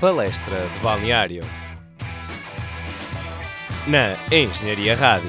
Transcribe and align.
Palestra 0.00 0.68
de 0.68 0.78
Balneário 0.78 1.42
na 3.88 4.14
Engenharia 4.30 4.94
Rádio. 4.94 5.28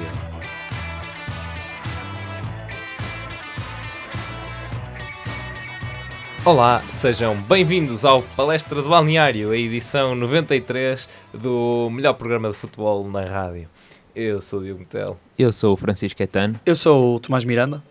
Olá, 6.44 6.82
sejam 6.88 7.34
bem-vindos 7.48 8.04
ao 8.04 8.22
Palestra 8.22 8.80
de 8.80 8.88
Balneário, 8.88 9.50
a 9.50 9.56
edição 9.56 10.14
93 10.14 11.08
do 11.34 11.90
melhor 11.90 12.12
programa 12.12 12.48
de 12.50 12.56
futebol 12.56 13.10
na 13.10 13.24
rádio. 13.24 13.68
Eu 14.14 14.40
sou 14.40 14.60
o 14.60 14.62
Diogo 14.62 14.78
Metel. 14.78 15.18
Eu 15.36 15.50
sou 15.50 15.74
o 15.74 15.76
Francisco 15.76 16.16
Caetano. 16.18 16.60
Eu 16.64 16.76
sou 16.76 17.16
o 17.16 17.18
Tomás 17.18 17.44
Miranda. 17.44 17.82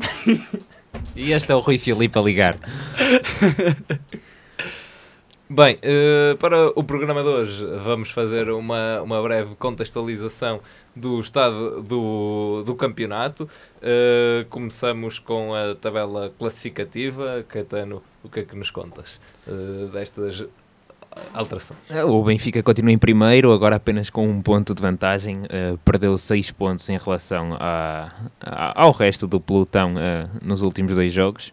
E 1.14 1.32
este 1.32 1.52
é 1.52 1.54
o 1.54 1.60
Rui 1.60 1.78
Filipe 1.78 2.18
a 2.18 2.22
ligar. 2.22 2.58
Bem, 5.54 5.78
eh, 5.82 6.34
para 6.38 6.70
o 6.70 6.82
programa 6.82 7.22
de 7.22 7.28
hoje 7.28 7.66
vamos 7.84 8.10
fazer 8.10 8.48
uma, 8.48 9.02
uma 9.02 9.22
breve 9.22 9.54
contextualização 9.56 10.60
do 10.96 11.20
estado 11.20 11.82
do, 11.82 12.62
do 12.64 12.74
campeonato. 12.74 13.46
Eh, 13.82 14.46
começamos 14.48 15.18
com 15.18 15.54
a 15.54 15.74
tabela 15.74 16.32
classificativa. 16.38 17.44
Caetano, 17.46 18.02
o 18.24 18.30
que 18.30 18.40
é 18.40 18.44
que 18.44 18.56
nos 18.56 18.70
contas 18.70 19.20
eh, 19.46 19.88
destas 19.92 20.42
alterações? 21.34 21.78
O 22.06 22.24
Benfica 22.24 22.62
continua 22.62 22.92
em 22.92 22.96
primeiro, 22.96 23.52
agora 23.52 23.76
apenas 23.76 24.08
com 24.08 24.26
um 24.26 24.40
ponto 24.40 24.74
de 24.74 24.80
vantagem. 24.80 25.42
Perdeu 25.84 26.16
seis 26.16 26.50
pontos 26.50 26.88
em 26.88 26.96
relação 26.96 27.54
a, 27.60 28.10
ao 28.74 28.90
resto 28.90 29.26
do 29.26 29.38
pelotão 29.38 29.92
nos 30.42 30.62
últimos 30.62 30.94
dois 30.94 31.12
jogos. 31.12 31.52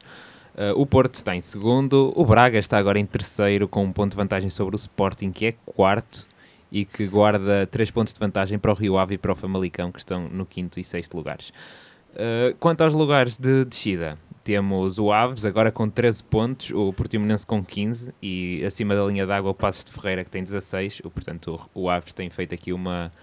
Uh, 0.59 0.77
o 0.77 0.85
Porto 0.85 1.15
está 1.15 1.33
em 1.33 1.39
segundo, 1.39 2.11
o 2.17 2.25
Braga 2.25 2.59
está 2.59 2.77
agora 2.77 2.99
em 2.99 3.05
terceiro 3.05 3.65
com 3.65 3.85
um 3.85 3.93
ponto 3.93 4.11
de 4.11 4.17
vantagem 4.17 4.49
sobre 4.49 4.75
o 4.75 4.77
Sporting, 4.77 5.31
que 5.31 5.45
é 5.45 5.51
quarto 5.65 6.27
e 6.69 6.83
que 6.83 7.07
guarda 7.07 7.65
três 7.65 7.89
pontos 7.89 8.13
de 8.13 8.19
vantagem 8.19 8.59
para 8.59 8.69
o 8.69 8.73
Rio 8.73 8.97
Ave 8.97 9.15
e 9.15 9.17
para 9.17 9.31
o 9.31 9.35
Famalicão, 9.37 9.89
que 9.89 9.99
estão 9.99 10.27
no 10.27 10.45
quinto 10.45 10.77
e 10.77 10.83
sexto 10.83 11.15
lugares. 11.15 11.53
Uh, 12.11 12.53
quanto 12.59 12.81
aos 12.81 12.93
lugares 12.93 13.37
de 13.37 13.63
descida, 13.63 14.17
temos 14.43 14.99
o 14.99 15.13
Aves, 15.13 15.45
agora 15.45 15.71
com 15.71 15.89
13 15.89 16.23
pontos, 16.25 16.71
o 16.71 16.91
Portimonense 16.91 17.45
com 17.45 17.63
15 17.63 18.13
e 18.21 18.61
acima 18.65 18.93
da 18.93 19.05
linha 19.05 19.25
d'água 19.25 19.51
o 19.51 19.53
Passos 19.53 19.85
de 19.85 19.93
Ferreira, 19.93 20.25
que 20.25 20.29
tem 20.29 20.43
16. 20.43 21.03
O, 21.05 21.09
portanto, 21.09 21.57
o, 21.73 21.83
o 21.83 21.89
Aves 21.89 22.11
tem 22.11 22.29
feito 22.29 22.53
aqui 22.53 22.73
uma, 22.73 23.13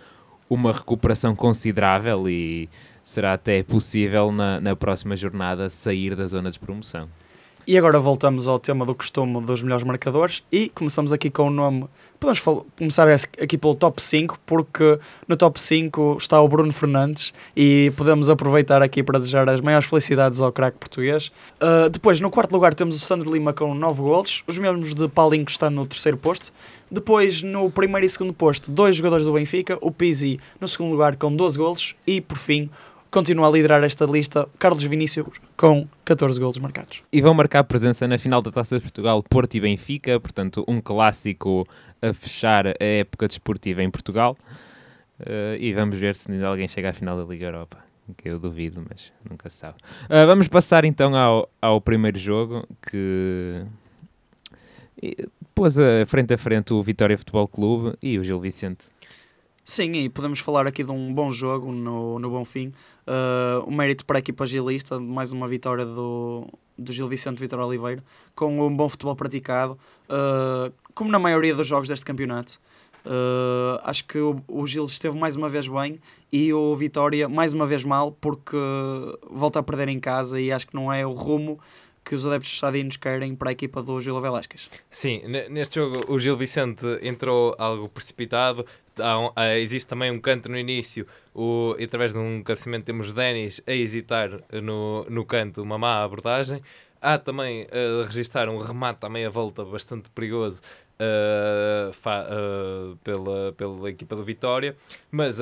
uma 0.48 0.72
recuperação 0.72 1.36
considerável 1.36 2.26
e 2.30 2.66
será 3.02 3.34
até 3.34 3.62
possível 3.62 4.32
na, 4.32 4.58
na 4.58 4.74
próxima 4.74 5.14
jornada 5.14 5.68
sair 5.68 6.16
da 6.16 6.26
zona 6.26 6.50
de 6.50 6.58
promoção. 6.58 7.10
E 7.68 7.76
agora 7.76 7.98
voltamos 7.98 8.46
ao 8.46 8.60
tema 8.60 8.86
do 8.86 8.94
costume 8.94 9.40
dos 9.40 9.60
melhores 9.60 9.82
marcadores 9.82 10.40
e 10.52 10.68
começamos 10.68 11.12
aqui 11.12 11.28
com 11.28 11.48
o 11.48 11.50
nome. 11.50 11.86
Podemos 12.20 12.40
começar 12.78 13.08
aqui 13.08 13.58
pelo 13.58 13.74
top 13.74 14.00
5, 14.00 14.38
porque 14.46 15.00
no 15.26 15.36
top 15.36 15.60
5 15.60 16.16
está 16.20 16.40
o 16.40 16.46
Bruno 16.46 16.72
Fernandes 16.72 17.34
e 17.56 17.92
podemos 17.96 18.30
aproveitar 18.30 18.82
aqui 18.82 19.02
para 19.02 19.18
desejar 19.18 19.48
as 19.50 19.60
maiores 19.60 19.88
felicidades 19.88 20.40
ao 20.40 20.52
craque 20.52 20.78
português. 20.78 21.32
Uh, 21.60 21.90
depois, 21.90 22.20
no 22.20 22.30
quarto 22.30 22.52
lugar, 22.52 22.72
temos 22.72 22.94
o 22.94 23.00
Sandro 23.00 23.34
Lima 23.34 23.52
com 23.52 23.74
9 23.74 24.00
golos, 24.00 24.44
os 24.46 24.56
mesmos 24.58 24.94
de 24.94 25.08
Paulinho 25.08 25.44
que 25.44 25.50
está 25.50 25.68
no 25.68 25.84
terceiro 25.84 26.16
posto. 26.16 26.52
Depois, 26.88 27.42
no 27.42 27.68
primeiro 27.68 28.06
e 28.06 28.08
segundo 28.08 28.32
posto, 28.32 28.70
dois 28.70 28.94
jogadores 28.94 29.26
do 29.26 29.32
Benfica, 29.32 29.76
o 29.80 29.90
Pizzi 29.90 30.38
no 30.60 30.68
segundo 30.68 30.92
lugar 30.92 31.16
com 31.16 31.34
12 31.34 31.58
golos 31.58 31.96
e, 32.06 32.20
por 32.20 32.38
fim, 32.38 32.70
continua 33.10 33.48
a 33.48 33.50
liderar 33.50 33.82
esta 33.84 34.04
lista 34.04 34.48
Carlos 34.58 34.84
Vinícius 34.84 35.40
com 35.56 35.86
14 36.04 36.38
golos 36.40 36.58
marcados. 36.58 37.02
E 37.12 37.20
vão 37.20 37.34
marcar 37.34 37.64
presença 37.64 38.06
na 38.06 38.18
final 38.18 38.42
da 38.42 38.50
Taça 38.50 38.76
de 38.76 38.82
Portugal 38.82 39.22
Porto 39.22 39.54
e 39.54 39.60
Benfica, 39.60 40.18
portanto 40.20 40.64
um 40.68 40.80
clássico 40.80 41.66
a 42.02 42.12
fechar 42.12 42.66
a 42.66 42.74
época 42.80 43.28
desportiva 43.28 43.82
em 43.82 43.90
Portugal. 43.90 44.36
Uh, 45.20 45.56
e 45.58 45.72
vamos 45.72 45.98
ver 45.98 46.14
se 46.14 46.30
alguém 46.44 46.68
chega 46.68 46.90
à 46.90 46.92
final 46.92 47.16
da 47.16 47.24
Liga 47.24 47.46
Europa. 47.46 47.78
Que 48.16 48.28
eu 48.28 48.38
duvido, 48.38 48.84
mas 48.88 49.12
nunca 49.28 49.50
se 49.50 49.56
sabe. 49.56 49.78
Uh, 50.04 50.26
vamos 50.26 50.46
passar 50.46 50.84
então 50.84 51.16
ao, 51.16 51.50
ao 51.60 51.80
primeiro 51.80 52.18
jogo 52.18 52.66
que 52.88 53.64
pôs 55.54 55.78
a 55.78 56.06
frente 56.06 56.32
a 56.34 56.38
frente 56.38 56.72
o 56.72 56.82
Vitória 56.82 57.18
Futebol 57.18 57.48
Clube 57.48 57.96
e 58.02 58.18
o 58.18 58.24
Gil 58.24 58.40
Vicente. 58.40 58.86
Sim, 59.64 59.92
e 59.92 60.08
podemos 60.08 60.38
falar 60.38 60.66
aqui 60.66 60.84
de 60.84 60.92
um 60.92 61.12
bom 61.12 61.32
jogo 61.32 61.72
no, 61.72 62.20
no 62.20 62.30
Bonfim. 62.30 62.72
Uh, 63.06 63.68
um 63.68 63.74
mérito 63.74 64.04
para 64.04 64.18
a 64.18 64.20
equipa 64.20 64.44
gilista, 64.46 64.98
mais 64.98 65.30
uma 65.30 65.46
vitória 65.46 65.86
do, 65.86 66.48
do 66.76 66.92
Gil 66.92 67.06
Vicente 67.06 67.38
Vitor 67.38 67.60
Oliveira, 67.60 68.02
com 68.34 68.66
um 68.66 68.76
bom 68.76 68.88
futebol 68.88 69.14
praticado, 69.14 69.78
uh, 70.10 70.72
como 70.92 71.10
na 71.10 71.18
maioria 71.18 71.54
dos 71.54 71.66
jogos 71.66 71.88
deste 71.88 72.04
campeonato. 72.04 72.58
Uh, 73.04 73.78
acho 73.84 74.04
que 74.04 74.18
o, 74.18 74.42
o, 74.48 74.66
Gil 74.66 74.84
esteve 74.86 75.16
mais 75.16 75.36
uma 75.36 75.48
vez 75.48 75.68
bem 75.68 76.00
e 76.32 76.52
o 76.52 76.74
Vitória 76.74 77.28
mais 77.28 77.52
uma 77.52 77.64
vez 77.64 77.84
mal, 77.84 78.10
porque 78.10 78.56
volta 79.30 79.60
a 79.60 79.62
perder 79.62 79.86
em 79.86 80.00
casa 80.00 80.40
e 80.40 80.50
acho 80.50 80.66
que 80.66 80.74
não 80.74 80.92
é 80.92 81.06
o 81.06 81.12
rumo 81.12 81.60
que 82.06 82.14
os 82.14 82.24
adeptos 82.24 82.52
estadinos 82.52 82.96
querem 82.96 83.34
para 83.34 83.50
a 83.50 83.52
equipa 83.52 83.82
do 83.82 84.00
Gil 84.00 84.20
Velasquez. 84.20 84.70
Sim, 84.88 85.22
neste 85.50 85.74
jogo 85.74 86.04
o 86.08 86.18
Gil 86.20 86.36
Vicente 86.36 86.86
entrou 87.02 87.54
algo 87.58 87.88
precipitado. 87.88 88.64
Existe 89.60 89.88
também 89.88 90.12
um 90.12 90.20
canto 90.20 90.48
no 90.48 90.56
início, 90.56 91.04
o, 91.34 91.74
através 91.82 92.12
de 92.12 92.18
um 92.20 92.44
cabeceamento 92.44 92.86
temos 92.86 93.10
Denis 93.10 93.60
a 93.66 93.72
hesitar 93.72 94.30
no, 94.62 95.04
no 95.10 95.24
canto, 95.24 95.60
uma 95.60 95.76
má 95.76 96.04
abordagem. 96.04 96.62
Há 97.02 97.18
também 97.18 97.66
a 97.72 98.02
uh, 98.02 98.06
registrar 98.06 98.48
um 98.48 98.58
remate 98.58 99.04
à 99.04 99.08
meia 99.08 99.28
volta 99.28 99.64
bastante 99.64 100.08
perigoso 100.10 100.60
uh, 100.98 101.92
fa, 101.92 102.24
uh, 102.24 102.96
pela, 102.98 103.52
pela 103.52 103.90
equipa 103.90 104.16
do 104.16 104.22
Vitória, 104.22 104.76
mas 105.10 105.38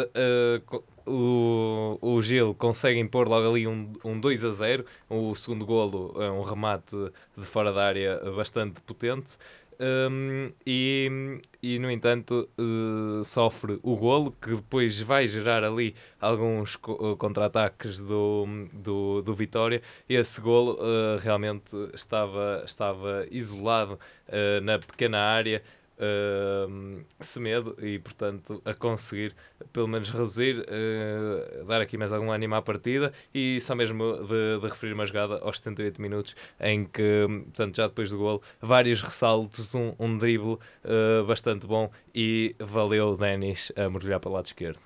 o, 1.06 1.98
o 2.00 2.22
Gil 2.22 2.54
consegue 2.54 2.98
impor 2.98 3.28
logo 3.28 3.48
ali 3.48 3.66
um, 3.66 3.92
um 4.04 4.18
2 4.18 4.44
a 4.44 4.50
0. 4.50 4.84
O 5.08 5.34
segundo 5.34 5.66
golo 5.66 6.14
é 6.22 6.30
um 6.30 6.42
remate 6.42 6.96
de 7.36 7.44
fora 7.44 7.72
da 7.72 7.84
área 7.84 8.18
bastante 8.34 8.80
potente. 8.80 9.36
Um, 9.80 10.52
e, 10.64 11.40
e, 11.62 11.78
no 11.78 11.90
entanto, 11.90 12.48
uh, 12.58 13.24
sofre 13.24 13.78
o 13.82 13.96
golo 13.96 14.34
que 14.40 14.54
depois 14.54 15.00
vai 15.00 15.26
gerar 15.26 15.64
ali 15.64 15.94
alguns 16.20 16.76
co 16.76 17.12
eh, 17.12 17.16
contra-ataques 17.16 17.98
do, 18.00 18.46
do, 18.72 19.22
do 19.22 19.34
Vitória. 19.34 19.82
Esse 20.08 20.40
golo 20.40 20.74
uh, 20.74 21.18
realmente 21.20 21.74
estava, 21.92 22.62
estava 22.64 23.26
isolado 23.30 23.98
uh, 24.28 24.60
na 24.62 24.78
pequena 24.78 25.18
área 25.18 25.62
uh, 25.98 27.04
Semedo 27.20 27.76
e, 27.80 27.98
portanto, 27.98 28.60
a 28.64 28.74
conseguir 28.74 29.34
pelo 29.72 29.88
menos 29.88 30.10
reduzir, 30.10 30.60
uh, 30.60 31.64
dar 31.64 31.80
aqui 31.80 31.96
mais 31.96 32.12
algum 32.12 32.30
ânimo 32.30 32.54
à 32.54 32.62
partida 32.62 33.12
e 33.34 33.60
só 33.60 33.74
mesmo 33.74 34.18
de, 34.26 34.60
de, 34.60 34.68
referir 34.68 34.92
uma 34.92 35.06
jogada 35.06 35.38
aos 35.38 35.56
78 35.58 36.00
minutos 36.00 36.36
em 36.60 36.84
que, 36.84 37.26
portanto, 37.44 37.76
já 37.76 37.86
depois 37.86 38.10
do 38.10 38.18
golo, 38.18 38.42
vários 38.60 39.02
ressaltos, 39.02 39.74
um, 39.74 39.94
um 39.98 40.16
drible 40.16 40.54
uh, 40.84 41.24
bastante 41.26 41.66
bom 41.66 41.90
e 42.14 42.54
valeu 42.58 43.08
o 43.08 43.16
Denis 43.16 43.72
a 43.76 43.88
mergulhar 43.88 44.20
para 44.20 44.30
o 44.30 44.32
lado 44.32 44.46
esquerdo. 44.46 44.80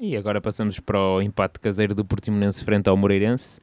E 0.00 0.16
agora 0.16 0.40
passamos 0.40 0.80
para 0.80 0.98
o 0.98 1.22
empate 1.22 1.60
caseiro 1.60 1.94
do 1.94 2.04
Portimonense 2.04 2.64
frente 2.64 2.88
ao 2.88 2.96
Moreirense 2.96 3.60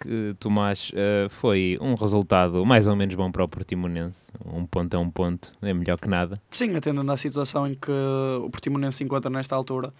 que, 0.00 0.34
Tomás, 0.40 0.90
uh, 0.90 1.28
foi 1.28 1.76
um 1.80 1.94
resultado 1.94 2.64
mais 2.64 2.86
ou 2.86 2.96
menos 2.96 3.14
bom 3.14 3.30
para 3.30 3.44
o 3.44 3.48
Portimonense. 3.48 4.32
Um 4.44 4.64
ponto 4.64 4.96
é 4.96 4.98
um 4.98 5.10
ponto, 5.10 5.52
é 5.60 5.74
melhor 5.74 5.98
que 5.98 6.08
nada. 6.08 6.40
Sim, 6.50 6.74
atendendo 6.74 7.12
à 7.12 7.16
situação 7.16 7.66
em 7.66 7.74
que 7.74 7.90
o 7.90 8.48
Portimonense 8.50 8.98
se 8.98 9.04
encontra 9.04 9.30
nesta 9.30 9.54
altura, 9.54 9.92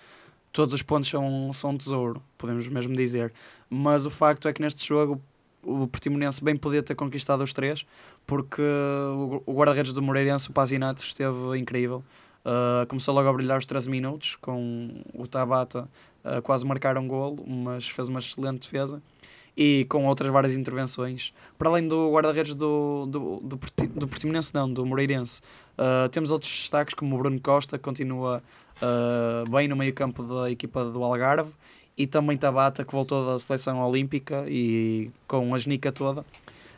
todos 0.53 0.75
os 0.75 0.83
pontos 0.83 1.11
são, 1.11 1.53
são 1.53 1.77
tesouro, 1.77 2.23
podemos 2.39 2.67
mesmo 2.69 2.97
dizer. 2.97 3.33
Mas 3.69 4.07
o 4.07 4.11
facto 4.11 4.49
é 4.49 4.53
que 4.53 4.63
neste 4.63 4.87
jogo 4.87 5.21
o 5.63 5.87
Portimonense 5.87 6.43
bem 6.43 6.57
podia 6.57 6.83
ter 6.83 6.95
conquistado 6.95 7.45
os 7.45 7.53
três, 7.53 7.87
porque 8.27 8.63
o 9.47 9.53
guarda-redes 9.53 9.93
do 9.93 10.01
Moreirense, 10.01 10.49
o 10.49 10.53
Pazinato, 10.53 11.03
esteve 11.03 11.59
incrível. 11.59 12.03
Uh, 12.43 12.87
começou 12.87 13.15
logo 13.15 13.29
a 13.29 13.33
brilhar 13.35 13.59
os 13.59 13.67
13 13.67 13.91
minutos, 13.91 14.37
com 14.37 15.03
o 15.13 15.27
Tabata 15.27 15.87
uh, 16.25 16.41
quase 16.41 16.65
marcar 16.65 16.97
um 16.97 17.07
golo, 17.07 17.45
mas 17.47 17.87
fez 17.87 18.09
uma 18.09 18.19
excelente 18.19 18.63
defesa 18.63 19.03
e 19.57 19.87
com 19.89 20.07
outras 20.07 20.33
várias 20.33 20.57
intervenções. 20.57 21.33
Para 21.59 21.69
além 21.69 21.87
do 21.87 22.11
guarda-redes 22.13 22.55
do, 22.55 23.07
do, 23.07 23.41
do, 23.41 23.61
do 23.95 24.09
Portimonense, 24.09 24.55
não, 24.55 24.73
do 24.73 24.85
Moreirense, 24.87 25.41
uh, 25.79 26.09
temos 26.09 26.31
outros 26.31 26.51
destaques 26.51 26.95
como 26.95 27.15
o 27.17 27.19
Bruno 27.19 27.41
Costa, 27.41 27.77
que 27.79 27.85
continua 27.85 28.43
uh, 28.77 29.51
bem 29.51 29.69
no 29.69 29.77
meio 29.77 29.93
campo 29.93 30.23
da 30.23 30.51
equipa 30.51 30.85
do 30.85 31.03
Algarve, 31.03 31.53
e 31.97 32.07
também 32.07 32.37
Tabata, 32.37 32.85
que 32.85 32.93
voltou 32.93 33.27
da 33.27 33.39
seleção 33.39 33.83
olímpica 33.83 34.45
e 34.49 35.11
com 35.27 35.55
a 35.55 35.59
genica 35.59 35.93
toda. 35.93 36.25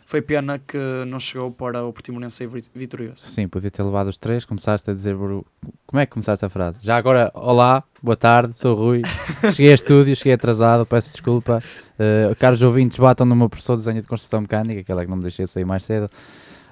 Foi 0.07 0.21
pena 0.21 0.59
que 0.59 0.79
não 1.07 1.19
chegou 1.19 1.51
para 1.51 1.85
o 1.85 1.93
Portimonense 1.93 2.37
ser 2.37 2.49
vitorioso. 2.75 3.29
Sim, 3.29 3.49
podia 3.49 3.71
ter 3.71 3.83
levado 3.83 4.09
os 4.09 4.19
três. 4.19 4.45
Começaste 4.45 4.91
a 4.91 4.95
dizer. 4.95 5.17
Como 5.17 6.01
é 6.01 6.07
que 6.07 6.13
começaste 6.13 6.45
a 6.45 6.49
frase? 6.49 6.79
Já 6.81 6.97
agora, 6.97 7.31
olá, 7.35 7.83
boa 8.03 8.17
tarde, 8.17 8.57
sou 8.57 8.75
Rui. 8.75 9.03
Cheguei 9.55 9.73
a 9.73 9.75
estúdio, 9.75 10.15
cheguei 10.17 10.33
atrasado, 10.33 10.85
peço 10.85 11.13
desculpa. 11.13 11.63
Uh, 11.95 12.35
caros 12.37 12.63
ouvintes, 12.63 12.99
batam 12.99 13.27
no 13.27 13.37
meu 13.37 13.49
professor 13.49 13.75
de 13.75 13.81
desenho 13.81 14.03
de 14.03 14.09
construção 14.09 14.41
mecânica, 14.41 14.81
aquela 14.81 15.05
que 15.05 15.11
não 15.11 15.17
me 15.17 15.23
deixei 15.23 15.47
sair 15.47 15.65
mais 15.65 15.85
cedo. 15.85 16.11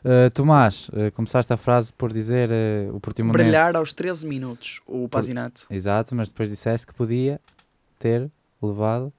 Uh, 0.01 0.31
Tomás, 0.33 0.89
uh, 0.89 1.13
começaste 1.13 1.53
a 1.53 1.59
frase 1.59 1.93
por 1.93 2.11
dizer 2.11 2.49
uh, 2.51 2.97
o 2.97 3.01
Portimonense... 3.01 3.45
Brilhar 3.45 3.77
aos 3.77 3.93
13 3.93 4.27
minutos, 4.27 4.81
o 4.87 5.07
Pazinato. 5.09 5.67
Exato, 5.71 6.15
mas 6.15 6.31
depois 6.31 6.49
disseste 6.49 6.87
que 6.87 6.95
podia 6.95 7.39
ter 7.99 8.31
levado 8.63 9.13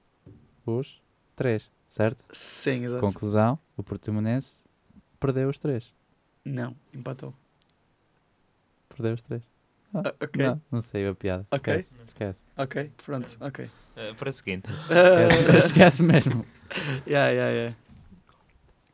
os 0.66 1.00
3, 1.36 1.62
certo? 1.88 2.24
Sim, 2.32 2.84
exato. 2.84 3.00
Conclusão, 3.00 3.58
o 3.76 3.82
Portimonense 3.82 4.60
perdeu 5.18 5.48
os 5.48 5.58
3. 5.58 5.92
Não, 6.44 6.74
empatou. 6.92 7.34
Perdeu 8.88 9.14
os 9.14 9.22
3. 9.22 9.42
Ah, 9.94 10.14
ok, 10.20 10.42
Não, 10.46 10.62
não 10.70 10.82
sei 10.82 11.06
a 11.06 11.14
piada. 11.14 11.46
Ok. 11.50 11.74
Esquece, 11.74 11.94
esquece. 12.06 12.40
ok, 12.56 12.90
pronto, 13.04 13.36
ok. 13.40 13.66
Uh, 13.66 14.14
para 14.14 14.28
o 14.28 14.32
seguinte. 14.32 14.68
Esquece, 14.70 15.66
esquece 15.68 16.02
mesmo. 16.02 16.46
yeah, 17.06 17.30
yeah, 17.30 17.52
yeah. 17.52 17.76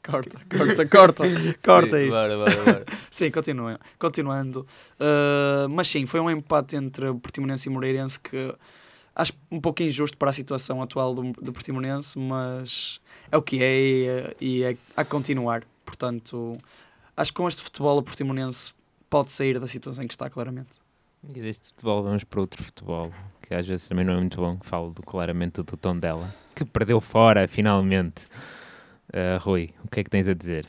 Corta, 0.02 0.38
corta, 0.48 0.86
corta, 0.88 1.24
corta 1.62 1.98
Sim, 1.98 2.08
isto. 2.08 2.18
Bora, 2.18 2.36
bora, 2.36 2.64
bora. 2.64 2.84
Sim, 3.10 3.30
continua, 3.30 3.78
continuando. 3.98 4.66
Uh, 4.98 5.68
mas 5.68 5.88
sim, 5.88 6.06
foi 6.06 6.18
um 6.20 6.30
empate 6.30 6.76
entre 6.76 7.12
Portimonense 7.14 7.68
e 7.68 7.72
Moreirense 7.72 8.18
que 8.18 8.54
acho 9.18 9.32
um 9.50 9.60
pouco 9.60 9.82
injusto 9.82 10.16
para 10.16 10.30
a 10.30 10.32
situação 10.32 10.80
atual 10.80 11.12
do, 11.12 11.32
do 11.32 11.52
Portimonense, 11.52 12.18
mas 12.18 13.00
é 13.30 13.36
o 13.36 13.42
que 13.42 13.62
é 13.62 13.76
e, 13.80 14.06
é- 14.08 14.36
e 14.40 14.62
é 14.62 14.76
a 14.96 15.04
continuar. 15.04 15.64
Portanto, 15.84 16.56
acho 17.16 17.32
que 17.32 17.36
com 17.36 17.48
este 17.48 17.62
futebol 17.62 17.98
o 17.98 18.02
Portimonense 18.02 18.72
pode 19.10 19.32
sair 19.32 19.58
da 19.58 19.66
situação 19.66 20.04
em 20.04 20.06
que 20.06 20.14
está, 20.14 20.30
claramente. 20.30 20.70
E 21.34 21.40
deste 21.40 21.68
futebol 21.68 22.02
vamos 22.04 22.22
para 22.22 22.40
outro 22.40 22.62
futebol, 22.62 23.12
que 23.42 23.52
às 23.52 23.66
vezes 23.66 23.88
também 23.88 24.04
não 24.04 24.12
é 24.14 24.16
muito 24.18 24.36
bom. 24.40 24.56
Falo 24.62 24.90
do, 24.90 25.02
claramente 25.02 25.62
do 25.62 25.76
Tondela, 25.76 26.32
que 26.54 26.64
perdeu 26.64 27.00
fora, 27.00 27.48
finalmente. 27.48 28.26
Uh, 29.08 29.40
Rui, 29.40 29.70
o 29.84 29.88
que 29.88 30.00
é 30.00 30.04
que 30.04 30.10
tens 30.10 30.28
a 30.28 30.34
dizer? 30.34 30.66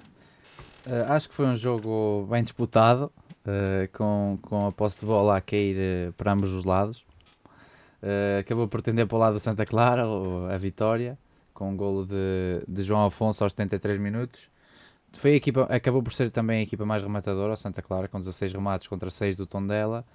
Uh, 0.87 1.11
acho 1.11 1.29
que 1.29 1.35
foi 1.35 1.45
um 1.45 1.55
jogo 1.55 2.27
bem 2.31 2.41
disputado, 2.41 3.11
uh, 3.45 3.87
com, 3.93 4.39
com 4.41 4.67
a 4.67 4.71
posse 4.71 5.01
de 5.01 5.05
bola 5.05 5.37
a 5.37 5.41
cair 5.41 5.75
uh, 6.09 6.13
para 6.13 6.31
ambos 6.31 6.51
os 6.51 6.63
lados. 6.63 7.03
Uh, 8.01 8.39
acabou 8.39 8.67
por 8.67 8.81
tender 8.81 9.05
para 9.07 9.15
o 9.15 9.19
lado 9.19 9.33
do 9.33 9.39
Santa 9.39 9.65
Clara 9.65 10.07
o- 10.07 10.45
a 10.49 10.57
vitória, 10.57 11.17
com 11.53 11.69
um 11.71 11.75
golo 11.75 12.05
de, 12.05 12.63
de 12.67 12.81
João 12.83 13.05
Afonso 13.05 13.43
aos 13.43 13.51
73 13.53 13.99
minutos. 13.99 14.49
Foi 15.13 15.33
equipa, 15.35 15.63
acabou 15.63 16.01
por 16.01 16.13
ser 16.13 16.31
também 16.31 16.59
a 16.59 16.61
equipa 16.61 16.85
mais 16.85 17.01
rematadora, 17.03 17.53
o 17.53 17.57
Santa 17.57 17.81
Clara, 17.81 18.07
com 18.07 18.19
16 18.19 18.53
remates 18.53 18.87
contra 18.87 19.09
6 19.09 19.35
do 19.35 19.45
Tondela. 19.45 20.05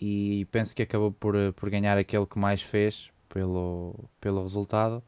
E 0.00 0.46
penso 0.52 0.76
que 0.76 0.82
acabou 0.82 1.10
por, 1.10 1.34
uh, 1.34 1.52
por 1.54 1.70
ganhar 1.70 1.96
aquele 1.98 2.26
que 2.26 2.38
mais 2.38 2.62
fez 2.62 3.10
pelo, 3.28 3.94
pelo 4.20 4.42
resultado, 4.42 5.02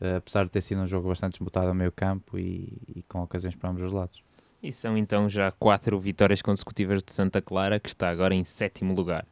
uh, 0.00 0.16
apesar 0.18 0.44
de 0.44 0.50
ter 0.50 0.60
sido 0.60 0.80
um 0.82 0.86
jogo 0.86 1.08
bastante 1.08 1.32
disputado 1.32 1.68
a 1.70 1.74
meio 1.74 1.90
campo 1.90 2.38
e, 2.38 2.78
e 2.94 3.02
com 3.08 3.22
ocasiões 3.22 3.56
para 3.56 3.70
ambos 3.70 3.82
os 3.82 3.92
lados. 3.92 4.22
E 4.62 4.72
são 4.72 4.96
então 4.98 5.28
já 5.28 5.50
quatro 5.52 5.98
vitórias 5.98 6.42
consecutivas 6.42 7.02
de 7.02 7.10
Santa 7.12 7.40
Clara, 7.40 7.80
que 7.80 7.88
está 7.88 8.10
agora 8.10 8.34
em 8.34 8.44
sétimo 8.44 8.94
lugar. 8.94 9.24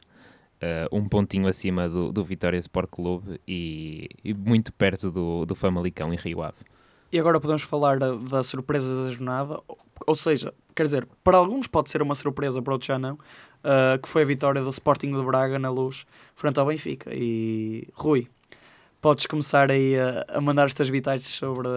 Uh, 0.59 0.89
um 0.97 1.07
pontinho 1.07 1.47
acima 1.47 1.87
do, 1.87 2.11
do 2.11 2.23
Vitória 2.23 2.57
Sport 2.57 2.89
Clube 2.89 3.39
e, 3.47 4.09
e 4.23 4.33
muito 4.33 4.73
perto 4.73 5.11
do, 5.11 5.45
do 5.45 5.53
Famalicão 5.53 6.11
em 6.11 6.17
Rio 6.17 6.41
Ave. 6.41 6.55
E 7.11 7.19
agora 7.19 7.39
podemos 7.39 7.61
falar 7.61 7.99
da, 7.99 8.15
da 8.15 8.41
surpresa 8.43 9.03
da 9.05 9.11
jornada, 9.11 9.59
ou- 9.67 9.77
ou 10.07 10.15
seja, 10.15 10.51
quer 10.75 10.83
dizer, 10.83 11.07
para 11.23 11.37
alguns 11.37 11.67
pode 11.67 11.91
ser 11.91 12.01
uma 12.01 12.15
surpresa, 12.15 12.59
para 12.61 12.73
outros 12.73 12.87
já 12.87 12.97
não, 12.97 13.19
ah, 13.63 13.99
que 14.01 14.09
foi 14.09 14.23
a 14.23 14.25
vitória 14.25 14.61
do 14.63 14.69
Sporting 14.71 15.11
de 15.11 15.21
Braga 15.23 15.59
na 15.59 15.69
luz, 15.69 16.05
frente 16.35 16.59
ao 16.59 16.65
Benfica. 16.65 17.11
E 17.13 17.87
Rui, 17.93 18.27
podes 18.99 19.27
começar 19.27 19.69
aí 19.69 19.95
a, 19.99 20.25
a 20.27 20.41
mandar 20.41 20.65
os 20.65 20.73
teus 20.73 20.89
bitates 20.89 21.27
sobre 21.27 21.67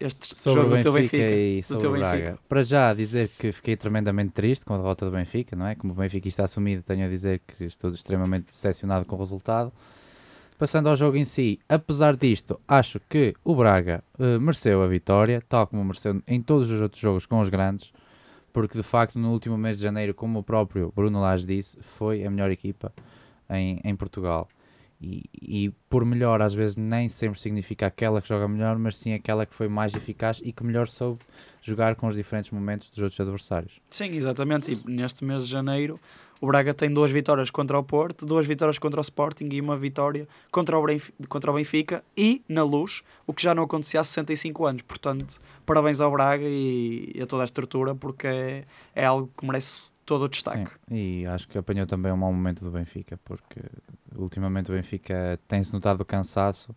este 0.00 0.34
sobre 0.34 0.62
jogo 0.62 0.74
o 0.74 0.76
do 0.76 0.82
teu 0.82 0.92
Benfica, 0.92 1.16
Benfica. 1.16 1.36
e 1.36 1.74
do 1.74 1.78
teu 1.78 1.90
o 1.90 1.98
Braga. 1.98 2.16
Benfica. 2.16 2.38
Para 2.48 2.62
já 2.62 2.94
dizer 2.94 3.30
que 3.38 3.52
fiquei 3.52 3.76
tremendamente 3.76 4.32
triste 4.32 4.64
com 4.64 4.74
a 4.74 4.76
derrota 4.76 5.04
do 5.04 5.10
Benfica, 5.10 5.56
não 5.56 5.66
é? 5.66 5.74
Como 5.74 5.92
o 5.92 5.96
Benfica 5.96 6.28
está 6.28 6.44
assumido, 6.44 6.82
tenho 6.82 7.04
a 7.04 7.08
dizer 7.08 7.40
que 7.46 7.64
estou 7.64 7.90
extremamente 7.90 8.46
decepcionado 8.46 9.04
com 9.04 9.16
o 9.16 9.18
resultado. 9.18 9.72
Passando 10.58 10.88
ao 10.88 10.96
jogo 10.96 11.16
em 11.16 11.24
si, 11.24 11.60
apesar 11.68 12.16
disto, 12.16 12.60
acho 12.66 13.00
que 13.08 13.34
o 13.44 13.54
Braga 13.54 14.02
eh, 14.18 14.38
mereceu 14.40 14.82
a 14.82 14.88
vitória, 14.88 15.40
tal 15.48 15.68
como 15.68 15.84
mereceu 15.84 16.20
em 16.26 16.42
todos 16.42 16.70
os 16.70 16.80
outros 16.80 17.00
jogos 17.00 17.26
com 17.26 17.40
os 17.40 17.48
grandes, 17.48 17.92
porque 18.52 18.76
de 18.76 18.82
facto 18.82 19.20
no 19.20 19.30
último 19.30 19.56
mês 19.56 19.78
de 19.78 19.84
janeiro, 19.84 20.12
como 20.12 20.40
o 20.40 20.42
próprio 20.42 20.92
Bruno 20.94 21.20
Lage 21.20 21.46
disse, 21.46 21.78
foi 21.80 22.24
a 22.24 22.30
melhor 22.30 22.50
equipa 22.50 22.92
em, 23.48 23.80
em 23.84 23.94
Portugal. 23.94 24.48
E, 25.00 25.72
por 25.88 26.04
melhor, 26.04 26.42
às 26.42 26.52
vezes 26.54 26.76
nem 26.76 27.08
sempre 27.08 27.38
significa 27.40 27.86
aquela 27.86 28.20
que 28.20 28.28
joga 28.28 28.48
melhor, 28.48 28.76
mas 28.78 28.96
sim 28.96 29.12
aquela 29.14 29.46
que 29.46 29.54
foi 29.54 29.68
mais 29.68 29.94
eficaz 29.94 30.40
e 30.44 30.52
que 30.52 30.64
melhor 30.64 30.88
soube 30.88 31.20
jogar 31.62 31.94
com 31.94 32.06
os 32.08 32.14
diferentes 32.16 32.50
momentos 32.50 32.90
dos 32.90 32.98
outros 32.98 33.20
adversários. 33.20 33.74
Sim, 33.90 34.10
exatamente. 34.16 34.72
E 34.72 34.90
neste 34.90 35.24
mês 35.24 35.44
de 35.46 35.50
janeiro, 35.52 36.00
o 36.40 36.46
Braga 36.48 36.72
tem 36.74 36.92
duas 36.92 37.10
vitórias 37.12 37.50
contra 37.50 37.78
o 37.78 37.82
Porto, 37.84 38.26
duas 38.26 38.46
vitórias 38.46 38.78
contra 38.78 39.00
o 39.00 39.02
Sporting 39.02 39.48
e 39.52 39.60
uma 39.60 39.76
vitória 39.76 40.26
contra 40.50 40.76
o, 40.78 40.84
Benf- 40.84 41.10
contra 41.28 41.50
o 41.50 41.54
Benfica 41.54 42.02
e 42.16 42.42
na 42.48 42.62
luz, 42.64 43.02
o 43.26 43.32
que 43.32 43.42
já 43.42 43.54
não 43.54 43.62
acontecia 43.64 44.00
há 44.00 44.04
65 44.04 44.66
anos. 44.66 44.82
Portanto, 44.82 45.40
parabéns 45.64 46.00
ao 46.00 46.10
Braga 46.10 46.44
e 46.46 47.12
a 47.22 47.26
toda 47.26 47.42
a 47.42 47.44
estrutura, 47.44 47.94
porque 47.94 48.26
é, 48.26 48.64
é 48.94 49.04
algo 49.04 49.30
que 49.36 49.46
merece 49.46 49.92
todo 50.08 50.22
o 50.24 50.28
destaque. 50.28 50.70
Sim, 50.88 50.96
e 50.96 51.26
acho 51.26 51.46
que 51.46 51.58
apanhou 51.58 51.86
também 51.86 52.10
um 52.10 52.16
mau 52.16 52.32
momento 52.32 52.64
do 52.64 52.70
Benfica, 52.70 53.20
porque 53.24 53.60
ultimamente 54.16 54.70
o 54.70 54.74
Benfica 54.74 55.38
tem-se 55.46 55.70
notado 55.70 56.00
o 56.00 56.04
cansaço 56.04 56.74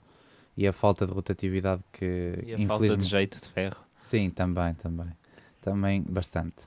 e 0.58 0.68
a 0.68 0.74
falta 0.74 1.08
de 1.08 1.14
rotatividade 1.14 1.82
que 1.94 2.44
E 2.46 2.54
a 2.54 2.68
falta 2.68 2.98
de 2.98 3.06
jeito 3.06 3.40
de 3.42 3.48
ferro. 3.48 3.78
Sim, 3.96 4.30
também, 4.30 4.74
também. 4.74 5.08
Também 5.62 6.02
bastante. 6.02 6.58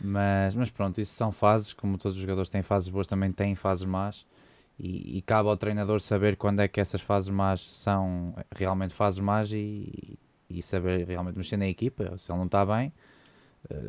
Mas, 0.00 0.56
mas 0.56 0.70
pronto, 0.70 1.00
isso 1.00 1.12
são 1.12 1.30
fases, 1.30 1.72
como 1.72 1.96
todos 1.96 2.16
os 2.16 2.20
jogadores 2.20 2.50
têm 2.50 2.62
fases 2.62 2.88
boas, 2.88 3.06
também 3.06 3.30
têm 3.30 3.54
fases 3.54 3.84
más. 3.84 4.26
E, 4.76 5.18
e 5.18 5.22
cabe 5.22 5.48
ao 5.48 5.56
treinador 5.56 6.00
saber 6.00 6.36
quando 6.36 6.60
é 6.60 6.66
que 6.66 6.80
essas 6.80 7.00
fases 7.00 7.30
más 7.30 7.60
são 7.60 8.34
realmente 8.52 8.92
fases 8.92 9.20
más 9.20 9.52
e, 9.52 10.18
e 10.50 10.62
saber 10.62 11.06
realmente 11.06 11.36
mexer 11.36 11.56
na 11.56 11.68
equipa. 11.68 12.16
Se 12.18 12.32
ele 12.32 12.38
não 12.38 12.46
está 12.46 12.66
bem, 12.66 12.92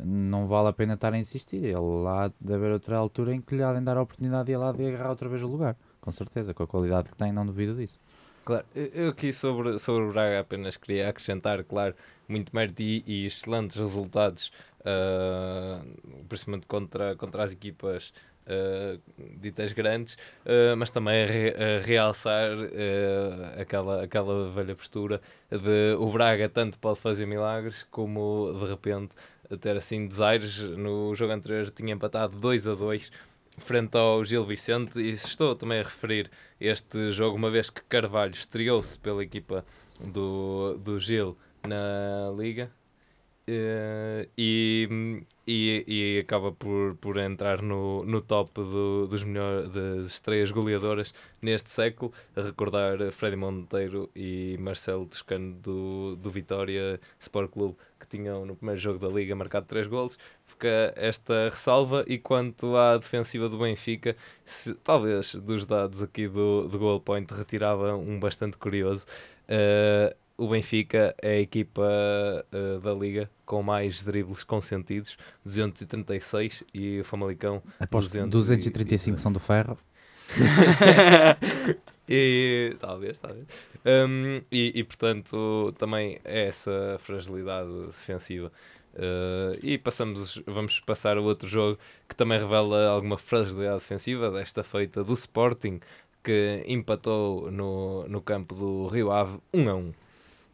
não 0.04 0.46
vale 0.46 0.68
a 0.68 0.72
pena 0.72 0.94
estar 0.94 1.12
a 1.12 1.18
insistir. 1.18 1.64
Ele 1.64 2.02
lá 2.02 2.30
de 2.40 2.54
haver 2.54 2.72
outra 2.72 2.96
altura 2.96 3.34
em 3.34 3.40
que 3.40 3.54
lhe 3.56 3.62
há 3.62 3.72
de 3.72 3.80
dar 3.80 3.96
a 3.96 4.02
oportunidade 4.02 4.46
de 4.46 4.52
ir 4.52 4.56
lá 4.56 4.72
de 4.72 4.86
agarrar 4.86 5.10
outra 5.10 5.28
vez 5.28 5.42
o 5.42 5.46
lugar. 5.46 5.76
Com 6.00 6.12
certeza, 6.12 6.54
com 6.54 6.62
a 6.62 6.66
qualidade 6.66 7.10
que 7.10 7.16
tem, 7.16 7.32
não 7.32 7.44
duvido 7.46 7.74
disso. 7.74 7.98
Claro, 8.44 8.64
eu 8.74 9.10
aqui 9.10 9.32
sobre, 9.32 9.78
sobre 9.78 10.04
o 10.04 10.12
Braga 10.12 10.40
apenas 10.40 10.76
queria 10.76 11.08
acrescentar, 11.10 11.62
claro, 11.62 11.94
muito 12.26 12.56
mérito 12.56 12.82
e, 12.82 13.04
e 13.06 13.26
excelentes 13.26 13.76
resultados, 13.76 14.50
ah, 14.82 15.82
principalmente 16.26 16.66
contra, 16.66 17.14
contra 17.16 17.44
as 17.44 17.52
equipas 17.52 18.14
ah, 18.46 18.96
ditas 19.38 19.72
grandes, 19.72 20.16
ah, 20.46 20.74
mas 20.74 20.88
também 20.88 21.22
a, 21.22 21.26
re- 21.26 21.54
a 21.54 21.84
realçar 21.84 22.50
aquela, 23.60 24.04
aquela 24.04 24.50
velha 24.50 24.74
postura 24.74 25.20
de 25.50 25.94
o 25.98 26.10
Braga 26.10 26.48
tanto 26.48 26.78
pode 26.78 26.98
fazer 26.98 27.26
milagres 27.26 27.86
como 27.90 28.54
de 28.58 28.64
repente 28.64 29.10
ter 29.58 29.76
assim 29.76 30.06
desaires. 30.06 30.58
No 30.58 31.14
jogo 31.14 31.32
anterior 31.32 31.70
tinha 31.70 31.94
empatado 31.94 32.38
2 32.38 32.68
a 32.68 32.74
2 32.74 33.10
frente 33.58 33.96
ao 33.96 34.24
Gil 34.24 34.44
Vicente 34.44 35.00
e 35.00 35.10
estou 35.10 35.54
também 35.54 35.80
a 35.80 35.82
referir 35.82 36.30
este 36.60 37.10
jogo, 37.10 37.36
uma 37.36 37.50
vez 37.50 37.68
que 37.68 37.82
Carvalho 37.82 38.32
estreou-se 38.32 38.98
pela 38.98 39.22
equipa 39.22 39.64
do, 40.00 40.78
do 40.78 40.98
Gil 40.98 41.36
na 41.62 42.32
Liga 42.36 42.70
eh, 43.52 44.28
e, 44.38 44.88
e, 45.44 45.84
e 45.86 46.18
acaba 46.20 46.52
por, 46.52 46.94
por 46.96 47.16
entrar 47.16 47.60
no, 47.60 48.04
no 48.04 48.20
top 48.20 48.52
do, 48.54 49.08
dos 49.08 49.24
melhor, 49.24 49.66
das 49.66 50.06
estreias 50.06 50.52
goleadoras 50.52 51.12
neste 51.42 51.70
século, 51.70 52.12
a 52.36 52.42
recordar 52.42 53.10
Freddy 53.10 53.36
Monteiro 53.36 54.08
e 54.14 54.56
Marcelo 54.60 55.04
Toscano 55.06 55.54
do, 55.54 56.16
do 56.16 56.30
Vitória 56.30 57.00
Sport 57.18 57.50
Clube 57.50 57.76
tinham 58.10 58.44
no 58.44 58.54
primeiro 58.56 58.80
jogo 58.80 58.98
da 58.98 59.08
Liga 59.08 59.34
marcado 59.34 59.66
3 59.66 59.86
golos. 59.86 60.18
Fica 60.44 60.92
esta 60.96 61.44
ressalva 61.50 62.04
e 62.06 62.18
quanto 62.18 62.76
à 62.76 62.96
defensiva 62.98 63.48
do 63.48 63.58
Benfica, 63.58 64.16
se- 64.44 64.74
talvez 64.74 65.34
dos 65.36 65.64
dados 65.64 66.02
aqui 66.02 66.28
do, 66.28 66.68
do 66.68 66.78
Goal 66.78 67.00
Point 67.00 67.32
retirava 67.32 67.94
um 67.96 68.18
bastante 68.20 68.58
curioso. 68.58 69.06
Eh, 69.48 70.14
o 70.36 70.48
Benfica 70.48 71.14
é 71.20 71.32
a 71.32 71.40
equipa 71.40 71.86
eh, 72.52 72.78
da 72.82 72.92
Liga 72.94 73.30
com 73.46 73.62
mais 73.62 74.02
dribles 74.02 74.42
consentidos, 74.42 75.16
236, 75.44 76.64
e 76.72 77.00
o 77.00 77.04
Famalicão 77.04 77.62
Aposto 77.78 78.12
que 78.12 78.18
200 78.26 78.66
e- 78.66 78.70
235 78.70 79.18
são 79.18 79.30
do 79.32 79.38
ferro. 79.40 79.76
e 82.10 82.76
talvez, 82.80 83.20
talvez. 83.20 83.46
Um, 83.86 84.42
e, 84.50 84.72
e, 84.74 84.84
portanto 84.84 85.72
também 85.78 86.18
é 86.24 86.48
essa 86.48 86.96
fragilidade 86.98 87.70
defensiva. 87.86 88.50
Uh, 88.92 89.56
e 89.62 89.78
passamos, 89.78 90.42
vamos 90.44 90.80
passar 90.80 91.16
a 91.16 91.20
outro 91.20 91.48
jogo 91.48 91.78
que 92.08 92.16
também 92.16 92.40
revela 92.40 92.88
alguma 92.88 93.16
fragilidade 93.16 93.78
defensiva, 93.78 94.28
desta 94.32 94.64
feita 94.64 95.04
do 95.04 95.12
Sporting, 95.12 95.80
que 96.24 96.64
empatou 96.66 97.48
no, 97.52 98.08
no 98.08 98.20
campo 98.20 98.56
do 98.56 98.88
Rio 98.88 99.12
Ave 99.12 99.38
1 99.54 99.68
a 99.68 99.74
1. 99.76 99.92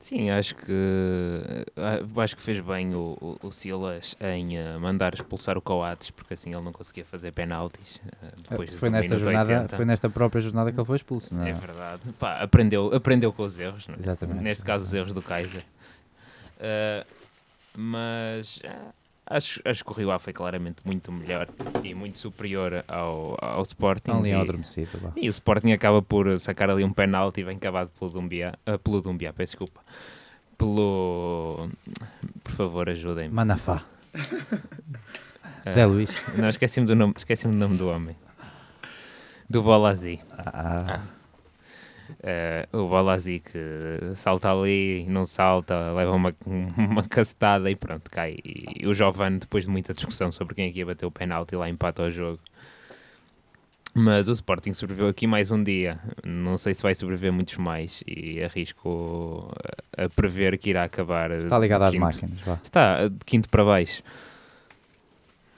Sim, 0.01 0.31
acho 0.31 0.55
que 0.55 1.65
ah, 1.77 2.23
acho 2.23 2.37
que 2.37 2.43
fez 2.43 2.61
bem 2.61 2.95
o, 2.95 3.17
o, 3.21 3.47
o 3.49 3.53
Silas 3.53 4.17
em 4.21 4.59
ah, 4.59 4.79
mandar 4.79 5.15
expulsar 5.15 5.57
o 5.59 5.63
Coates, 5.63 6.11
porque 6.11 6.35
assim 6.35 6.51
ele 6.51 6.61
não 6.61 6.73
conseguia 6.73 7.05
fazer 7.05 7.33
penaltis 7.33 8.01
ah, 8.23 8.27
depois 8.49 8.71
foi, 8.75 8.89
do 8.89 8.93
nesta 8.93 9.17
jornada, 9.17 9.53
80. 9.53 9.77
foi 9.77 9.85
nesta 9.85 10.11
própria 10.11 10.41
jornada 10.41 10.71
que 10.71 10.79
ele 10.79 10.87
foi 10.87 10.97
expulso, 10.97 11.35
não 11.35 11.45
é? 11.45 11.51
É 11.51 11.53
verdade. 11.55 12.03
Pá, 12.19 12.37
aprendeu, 12.37 12.95
aprendeu 12.95 13.33
com 13.33 13.43
os 13.43 13.59
erros, 13.59 13.87
é? 13.89 14.35
Neste 14.35 14.65
caso 14.65 14.85
os 14.85 14.95
erros 14.95 15.13
do 15.13 15.23
Kaiser. 15.23 15.65
Ah, 16.61 17.05
mas 17.77 18.61
acho, 19.27 19.61
acho 19.65 19.85
que 19.85 19.91
o 19.91 19.95
Rio 19.95 20.11
Ave 20.11 20.23
foi 20.25 20.33
claramente 20.33 20.79
muito 20.85 21.11
melhor 21.13 21.49
e 21.83 21.95
muito 21.95 22.19
superior 22.19 22.85
ao, 22.89 23.37
ao 23.41 23.63
Sporting. 23.63 24.11
Leão 24.23 24.39
e- 24.41 24.43
adormecido. 24.43 25.13
E 25.17 25.29
o 25.29 25.31
Sporting 25.31 25.73
acaba 25.73 26.01
por 26.03 26.39
sacar 26.39 26.71
ali 26.71 26.85
um 26.85 26.93
penalti 26.93 27.43
bem 27.45 27.59
cavado 27.59 27.91
pelo 27.99 28.11
Dumbia, 28.11 28.55
ah, 28.65 28.79
pelo 28.79 29.01
Dumbia, 29.01 29.33
peço 29.33 29.53
desculpa. 29.53 29.81
Pelo. 30.57 31.69
Por 32.43 32.53
favor, 32.53 32.89
ajudem-me. 32.89 33.35
Manafá. 33.35 33.83
Ah, 35.65 35.71
Zé 35.71 35.85
Luís. 35.85 36.11
Não, 36.37 36.49
esqueci-me 36.49 36.87
do, 36.87 36.95
nome, 36.95 37.15
esqueci 37.17 37.47
do 37.47 37.53
nome 37.53 37.77
do 37.77 37.89
homem. 37.89 38.17
Do 39.51 39.63
Bolazi. 39.63 40.21
Ah, 40.39 41.01
Eh, 42.23 42.69
o 42.73 42.89
que 43.41 44.15
salta 44.15 44.51
ali, 44.53 45.07
não 45.09 45.27
salta, 45.27 45.93
leva 45.93 46.13
uma, 46.13 46.35
uma 46.77 47.03
cacetada 47.03 47.71
e 47.71 47.77
pronto, 47.77 48.11
cai. 48.11 48.37
E 48.45 48.87
o 48.87 48.95
Giovanni, 48.95 49.39
depois 49.39 49.65
de 49.65 49.71
muita 49.71 49.93
discussão 49.93 50.31
sobre 50.31 50.55
quem 50.55 50.69
é 50.69 50.73
que 50.73 50.79
ia 50.79 50.87
bater 50.87 51.07
o 51.07 51.11
penalti, 51.11 51.57
lá 51.57 51.69
empata 51.69 52.03
o 52.03 52.11
jogo. 52.11 52.41
Mas 53.99 54.29
o 54.29 54.33
Sporting 54.33 54.75
sobreviveu 54.75 55.09
aqui 55.09 55.27
mais 55.27 55.51
um 55.51 55.63
dia. 55.63 55.99
Não 56.23 56.59
sei 56.59 56.75
se 56.75 56.83
vai 56.83 56.95
sobreviver 56.95 57.33
muitos 57.33 57.57
mais 57.57 58.05
e 58.07 58.43
arrisco 58.43 59.51
a, 59.97 60.05
a 60.05 60.09
prever 60.11 60.59
que 60.59 60.69
irá 60.69 60.85
acabar. 60.85 61.31
está 61.31 61.59
ligado 61.59 61.85
às 61.85 61.91
quinto. 61.93 62.03
máquinas. 62.03 62.41
Vá. 62.41 62.59
Está 62.63 63.09
de 63.09 63.25
quinto 63.25 63.49
para 63.49 63.65
baixo. 63.65 64.03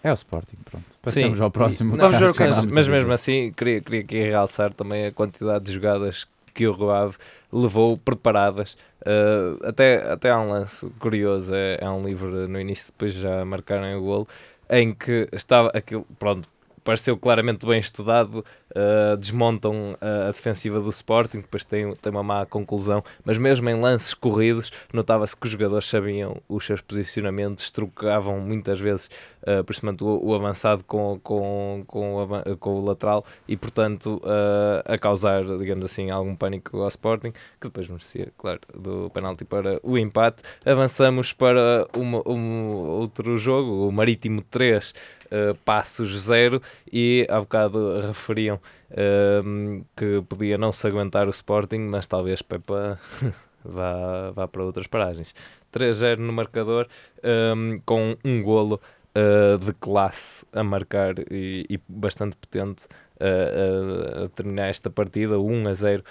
É 0.05 0.13
o 0.13 0.15
Sporting, 0.15 0.57
pronto. 0.65 0.85
Passamos 1.03 1.37
Sim, 1.37 1.43
ao 1.43 1.51
próximo. 1.51 1.97
Não 1.97 2.07
há 2.07 2.11
mas, 2.11 2.65
mas 2.65 2.87
mesmo 2.87 3.13
assim, 3.13 3.53
queria, 3.53 3.81
queria 3.81 4.01
aqui 4.03 4.21
realçar 4.21 4.73
também 4.73 5.07
a 5.07 5.13
quantidade 5.13 5.65
de 5.65 5.73
jogadas 5.73 6.25
que 6.59 6.67
o 6.67 6.73
Rio 6.73 6.91
Ave 6.91 7.17
levou 7.53 7.97
preparadas. 7.97 8.77
Uh, 9.03 9.65
até, 9.65 10.11
até 10.11 10.31
há 10.31 10.41
um 10.41 10.51
lance 10.51 10.91
curioso, 10.99 11.55
é, 11.55 11.79
é 11.81 11.89
um 11.89 12.05
livro 12.05 12.49
no 12.49 12.61
início, 12.61 12.87
depois 12.93 13.15
já 13.15 13.45
marcaram 13.45 13.97
o 13.97 14.03
golo, 14.03 14.29
em 14.69 14.93
que 14.93 15.29
estava 15.33 15.69
aquilo, 15.73 16.05
pronto, 16.19 16.49
pareceu 16.89 17.19
claramente 17.19 17.67
bem 17.67 17.79
estudado, 17.79 18.43
uh, 18.71 19.15
desmontam 19.19 19.95
a, 20.01 20.29
a 20.29 20.31
defensiva 20.31 20.81
do 20.81 20.89
Sporting, 20.89 21.41
depois 21.43 21.63
tem, 21.63 21.93
tem 21.93 22.11
uma 22.11 22.23
má 22.23 22.47
conclusão, 22.47 23.05
mas 23.27 23.37
mesmo 23.37 23.69
em 23.69 23.79
lances 23.79 24.15
corridos, 24.15 24.73
notava-se 24.91 25.37
que 25.37 25.45
os 25.45 25.53
jogadores 25.53 25.85
sabiam 25.85 26.41
os 26.49 26.65
seus 26.65 26.81
posicionamentos, 26.81 27.69
trocavam 27.71 28.41
muitas 28.41 28.81
vezes, 28.81 29.11
uh, 29.43 29.63
principalmente 29.65 30.03
o, 30.03 30.19
o 30.29 30.35
avançado 30.35 30.83
com, 30.83 31.21
com, 31.23 31.85
com, 31.87 32.23
o 32.23 32.57
com 32.57 32.79
o 32.79 32.83
lateral, 32.83 33.23
e 33.47 33.55
portanto 33.55 34.17
uh, 34.25 34.91
a 34.91 34.97
causar, 34.97 35.45
digamos 35.59 35.85
assim, 35.85 36.09
algum 36.09 36.35
pânico 36.35 36.81
ao 36.81 36.89
Sporting, 36.89 37.33
que 37.61 37.67
depois 37.69 37.87
merecia, 37.87 38.33
claro, 38.39 38.61
do 38.75 39.11
penalti 39.11 39.45
para 39.45 39.79
o 39.83 39.99
empate. 39.99 40.43
Avançamos 40.65 41.35
para 41.35 41.87
uma- 41.95 42.27
um 42.27 42.73
outro 42.99 43.37
jogo, 43.37 43.87
o 43.87 43.93
Marítimo 43.93 44.41
3, 44.41 44.95
uh, 45.33 45.55
Passos 45.65 46.11
0, 46.23 46.61
e 46.93 47.27
há 47.31 47.39
bocado 47.41 48.01
referiam 48.07 48.61
um, 49.45 49.85
que 49.97 50.23
podia 50.29 50.57
não 50.59 50.73
se 50.73 50.87
aguentar 50.87 51.27
o 51.27 51.31
Sporting, 51.31 51.79
mas 51.79 52.07
talvez 52.07 52.43
Pepa 52.43 52.99
vá, 53.65 54.31
vá 54.33 54.49
para 54.49 54.63
outras 54.65 54.87
paragens. 54.87 55.35
3-0 55.73 56.17
no 56.19 56.33
marcador, 56.33 56.87
um, 57.55 57.79
com 57.85 58.17
um 58.25 58.43
golo 58.43 58.81
uh, 59.15 59.59
de 59.59 59.73
classe 59.75 60.47
a 60.53 60.63
marcar 60.65 61.15
e, 61.31 61.67
e 61.69 61.79
bastante 61.89 62.37
potente 62.37 62.87
uh, 63.21 64.23
a- 64.23 64.25
a 64.25 64.29
terminar 64.31 64.69
esta 64.69 64.89
partida, 64.89 65.39
1 65.39 65.69
a 65.69 65.75
0, 65.75 66.03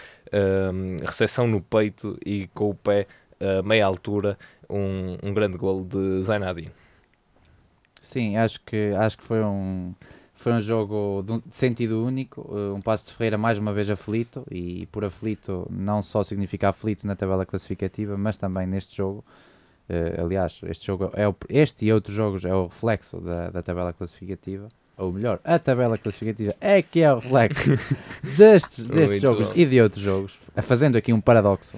um, 0.72 0.98
recepção 1.04 1.48
no 1.48 1.60
peito 1.62 2.18
e 2.26 2.48
com 2.54 2.70
o 2.70 2.76
pé 2.76 3.08
a 3.40 3.62
meia 3.62 3.86
altura, 3.86 4.38
um, 4.70 5.16
um 5.24 5.34
grande 5.34 5.58
golo 5.58 5.84
de 5.86 6.22
Zainadine. 6.24 6.72
Sim, 8.08 8.38
acho 8.38 8.62
que, 8.62 8.94
acho 8.98 9.18
que 9.18 9.24
foi 9.26 9.44
um, 9.44 9.94
foi 10.36 10.54
um 10.54 10.62
jogo 10.62 11.24
de, 11.26 11.32
um- 11.34 11.40
de 11.46 11.56
sentido 11.58 12.06
único. 12.06 12.40
uh, 12.42 12.74
Um 12.74 12.82
passo 12.82 13.06
de 13.08 13.12
Ferreira 13.14 13.38
mais 13.38 13.58
uma 13.58 13.74
vez 13.74 13.90
aflito, 13.90 14.46
e 14.50 14.86
por 14.94 15.04
aflito 15.04 15.68
não 15.70 16.02
só 16.02 16.24
significa 16.24 16.70
aflito 16.70 17.06
na 17.06 17.18
tabela 17.18 17.46
classificativa, 17.46 18.18
mas 18.18 18.38
também 18.38 18.66
neste 18.66 18.96
jogo. 18.96 19.26
Uh, 19.90 20.24
aliás, 20.26 20.58
este, 20.64 20.88
jogo 20.88 21.12
é 21.14 21.28
o, 21.28 21.36
este 21.50 21.86
e 21.86 21.92
outros 21.92 22.16
jogos 22.16 22.46
é 22.46 22.54
o 22.54 22.68
reflexo 22.68 23.20
da, 23.20 23.50
da 23.50 23.62
tabela 23.62 23.92
classificativa. 23.92 24.70
Ou 24.98 25.12
melhor, 25.12 25.40
a 25.44 25.60
tabela 25.60 25.98
classificativa 25.98 26.56
é 26.62 26.82
que 26.82 27.02
é 27.02 27.14
o 27.14 27.20
reflexo 27.20 27.70
destes, 28.38 28.86
destes 28.86 29.10
Muito 29.10 29.22
jogos 29.22 29.48
bom. 29.48 29.54
e 29.54 29.66
de 29.66 29.82
outros 29.82 30.02
jogos, 30.04 30.34
fazendo 30.64 30.96
aqui 30.98 31.12
um 31.14 31.20
paradoxo. 31.22 31.78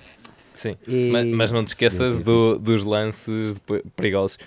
Sim. 0.59 0.75
E- 0.85 1.09
Ma- 1.09 1.23
Mas, 1.23 1.51
não 1.53 1.63
te 1.63 1.69
esqueças 1.69 2.19
do- 2.19 2.59
dos 2.59 2.83
lances 2.83 3.57
perigosos, 3.95 4.37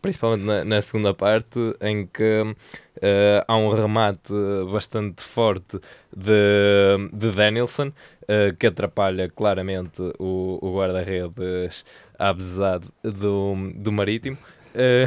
principalmente 0.00 0.44
na, 0.44 0.64
na 0.64 0.80
segunda 0.80 1.12
parte, 1.12 1.58
em 1.80 2.06
que 2.06 2.54
eh, 3.02 3.44
há 3.48 3.56
um 3.56 3.70
remate 3.74 4.32
bastante 4.70 5.24
forte 5.24 5.80
de, 6.16 7.08
de 7.12 7.30
Danielson, 7.32 7.90
eh, 8.28 8.54
que 8.56 8.68
atrapalha 8.68 9.28
claramente 9.28 10.00
o, 10.20 10.58
o 10.62 10.76
guarda-redes 10.76 11.84
Abzad 12.16 12.84
do, 13.02 13.72
do 13.74 13.90
Marítimo. 13.90 14.38
Eh, 14.78 15.06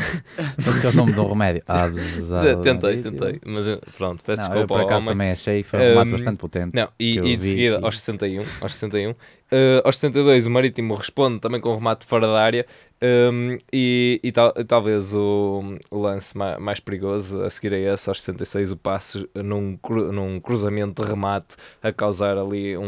Esse 0.58 0.88
é 0.88 0.90
o 0.90 0.94
nome 0.94 1.14
do 1.14 1.28
remédio. 1.28 1.62
Ah, 1.68 1.88
tentei, 2.64 3.04
tentei, 3.04 3.40
mas 3.46 3.68
eh, 3.68 3.80
pronto, 3.98 4.24
peço 4.24 4.42
Não, 4.42 4.48
eu 4.50 4.54
desculpa 4.66 4.74
por 4.74 4.80
ao 4.82 4.86
acaso 4.88 5.06
homem. 5.06 5.16
também 5.18 5.32
achei 5.32 5.64
que 5.64 5.70
foi 5.70 5.80
um 5.80 5.82
remate 5.84 6.08
Um, 6.08 6.12
bastante 6.12 6.38
potente. 6.40 6.72
Não, 6.76 6.90
e, 7.00 7.18
eu 7.18 7.26
e 7.26 7.38
de 7.38 7.44
seguida, 7.44 7.80
e- 7.80 7.86
aos 7.86 8.00
61, 8.00 8.44
aos 8.62 8.74
61, 8.74 9.16
eh, 9.52 9.82
aos 9.86 9.96
62 9.98 10.48
o 10.48 10.50
Marítimo 10.52 10.96
responde 10.96 11.40
também 11.40 11.62
com 11.62 11.70
um 11.72 11.76
remate 11.76 12.06
fora 12.06 12.26
da 12.28 12.40
área 12.42 12.66
um, 13.02 13.58
e, 13.72 14.20
e 14.24 14.32
tal- 14.32 14.54
e 14.58 14.64
talvez 14.66 15.14
o, 15.16 15.64
o 15.90 16.00
lance 16.00 16.36
ma- 16.38 16.60
mais 16.60 16.80
perigoso 16.80 17.42
a 17.44 17.50
seguir 17.50 17.74
a 17.74 17.78
esse, 17.94 18.10
aos 18.10 18.22
66, 18.22 18.72
o 18.72 18.78
passo 18.78 19.28
num, 19.36 19.78
cru- 19.78 20.12
num 20.12 20.40
cruzamento 20.40 21.02
de 21.04 21.08
remate 21.10 21.56
a 21.82 21.94
causar 21.94 22.38
ali 22.38 22.76
um, 22.78 22.84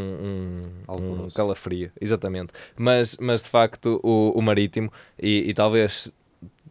um, 0.90 0.94
um 1.26 1.30
calafrio, 1.30 1.92
exatamente. 2.02 2.52
Mas, 2.76 3.16
mas 3.20 3.42
de 3.42 3.50
facto 3.50 4.00
o, 4.04 4.32
o 4.38 4.42
Marítimo, 4.42 4.92
e, 5.22 5.50
e 5.50 5.54
talvez 5.54 6.12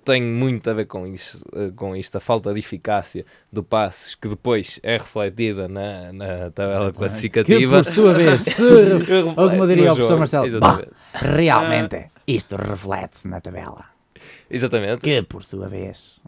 tem 0.05 0.23
muito 0.23 0.69
a 0.71 0.73
ver 0.75 0.87
com 0.87 1.07
isto, 1.07 1.45
eh, 1.55 1.71
com 1.77 1.95
isto, 1.95 2.17
a 2.17 2.21
falta 2.21 2.53
de 2.53 2.59
eficácia 2.59 3.25
do 3.53 3.63
passes, 3.63 4.15
que 4.15 4.29
depois 4.29 4.81
é 4.83 4.99
refletida 4.99 5.69
na, 5.69 6.13
na 6.13 6.51
tabela 6.51 6.91
Que 6.93 6.99
classificativa. 6.99 7.77
por 7.83 7.85
sua 7.93 8.15
vez, 8.15 8.43
se, 8.43 8.53
como 9.35 9.67
diria 9.67 9.87
No 9.87 9.93
o 9.93 9.97
professor 9.97 10.19
Marcelo, 10.19 10.47
Exatamente. 10.47 10.91
realmente 11.15 12.07
isto 12.27 12.57
reflete-se 12.57 13.29
na 13.29 13.41
tabela. 13.41 13.85
exatamente. 14.49 15.01
Que 15.03 15.23
por 15.23 15.45
sua 15.45 15.69
vez, 15.69 16.21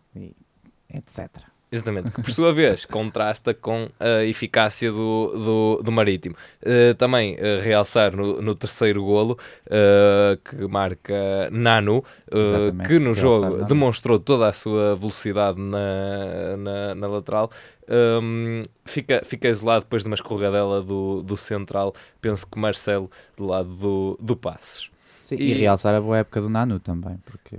etc. 0.88 1.28
Exatamente, 1.72 2.12
que 2.12 2.20
por 2.20 2.30
sua 2.30 2.52
vez 2.52 2.84
contrasta 2.84 3.54
com 3.54 3.88
a 3.98 4.24
eficácia 4.24 4.92
do, 4.92 5.32
do, 5.78 5.82
do 5.82 5.90
Marítimo. 5.90 6.36
Eh, 6.60 6.92
também 6.94 7.34
eh, 7.38 7.60
realçar 7.62 8.14
no, 8.14 8.42
no 8.42 8.54
terceiro 8.54 9.02
golo 9.02 9.38
eh, 9.66 10.38
que 10.44 10.66
marca 10.68 11.48
Nanu, 11.50 12.04
que 12.86 12.98
no 12.98 13.12
realçar 13.12 13.14
jogo 13.14 13.50
Nanu. 13.56 13.64
demonstrou 13.64 14.20
toda 14.20 14.48
a 14.48 14.52
sua 14.52 14.94
velocidade 14.94 15.58
na, 15.58 16.56
na, 16.58 16.94
na 16.94 17.06
lateral. 17.06 17.50
Um, 17.88 18.62
fica, 18.84 19.22
fica 19.24 19.48
isolado 19.48 19.84
depois 19.84 20.02
de 20.02 20.08
uma 20.08 20.14
escorregadela 20.14 20.82
do, 20.82 21.22
do 21.22 21.36
central, 21.36 21.94
penso 22.20 22.46
que 22.46 22.58
Marcelo 22.58 23.10
do 23.36 23.46
lado 23.46 23.68
do, 23.74 24.18
do 24.20 24.36
Passos. 24.36 24.90
Sim, 25.20 25.36
e... 25.36 25.52
E- 25.52 25.54
realçar 25.54 25.94
a 25.94 26.00
boa 26.00 26.18
época 26.18 26.40
do 26.40 26.48
Nanu 26.48 26.78
também, 26.78 27.16
porque 27.24 27.58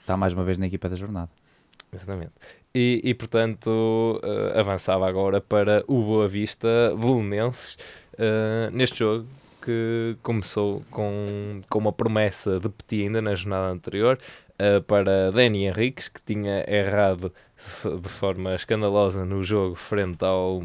está 0.00 0.16
mais 0.16 0.32
uma 0.34 0.44
vez 0.44 0.58
na 0.58 0.66
equipa 0.66 0.88
da 0.88 0.96
jornada. 0.96 1.30
Exatamente. 1.92 2.32
E, 2.74 3.00
e, 3.04 3.14
portanto, 3.14 4.18
eh, 4.22 4.58
avançava 4.58 5.06
agora 5.06 5.42
para 5.42 5.84
o 5.86 6.02
Boa 6.02 6.26
Vista 6.26 6.68
Belenenses 6.98 7.76
eh, 8.16 8.70
neste 8.72 9.00
jogo 9.00 9.26
que 9.62 10.16
começou 10.22 10.82
com, 10.90 11.60
com 11.68 11.78
uma 11.78 11.92
promessa 11.92 12.58
de 12.58 12.68
Petit 12.70 13.02
ainda 13.02 13.20
na 13.20 13.34
jornada 13.34 13.70
anterior 13.70 14.18
eh, 14.58 14.80
para 14.80 15.30
Dani 15.30 15.66
Henriques, 15.66 16.08
que 16.08 16.20
tinha 16.22 16.64
errado 16.68 17.32
de 17.84 18.08
forma 18.08 18.54
escandalosa 18.54 19.24
no 19.24 19.42
jogo 19.44 19.74
frente 19.74 20.24
ao, 20.24 20.64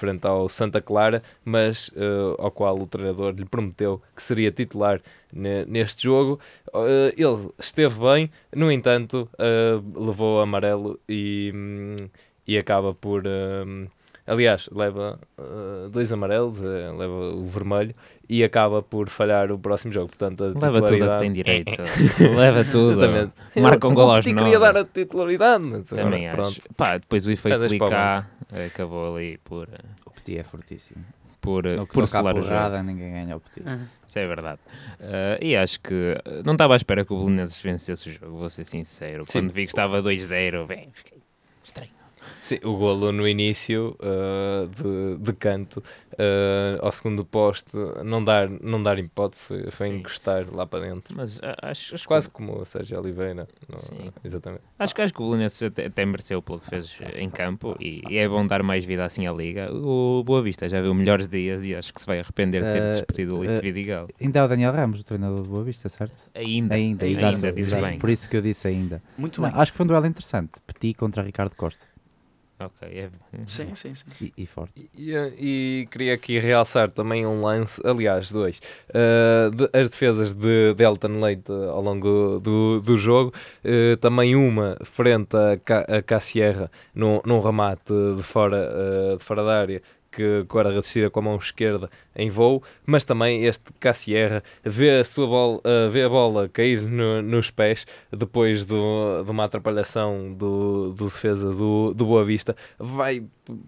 frente 0.00 0.26
ao 0.26 0.48
Santa 0.48 0.80
Clara, 0.80 1.22
mas 1.44 1.90
eh, 1.96 2.34
ao 2.38 2.50
qual 2.50 2.78
o 2.78 2.86
treinador 2.86 3.34
lhe 3.34 3.44
prometeu 3.44 4.00
que 4.16 4.22
seria 4.22 4.50
titular 4.50 5.00
ne- 5.32 5.64
neste 5.66 6.04
jogo. 6.04 6.40
Eh, 6.74 7.14
ele 7.16 7.48
esteve 7.58 8.00
bem, 8.00 8.30
no 8.54 8.72
entanto, 8.72 9.28
eh, 9.38 9.78
levou 9.94 10.40
amarelo 10.40 10.98
e, 11.08 11.52
hum, 11.54 11.96
e 12.46 12.58
acaba 12.58 12.94
por 12.94 13.24
hum, 13.26 13.86
Aliás, 14.30 14.68
leva 14.70 15.18
uh, 15.36 15.88
dois 15.88 16.12
amarelos, 16.12 16.60
uh, 16.60 16.96
leva 16.96 17.34
o 17.34 17.44
vermelho 17.46 17.92
e 18.28 18.44
acaba 18.44 18.80
por 18.80 19.08
falhar 19.08 19.50
o 19.50 19.58
próximo 19.58 19.92
jogo. 19.92 20.06
Portanto, 20.06 20.56
Leva 20.56 20.82
tudo 20.82 21.02
a 21.10 21.14
que 21.14 21.18
tem 21.18 21.32
direito. 21.32 21.82
Leva 22.36 22.64
tudo. 22.64 22.92
Exatamente. 22.92 23.32
Marca 23.56 23.88
um 23.88 23.94
gol 23.94 24.10
aos 24.10 24.24
nove. 24.24 24.38
queria 24.38 24.60
dar 24.60 24.76
a 24.76 24.84
titularidade, 24.84 25.64
mas 25.64 25.88
Também 25.88 26.28
agora, 26.28 26.46
acho. 26.46 26.60
pronto. 26.60 26.74
Pá, 26.76 26.98
depois 26.98 27.26
o 27.26 27.32
efeito 27.32 27.64
o 27.64 27.66
Licá 27.66 28.26
acabou 28.66 29.14
ali 29.16 29.38
por, 29.38 29.68
eh, 29.72 29.78
O 30.06 30.10
Petit 30.10 30.38
é 30.38 30.42
fortíssimo. 30.42 31.04
por, 31.40 31.66
eh, 31.66 31.76
No 31.76 31.86
que 31.86 31.94
por 31.94 32.06
selar 32.06 32.34
o 32.34 32.38
jogo. 32.42 32.48
porrada, 32.52 32.82
ninguém 32.82 33.12
ganha 33.12 33.36
o 33.36 33.40
Petit. 33.40 33.64
Isso 34.06 34.18
é 34.18 34.26
verdade. 34.26 34.60
Eh, 35.00 35.38
e 35.40 35.56
acho 35.56 35.80
que 35.80 36.14
não 36.44 36.52
estava 36.52 36.74
à 36.74 36.76
espera 36.76 37.04
que 37.04 37.12
o 37.12 37.18
Belenenses 37.24 37.60
vencesse 37.62 38.10
o 38.10 38.12
jogo, 38.12 38.36
vou 38.38 38.50
ser 38.50 38.64
sincero. 38.64 39.24
Sim. 39.26 39.32
Quando 39.40 39.52
vi 39.52 39.66
que 39.66 39.72
estava 39.72 40.02
2-0, 40.02 40.66
bem, 40.66 40.88
fiquei 40.92 41.18
estranho. 41.64 41.90
Sim, 42.42 42.58
o 42.64 42.76
golo 42.76 43.12
no 43.12 43.26
início 43.28 43.96
uh, 44.00 44.66
de, 44.68 45.22
de 45.22 45.32
canto 45.34 45.78
uh, 46.14 46.84
ao 46.84 46.90
segundo 46.92 47.24
poste 47.24 47.72
não 48.04 48.22
dar, 48.22 48.48
não 48.48 48.82
dar 48.82 48.98
hipótese, 48.98 49.44
foi, 49.44 49.70
foi 49.70 49.88
Sim. 49.88 49.96
encostar 49.98 50.46
lá 50.52 50.66
para 50.66 50.80
dentro. 50.80 51.14
Mas 51.16 51.40
ah, 51.42 51.56
acho, 51.62 51.94
acho, 51.94 52.06
Quase 52.08 52.28
que, 52.28 52.34
como 52.34 52.60
o 52.60 52.64
Sérgio 52.64 52.98
Oliveira. 52.98 53.46
no- 53.68 53.78
Sim. 53.78 54.10
exatamente. 54.24 54.62
acho, 54.78 54.94
que- 54.94 55.02
acho 55.02 55.12
que 55.14 55.22
o 55.22 55.26
Belenenses 55.26 55.62
até, 55.62 55.86
até 55.86 56.04
mereceu 56.04 56.40
pelo 56.42 56.60
que 56.60 56.66
fez 56.70 56.98
em 57.16 57.30
campo 57.30 57.76
e, 57.80 58.02
e 58.08 58.18
é 58.18 58.28
bom 58.28 58.46
dar 58.46 58.62
mais 58.62 58.84
vida 58.84 59.04
assim 59.04 59.26
à 59.26 59.32
Liga. 59.32 59.72
O 59.72 60.22
Boa 60.24 60.42
Vista 60.42 60.68
já 60.68 60.80
viu 60.80 60.94
melhores 60.94 61.28
dias 61.28 61.64
e 61.64 61.74
acho 61.74 61.92
que 61.92 62.00
se 62.00 62.06
vai 62.06 62.20
arrepender 62.20 62.62
de 62.64 62.72
ter 62.72 62.82
Eh, 62.82 62.88
despedido 62.88 63.38
o 63.38 63.44
Lito 63.44 63.60
Vidigal. 63.62 64.08
Ainda 64.20 64.38
é 64.40 64.44
o 64.44 64.48
Daniel 64.48 64.72
Ramos, 64.72 65.00
o 65.00 65.04
treinador 65.04 65.42
do 65.42 65.48
Boa 65.50 65.64
Vista, 65.64 65.88
certo? 65.88 66.14
Ainda, 66.34 66.74
Ainda, 66.74 67.04
ainda, 67.04 67.54
exato. 67.60 67.98
Por 67.98 68.10
isso 68.10 68.28
que 68.28 68.36
eu 68.36 68.42
disse 68.42 68.66
ainda. 68.68 69.02
Muito 69.18 69.40
Não, 69.40 69.50
bem. 69.50 69.60
acho 69.60 69.70
que 69.72 69.76
foi 69.76 69.84
um 69.84 69.88
duelo 69.88 70.06
interessante. 70.06 70.52
Petit 70.66 70.94
contra 70.94 71.22
Ricardo 71.22 71.54
Costa. 71.54 71.89
Ok, 72.60 72.86
é- 72.88 73.10
Sim, 73.46 73.74
sim, 73.74 73.94
sim. 73.94 74.04
E, 74.20 74.42
e 74.42 74.46
forte. 74.46 74.72
E, 74.94 75.14
e 75.38 75.88
queria 75.90 76.12
aqui 76.12 76.38
realçar 76.38 76.90
também 76.90 77.26
um 77.26 77.40
lance, 77.40 77.80
aliás, 77.86 78.30
dois. 78.30 78.60
Uh, 78.90 79.50
de- 79.50 79.70
as 79.72 79.88
defesas 79.88 80.34
de 80.34 80.74
Delton 80.74 81.20
Leite 81.20 81.50
uh, 81.50 81.70
ao 81.70 81.80
longo 81.80 82.38
do, 82.38 82.80
do 82.80 82.96
jogo, 82.98 83.32
uh, 83.64 83.96
também 83.96 84.36
uma 84.36 84.76
frente 84.84 85.34
a, 85.36 85.56
Ca, 85.64 85.80
a 85.88 86.02
Cassierra 86.02 86.70
num, 86.94 87.20
num 87.24 87.40
remate 87.40 87.94
de 88.14 88.22
fora, 88.22 88.68
uh, 89.14 89.16
de 89.16 89.24
fora 89.24 89.42
da 89.42 89.58
área. 89.58 89.82
Que 90.12 90.40
o 90.40 90.44
guarda-redes 90.44 90.92
tira 90.92 91.08
com 91.08 91.20
a 91.20 91.22
mão 91.22 91.36
esquerda 91.36 91.88
em 92.16 92.28
voo, 92.28 92.62
mas 92.84 93.04
também 93.04 93.44
este 93.44 93.72
Cassierra 93.78 94.42
vê 94.64 94.98
a, 94.98 95.04
sua 95.04 95.26
bola, 95.26 95.58
uh, 95.58 95.88
vê 95.88 96.02
a 96.02 96.08
bola 96.08 96.48
cair 96.48 96.82
no- 96.82 97.22
nos 97.22 97.50
pés 97.50 97.86
depois 98.10 98.64
do, 98.64 99.22
de 99.24 99.30
uma 99.30 99.44
atrapalhação 99.44 100.32
do, 100.34 100.92
do 100.94 101.04
defesa 101.04 101.52
do, 101.54 101.94
do 101.94 102.04
Boa 102.06 102.24
Vista, 102.24 102.56
vai 102.76 103.22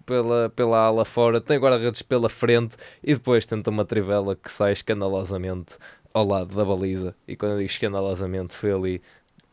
pela, 0.05 0.49
pela 0.49 0.79
ala 0.79 1.05
fora, 1.05 1.39
tem 1.39 1.57
guarda-redes 1.57 2.01
pela 2.01 2.27
frente 2.27 2.75
e 3.01 3.13
depois 3.13 3.45
tenta 3.45 3.69
uma 3.69 3.85
trivela 3.85 4.35
que 4.35 4.51
sai 4.51 4.73
escandalosamente 4.73 5.77
ao 6.13 6.27
lado 6.27 6.55
da 6.55 6.65
baliza. 6.65 7.15
E 7.27 7.35
quando 7.37 7.53
eu 7.53 7.57
digo 7.59 7.69
escandalosamente, 7.71 8.53
foi 8.53 8.71
ali 8.71 9.01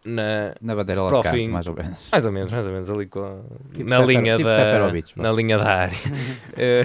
na, 0.04 0.54
Na 0.60 0.74
bandeira 0.74 1.02
lá 1.02 1.20
de 1.20 1.48
mais 1.48 1.66
ou 1.66 1.74
menos. 1.74 2.08
mais 2.10 2.24
ou 2.26 2.32
menos, 2.32 2.52
mais 2.52 2.66
ou 2.66 2.72
menos 2.72 2.90
ali 2.90 3.06
com 3.06 3.42
Tipo 3.72 3.88
na 3.90 3.96
Sefero- 4.00 4.06
linha 4.20 4.36
tipo 4.36 4.48
da 4.48 4.78
vá. 4.88 5.22
na 5.22 5.32
linha 5.32 5.58
da 5.58 5.64
área. 5.64 5.96
Eh, 6.56 6.82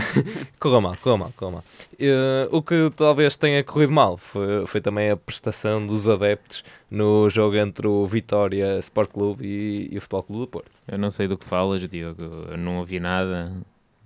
correu 0.60 0.79
mal, 0.81 0.95
correu 1.01 1.17
mal, 1.17 1.31
correu 1.36 1.51
mal. 1.53 1.63
Eh, 2.00 2.48
o 2.51 2.62
que 2.62 2.91
talvez 2.95 3.36
tenha 3.36 3.63
corrido 3.63 3.91
mal 3.91 4.17
foi, 4.17 4.65
foi 4.67 4.79
também 4.81 5.10
a 5.12 5.17
prestação 5.17 5.86
dos 5.86 6.07
adeptos 6.07 6.63
no 6.89 7.27
jogo 7.29 7.55
entre 7.57 7.88
o 7.88 8.05
Vitória 8.05 8.77
Sport 8.79 9.10
Clube 9.12 9.45
e, 9.45 9.89
e 9.93 9.98
o 9.98 10.01
Futebol 10.01 10.24
Clube 10.24 10.41
do 10.41 10.48
Porto. 10.48 10.72
Eu 10.88 10.98
não 10.98 11.10
sei 11.12 11.27
do 11.27 11.38
que 11.38 11.45
falas, 11.45 11.81
Diogo. 11.88 12.22
Eu 12.51 12.57
não 12.57 12.77
ouvi 12.79 13.00
nada. 13.00 13.51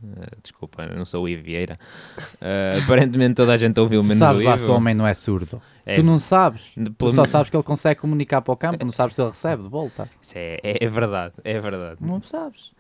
Eh, 0.02 0.28
desculpa, 0.42 0.84
eu 0.84 0.96
não 0.96 1.06
sou 1.06 1.24
o 1.24 1.30
Ivo 1.30 1.44
Vieira. 1.44 1.78
Eh, 2.40 2.80
aparentemente 2.84 3.36
toda 3.36 3.54
a 3.54 3.58
gente 3.58 3.80
ouviu 3.80 4.02
menos 4.02 4.18
sabes 4.20 4.42
o 4.42 4.46
lá 4.46 4.56
Ivo. 4.56 4.66
se 4.66 4.72
o 4.72 4.74
homem 4.76 4.94
não 4.96 5.06
é 5.06 5.14
surdo. 5.14 5.62
É, 5.86 5.96
Tu 5.96 6.04
não 6.04 6.18
sabes. 6.20 6.72
de- 6.78 6.90
Tu 6.92 7.14
só 7.14 7.26
sabes 7.26 7.50
que 7.50 7.56
ele 7.58 7.64
consegue 7.64 8.00
comunicar 8.00 8.42
para 8.42 8.54
o 8.54 8.58
campo, 8.58 8.84
não 8.86 8.92
sabes 8.92 9.16
se 9.16 9.22
ele 9.22 9.30
recebe 9.30 9.64
de 9.64 9.70
volta. 9.70 10.10
Isso 10.22 10.34
é, 10.38 10.60
é- 10.64 10.86
é 10.86 10.90
verdade, 10.90 11.34
é 11.44 11.60
verdade. 11.60 11.98
Não 12.02 12.22
sabes. 12.22 12.72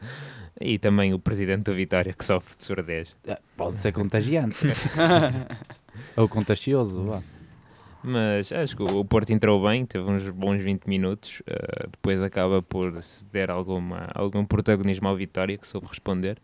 E 0.62 0.78
também 0.80 1.14
o 1.14 1.20
presidente 1.20 1.64
do 1.64 1.74
Vitória 1.76 2.14
que 2.14 2.24
sofre 2.24 2.56
de 2.58 2.64
surdez. 2.64 3.16
É, 3.28 3.38
Pode 3.58 3.78
ser 3.78 3.92
contagiante. 3.92 4.58
Ou 6.16 6.28
contagioso, 6.30 7.04
vá. 7.04 7.22
Mas 8.02 8.52
acho 8.54 8.78
que 8.78 8.84
o 8.84 9.04
Porto 9.04 9.32
entrou 9.32 9.62
bem, 9.68 9.86
teve 9.86 10.06
uns 10.10 10.30
bons 10.30 10.62
20 10.64 10.86
minutos. 10.86 11.42
eh, 11.46 11.88
depois 11.92 12.24
acaba 12.24 12.62
por 12.62 13.02
ceder 13.04 13.52
alguma, 13.52 14.08
algum 14.16 14.46
protagonismo 14.46 15.08
ao 15.10 15.16
Vitória, 15.18 15.58
que 15.58 15.68
soube 15.68 15.88
responder. 15.88 16.38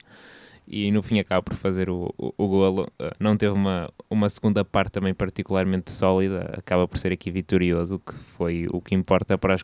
E 0.68 0.92
no 0.92 1.04
fim 1.04 1.20
acaba 1.20 1.44
por 1.44 1.54
fazer 1.54 1.90
o, 1.90 2.14
o, 2.18 2.34
o 2.38 2.48
golo. 2.48 2.88
Eh, 3.00 3.12
não 3.20 3.38
teve 3.38 3.54
uma, 3.54 3.90
uma 4.10 4.30
segunda 4.30 4.66
parte 4.66 4.94
também 4.94 5.14
particularmente 5.14 5.92
sólida. 5.92 6.54
Acaba 6.58 6.88
por 6.88 6.98
ser 6.98 7.12
aqui 7.12 7.30
vitorioso, 7.30 8.00
que 8.00 8.14
foi 8.14 8.68
o 8.72 8.82
que 8.82 8.96
importa 8.96 9.38
para 9.38 9.54
as, 9.54 9.64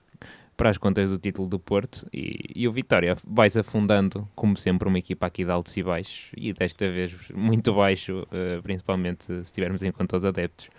para 0.55 0.69
as 0.69 0.77
contas 0.77 1.09
do 1.09 1.17
título 1.17 1.47
do 1.47 1.57
Porto. 1.57 2.07
E, 2.13 2.51
e 2.55 2.67
o 2.67 2.71
Vitória 2.71 3.15
vai-se 3.25 3.59
afundando, 3.59 4.27
como 4.35 4.55
sempre, 4.55 4.87
uma 4.87 4.99
equipa 4.99 5.25
aqui 5.25 5.43
de 5.43 5.49
altos 5.51 5.75
e 5.75 5.81
baixos. 5.81 6.29
E 6.37 6.53
desta 6.53 6.89
vez 6.91 7.13
muito 7.33 7.73
baixo, 7.73 8.27
eh, 8.31 8.59
principalmente 8.61 9.25
se 9.45 9.53
tivermos 9.53 9.81
em 9.81 9.91
conta 9.91 10.17
os 10.17 10.23
adeptos. 10.25 10.69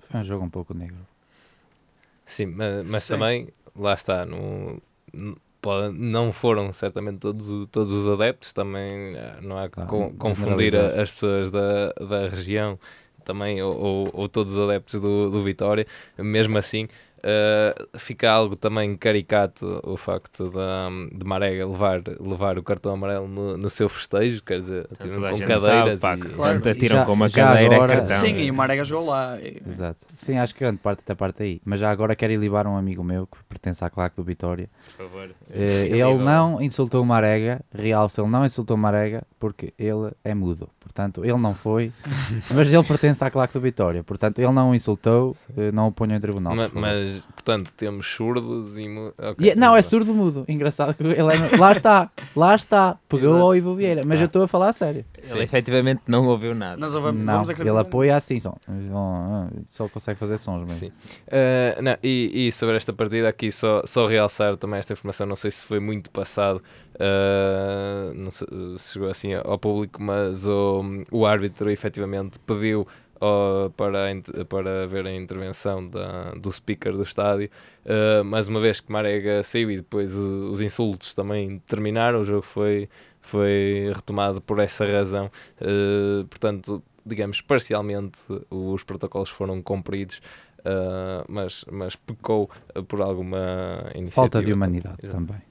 Foi 0.00 0.20
um 0.20 0.24
jogo 0.24 0.44
um 0.44 0.50
pouco 0.50 0.72
negro. 0.72 0.96
Sim, 2.24 2.46
ma- 2.46 2.82
mas, 2.86 3.04
Sim. 3.04 3.12
também, 3.14 3.48
lá 3.76 3.92
está, 3.94 4.24
no, 4.24 4.80
n- 5.12 5.34
pode- 5.34 5.36
não 5.92 6.32
foram 6.32 6.72
certamente 6.72 7.18
todos, 7.18 7.68
todos 7.70 7.92
os 7.92 8.08
adeptos, 8.08 8.52
também 8.52 9.16
eh, 9.16 9.36
não 9.42 9.58
há 9.58 9.68
que 9.68 9.74
Claro, 9.74 9.88
con- 9.88 10.12
confundir 10.18 10.74
as 10.76 11.10
pessoas 11.10 11.50
da, 11.50 11.92
da 11.92 12.28
região 12.28 12.78
também, 13.24 13.62
ou, 13.62 13.76
ou, 13.78 14.10
ou 14.12 14.28
todos 14.28 14.54
os 14.56 14.58
adeptos 14.68 15.00
do, 15.00 15.30
do 15.30 15.42
Vitória, 15.42 15.86
mesmo 16.18 16.58
assim. 16.58 16.88
Eh, 17.22 17.74
fica 17.98 18.30
algo 18.30 18.56
também 18.56 18.96
caricato 18.96 19.80
o 19.84 19.96
facto 19.96 20.50
de, 20.50 21.18
de 21.18 21.24
Marega 21.26 21.66
levar, 21.66 22.02
levar 22.20 22.58
o 22.58 22.62
cartão 22.62 22.92
amarelo 22.94 23.28
no, 23.28 23.56
no 23.56 23.70
seu 23.70 23.88
festejo, 23.88 24.42
quer 24.42 24.60
dizer, 24.60 24.86
Então, 24.90 25.06
atiram 25.06 25.26
a 25.26 25.30
com 25.30 25.38
cadeiras 25.40 26.00
sabe, 26.00 26.26
e- 26.26 26.30
Claro. 26.30 26.68
atiram 26.68 26.96
Já- 26.98 27.04
com 27.04 27.12
uma 27.12 27.28
já 27.28 27.44
cadeira 27.46 27.74
agora- 27.76 27.92
é 27.92 27.96
cartão. 27.98 28.16
Sim, 28.20 28.36
e 28.38 28.50
o 28.50 28.54
Marega 28.54 28.84
jogou 28.84 29.06
lá. 29.08 29.38
e- 29.40 29.62
Exato. 29.66 30.06
Sim, 30.14 30.38
acho 30.38 30.54
que 30.54 30.60
grande 30.60 30.78
parte 30.78 31.00
até 31.00 31.14
parte 31.14 31.42
aí. 31.42 31.60
Mas 31.64 31.80
já 31.80 31.90
agora 31.90 32.14
quero 32.16 32.32
ilibar 32.32 32.66
um 32.66 32.76
amigo 32.76 33.02
meu 33.04 33.26
que 33.26 33.36
pertence 33.48 33.84
à 33.84 33.90
claque 33.90 34.16
do 34.16 34.24
Vitória. 34.24 34.68
Por 34.96 35.06
favor. 35.08 35.30
Eh, 35.50 35.86
ele 35.90 36.18
não 36.18 36.60
insultou 36.60 37.02
o 37.02 37.06
Marega, 37.06 37.60
realça, 37.72 38.20
ele 38.20 38.30
não 38.30 38.44
insultou 38.44 38.76
o 38.76 38.80
Marega 38.80 39.22
porque 39.38 39.72
ele 39.78 40.10
é 40.24 40.34
mudo. 40.34 40.68
Portanto, 40.80 41.24
ele 41.24 41.38
não 41.38 41.54
foi, 41.54 41.92
mas 42.52 42.72
ele 42.72 42.82
pertence 42.84 43.24
à 43.24 43.30
claque 43.30 43.54
do 43.54 43.60
Vitória. 43.60 44.02
Portanto, 44.02 44.38
ele 44.40 44.50
não 44.52 44.70
o 44.70 44.74
insultou, 44.74 45.36
eh, 45.56 45.70
não 45.72 45.88
o 45.88 45.92
ponha 45.92 46.16
em 46.16 46.20
tribunal. 46.20 46.54
Ma- 46.54 46.64
por 46.68 46.74
favor. 46.74 46.88
Mas, 47.14 47.20
portanto, 47.34 47.70
temos 47.76 48.06
surdos 48.06 48.76
e. 48.76 48.88
mu- 48.88 49.12
ok, 49.18 49.36
E 49.46 49.50
é- 49.50 49.54
não, 49.54 49.74
é 49.76 49.82
surdo 49.82 50.12
mudo. 50.14 50.44
Engraçado 50.48 50.94
que 50.94 51.02
ele 51.02 51.14
é. 51.20 51.56
Lá 51.58 51.72
está, 51.72 52.10
lá 52.34 52.54
está. 52.54 52.96
Pegou 53.08 53.30
Exato. 53.30 53.44
ao 53.44 53.56
Ivo 53.56 53.74
Vieira. 53.74 54.02
Mas 54.06 54.20
Ah. 54.20 54.22
eu 54.24 54.26
estou 54.26 54.42
a 54.42 54.48
falar 54.48 54.68
a 54.70 54.72
sério. 54.72 55.04
Ele 55.30 55.42
efetivamente 55.42 56.02
não 56.06 56.26
ouviu 56.26 56.54
nada. 56.54 56.76
Nós 56.76 56.92
vamos, 56.94 57.20
não, 57.22 57.44
vamos 57.44 57.48
ele 57.50 57.70
apoia 57.78 58.16
assim. 58.16 58.40
Só, 58.40 58.54
só, 58.90 59.46
só 59.70 59.88
consegue 59.88 60.18
fazer 60.18 60.38
sons 60.38 60.60
mesmo. 60.62 60.70
Sim. 60.78 60.88
Uh, 61.28 61.82
não, 61.82 61.96
e, 62.02 62.46
e 62.48 62.52
sobre 62.52 62.76
esta 62.76 62.92
partida, 62.92 63.28
aqui 63.28 63.50
só, 63.52 63.82
só 63.84 64.06
realçar 64.06 64.56
também 64.56 64.78
esta 64.78 64.92
informação, 64.92 65.26
não 65.26 65.36
sei 65.36 65.50
se 65.50 65.62
foi 65.64 65.80
muito 65.80 66.10
passado, 66.10 66.62
uh, 66.96 68.14
não 68.14 68.30
sei, 68.30 68.46
se 68.78 68.92
chegou 68.94 69.08
assim 69.08 69.34
ao 69.34 69.58
público, 69.58 70.02
mas 70.02 70.46
o, 70.46 70.82
o 71.10 71.26
árbitro 71.26 71.70
efetivamente 71.70 72.38
pediu 72.40 72.86
uh, 73.22 73.70
para, 73.70 74.10
a 74.10 74.44
para 74.44 74.86
ver 74.86 75.06
a 75.06 75.14
intervenção 75.14 75.86
da, 75.88 76.32
do 76.32 76.50
speaker 76.52 76.92
do 76.92 77.02
estádio, 77.02 77.48
uh, 77.86 78.24
mais 78.24 78.48
uma 78.48 78.60
vez 78.60 78.80
que 78.80 78.90
Marega 78.90 79.42
saiu 79.42 79.70
e 79.70 79.76
depois 79.76 80.14
os 80.14 80.60
insultos 80.60 81.14
também 81.14 81.62
terminaram, 81.66 82.20
o 82.20 82.24
jogo 82.24 82.42
foi, 82.42 82.88
foi 83.20 83.92
retomado 83.94 84.40
por 84.40 84.58
essa 84.58 84.84
razão, 84.86 85.30
uh, 85.60 86.24
portanto, 86.26 86.82
digamos, 87.06 87.40
parcialmente 87.40 88.18
os 88.50 88.82
protocolos 88.82 89.28
foram 89.30 89.62
cumpridos. 89.62 90.20
Uh, 90.60 91.24
mas, 91.26 91.64
mas 91.72 91.96
pecou 91.96 92.48
por 92.86 93.00
alguma 93.02 93.90
iniciativa. 93.96 94.12
Falta 94.12 94.40
de 94.40 94.52
humanidade 94.52 94.98
Exato. 95.02 95.18
também. 95.18 95.42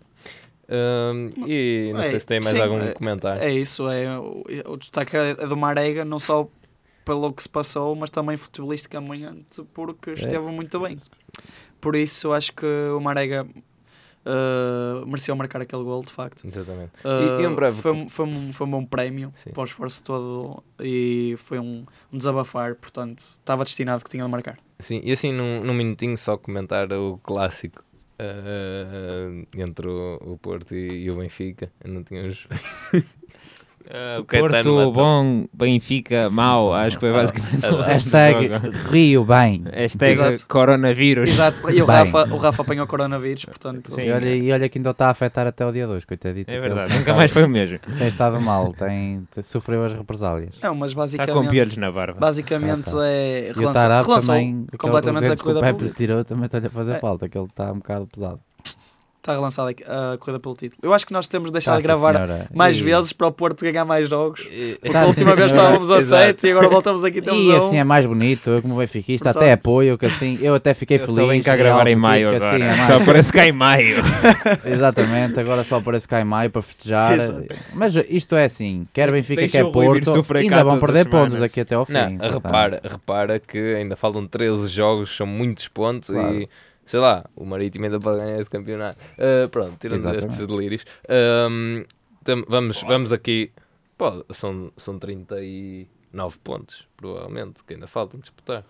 Um, 0.69 1.29
e 1.45 1.91
não 1.91 1.99
É, 1.99 2.09
sei 2.11 2.19
se 2.21 2.25
tem 2.25 2.39
mais 2.39 2.55
sim, 2.55 2.61
algum 2.61 2.79
é- 2.79 2.93
comentário. 2.93 3.43
É 3.43 3.51
isso, 3.51 3.89
é, 3.89 4.17
o, 4.17 4.41
o 4.67 4.77
destaque 4.77 5.17
é 5.17 5.33
do 5.35 5.57
Marega, 5.57 6.05
não 6.05 6.17
só 6.17 6.47
pelo 7.05 7.31
que 7.33 7.41
se 7.43 7.49
passou, 7.49 7.95
mas 7.95 8.09
também 8.09 8.37
futebolisticamente, 8.37 9.63
porque 9.73 10.11
esteve 10.11 10.45
muito 10.51 10.79
bem. 10.79 10.97
Por 11.79 11.95
isso, 11.95 12.31
acho 12.33 12.53
que 12.53 12.65
o 12.95 12.99
Marega 12.99 13.45
uh, 14.25 15.05
mereceu 15.07 15.35
marcar 15.35 15.61
aquele 15.61 15.83
gol, 15.83 16.01
de 16.03 16.11
facto. 16.11 16.45
Exatamente. 16.45 16.91
Uh, 17.03 17.41
e 17.41 17.47
um 17.47 17.55
breve- 17.55 17.81
foi, 17.81 17.91
um- 17.91 18.07
foi, 18.09 18.25
um, 18.25 18.53
foi 18.53 18.67
um 18.67 18.71
bom 18.71 18.85
prémio 18.85 19.33
Sim. 19.35 19.51
para 19.51 19.61
o 19.61 19.65
esforço 19.65 20.03
todo 20.03 20.63
e 20.79 21.35
foi 21.37 21.59
um, 21.59 21.85
um 22.11 22.17
desabafar, 22.17 22.75
portanto, 22.75 23.19
estava 23.19 23.63
destinado 23.63 24.03
que 24.03 24.09
tinha 24.09 24.23
de 24.23 24.29
marcar. 24.29 24.59
Sim, 24.79 25.01
e 25.03 25.11
assim 25.11 25.31
num, 25.31 25.63
num 25.63 25.73
minutinho 25.73 26.17
só 26.17 26.37
comentar 26.37 26.91
o 26.93 27.17
clássico 27.23 27.83
uh, 28.19 29.47
entre 29.57 29.87
o, 29.87 30.19
o 30.21 30.37
Porto 30.37 30.75
e, 30.75 31.03
e 31.05 31.11
o 31.11 31.17
Benfica. 31.17 31.71
Eu 31.83 31.91
não 31.93 32.03
tinha 32.03 32.27
os... 32.27 32.47
Uh, 33.89 34.23
Porto, 34.23 34.53
matou. 34.53 34.91
bom, 34.93 35.45
Benfica, 35.53 36.29
mau. 36.29 36.73
Acho 36.73 36.97
que 36.97 37.01
foi 37.01 37.11
basicamente 37.13 37.65
o 37.67 37.81
Hashtag 37.81 38.47
jogo. 38.47 38.69
Rio 38.89 39.25
bem. 39.25 39.63
Hashtag 39.71 40.11
Exato. 40.11 40.47
coronavírus. 40.47 41.29
Exato. 41.29 41.69
E 41.71 41.81
o 41.81 41.85
Bem. 41.85 41.95
Rafa, 41.95 42.33
o 42.33 42.37
Rafa 42.37 42.61
apanhou 42.61 42.87
coronavírus, 42.87 43.45
portanto. 43.45 43.93
Sim. 43.93 44.01
E 44.01 44.11
olha, 44.11 44.29
e 44.35 44.51
olha 44.51 44.69
que 44.69 44.77
ainda 44.77 44.91
está 44.91 45.07
a 45.07 45.09
afetar 45.11 45.47
até 45.47 45.65
o 45.65 45.71
dia 45.71 45.87
2, 45.87 46.05
coitadito. 46.05 46.51
É 46.51 46.59
verdade, 46.59 46.93
nunca 46.97 47.13
mais 47.13 47.31
foi 47.31 47.43
o 47.43 47.49
mesmo. 47.49 47.79
Tem 47.97 48.07
estado 48.07 48.39
mal, 48.41 48.73
tem, 48.73 49.27
tem- 49.33 49.43
sofreu 49.43 49.83
as 49.85 49.93
represálias. 49.93 50.55
Não, 50.61 50.75
mas 50.75 50.89
Está 50.91 51.01
basicamente. 51.01 51.33
com 51.33 51.47
piolhos 51.47 51.77
na 51.77 51.91
barba. 51.91 52.19
Basicamente 52.19 52.89
Ah, 52.89 52.91
tá. 52.93 53.07
é. 53.07 53.47
E 53.47 53.51
o 53.51 53.59
relançou- 53.59 53.81
relançou 53.83 54.19
também, 54.21 54.65
completamente 54.77 55.31
a 55.31 55.37
corrida 55.37 55.59
que 55.61 55.69
o 55.73 55.75
Pepe 55.77 55.95
tirou, 55.95 56.23
também 56.23 56.45
está-lhe 56.45 56.67
a 56.67 56.69
fazer 56.69 56.93
É. 56.93 56.99
falta, 56.99 57.27
que 57.27 57.37
ele 57.37 57.45
está 57.47 57.71
um 57.71 57.75
bocado 57.77 58.07
pesado. 58.07 58.39
Está 59.21 59.33
relançada 59.33 59.69
a 59.69 60.17
corrida 60.17 60.39
pelo 60.39 60.55
título. 60.55 60.79
Eu 60.81 60.91
acho 60.95 61.05
que 61.05 61.13
nós 61.13 61.27
temos 61.27 61.49
de 61.49 61.53
deixar 61.53 61.77
de 61.77 61.83
gravar 61.83 62.15
Senhora. 62.15 62.47
mais 62.51 62.75
E- 62.75 62.81
vezes 62.81 63.13
para 63.13 63.27
o 63.27 63.31
Porto 63.31 63.61
ganhar 63.63 63.85
mais 63.85 64.09
jogos. 64.09 64.39
E- 64.49 64.79
Porque 64.81 64.97
a 64.97 65.05
última 65.05 65.29
sim, 65.29 65.35
vez 65.37 65.51
estávamos 65.51 65.91
a 65.91 65.97
Exato. 65.97 66.23
7 66.23 66.47
e 66.47 66.51
agora 66.51 66.67
voltamos 66.67 67.03
aqui 67.05 67.21
temos 67.21 67.43
E 67.45 67.55
assim 67.55 67.75
um. 67.77 67.79
é 67.81 67.83
mais 67.83 68.03
bonito, 68.07 68.49
eu 68.49 68.63
como 68.63 68.77
benfiquista 68.77 69.29
até 69.29 69.39
Portanto- 69.55 69.59
apoio, 69.59 69.95
que 69.99 70.07
assim, 70.07 70.39
eu 70.41 70.55
até 70.55 70.73
fiquei 70.73 70.97
Eu 70.97 71.01
feliz. 71.01 71.15
só 71.17 71.27
venho 71.27 71.43
cá 71.43 71.55
gravar 71.55 71.85
em 71.85 71.95
maio 71.95 72.29
agora. 72.29 72.55
assim 72.55 72.63
é 72.63 72.75
mais- 72.75 72.87
Só 72.93 73.05
parece 73.05 73.31
cá 73.31 73.45
em 73.45 73.51
maio. 73.51 73.97
Exatamente, 74.65 75.39
agora 75.39 75.63
só 75.63 75.75
aparece 75.77 76.07
cá 76.07 76.19
em 76.19 76.25
maio 76.25 76.49
para 76.49 76.63
festejar. 76.63 77.19
Exato. 77.19 77.59
Mas 77.75 77.95
isto 78.09 78.35
é 78.35 78.45
assim, 78.45 78.87
quer 78.91 79.11
Benfica, 79.11 79.41
Deixa 79.41 79.57
quer 79.63 79.71
Porto, 79.71 80.09
ainda 80.35 80.63
vão 80.63 80.79
perder 80.79 81.03
semanas. 81.03 81.29
pontos 81.29 81.43
aqui 81.43 81.59
até 81.61 81.75
ao 81.75 81.85
fim. 81.85 81.93
Não, 81.93 82.29
repara, 82.31 82.81
repara 82.83 83.39
que 83.39 83.75
ainda 83.75 83.95
faltam 83.95 84.25
13 84.25 84.67
jogos, 84.67 85.15
são 85.15 85.27
muitos 85.27 85.67
pontos 85.67 86.09
Claro. 86.09 86.33
e 86.41 86.49
sei 86.91 86.99
lá, 86.99 87.23
o 87.37 87.45
Marítimo 87.45 87.85
ainda 87.85 88.01
pode 88.01 88.17
ganhar 88.19 88.37
este 88.37 88.49
campeonato. 88.49 89.01
Ah, 89.17 89.47
pronto, 89.49 89.77
tirando 89.79 89.99
Exatamente. 89.99 90.27
estes 90.27 90.45
delírios. 90.45 90.85
Tam- 92.23 92.43
vamos, 92.49 92.83
vamos 92.83 93.13
aqui. 93.13 93.49
Pô, 93.97 94.25
são, 94.33 94.73
são 94.75 94.99
39 94.99 96.37
pontos, 96.43 96.85
provavelmente, 96.97 97.63
que 97.63 97.73
ainda 97.75 97.87
faltam 97.87 98.19
disputar. 98.19 98.65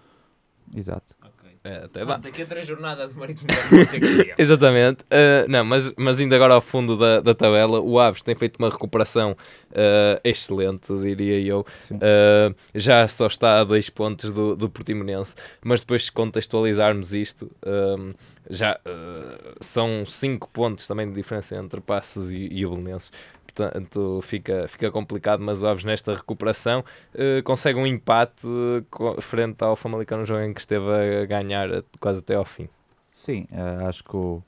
Exato. 0.76 1.16
É, 1.64 1.84
até 1.86 2.04
dá. 2.04 2.18
Daqui 2.18 2.42
a 2.42 2.46
três 2.46 2.66
jornadas 2.66 3.12
o 3.12 3.20
Marítimo 3.20 3.50
vai 3.54 3.86
ser 3.86 4.00
campeão. 4.00 4.36
Exatamente. 4.38 5.04
Uh, 5.04 5.48
não, 5.48 5.64
mas, 5.64 5.94
mas 5.96 6.20
ainda 6.20 6.36
agora 6.36 6.56
ao 6.56 6.62
fundo 6.62 6.98
da, 6.98 7.22
da 7.22 7.36
tabela, 7.36 7.80
o 7.80 8.00
Aves 8.00 8.24
tem 8.24 8.34
feito 8.34 8.58
uma 8.58 8.70
recuperação 8.70 9.34
uh, 9.34 10.20
excelente, 10.24 10.92
diria 11.00 11.40
eu. 11.40 11.66
Uh, 11.92 12.56
já 12.74 13.08
só 13.08 13.28
está 13.28 13.60
a 13.60 13.64
dois 13.64 13.92
pontos 13.92 14.34
do, 14.34 14.56
do 14.56 14.68
Portimonense, 14.70 15.36
mas 15.64 15.82
depois 15.82 16.06
se 16.06 16.12
contextualizarmos 16.12 17.14
isto, 17.14 17.52
um, 17.64 18.14
já 18.50 18.80
uh, 18.86 19.56
são 19.60 20.04
cinco 20.06 20.50
pontos 20.50 20.88
também 20.88 21.08
de 21.08 21.14
diferença 21.14 21.56
entre 21.56 21.80
Passos 21.80 22.34
e, 22.34 22.50
e 22.52 22.66
o 22.66 22.72
Belenenses. 22.72 23.12
Portanto, 23.54 24.20
fica, 24.24 24.68
fica 24.68 24.90
complicado, 24.92 25.42
mas 25.42 25.62
o 25.62 25.68
Aves 25.68 25.84
nesta 25.84 26.16
recuperação 26.16 26.84
uh, 27.14 27.44
consegue 27.44 27.78
um 27.80 27.86
empate 27.86 28.48
uh, 28.48 28.84
co- 28.90 29.22
frente 29.22 29.64
ao 29.64 29.76
Famalicão 29.76 30.20
no 30.20 30.26
jogo 30.26 30.42
em 30.42 30.54
que 30.54 30.60
esteve 30.60 30.86
a 31.22 31.26
ganhar 31.26 31.70
uh, 31.70 31.84
quase 32.00 32.20
até 32.20 32.36
ao 32.36 32.46
fim. 32.46 32.68
Sim, 33.14 33.46
eh, 33.52 33.86
acho 33.86 34.04
que 34.04 34.16
o, 34.16 34.42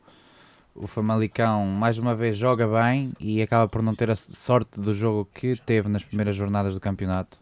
o 0.74 0.88
Famalicão 0.88 1.66
mais 1.66 1.98
uma 1.98 2.16
vez 2.16 2.36
joga 2.38 2.68
bem 2.68 3.12
e 3.20 3.42
acaba 3.42 3.68
por 3.68 3.84
não 3.84 3.94
ter 3.94 4.10
a 4.10 4.16
sorte 4.16 4.80
do 4.80 4.94
jogo 4.94 5.30
que 5.34 5.56
teve 5.58 5.88
nas 5.89 6.04
primeiras 6.04 6.36
jornadas 6.36 6.74
do 6.74 6.80
campeonato. 6.80 7.38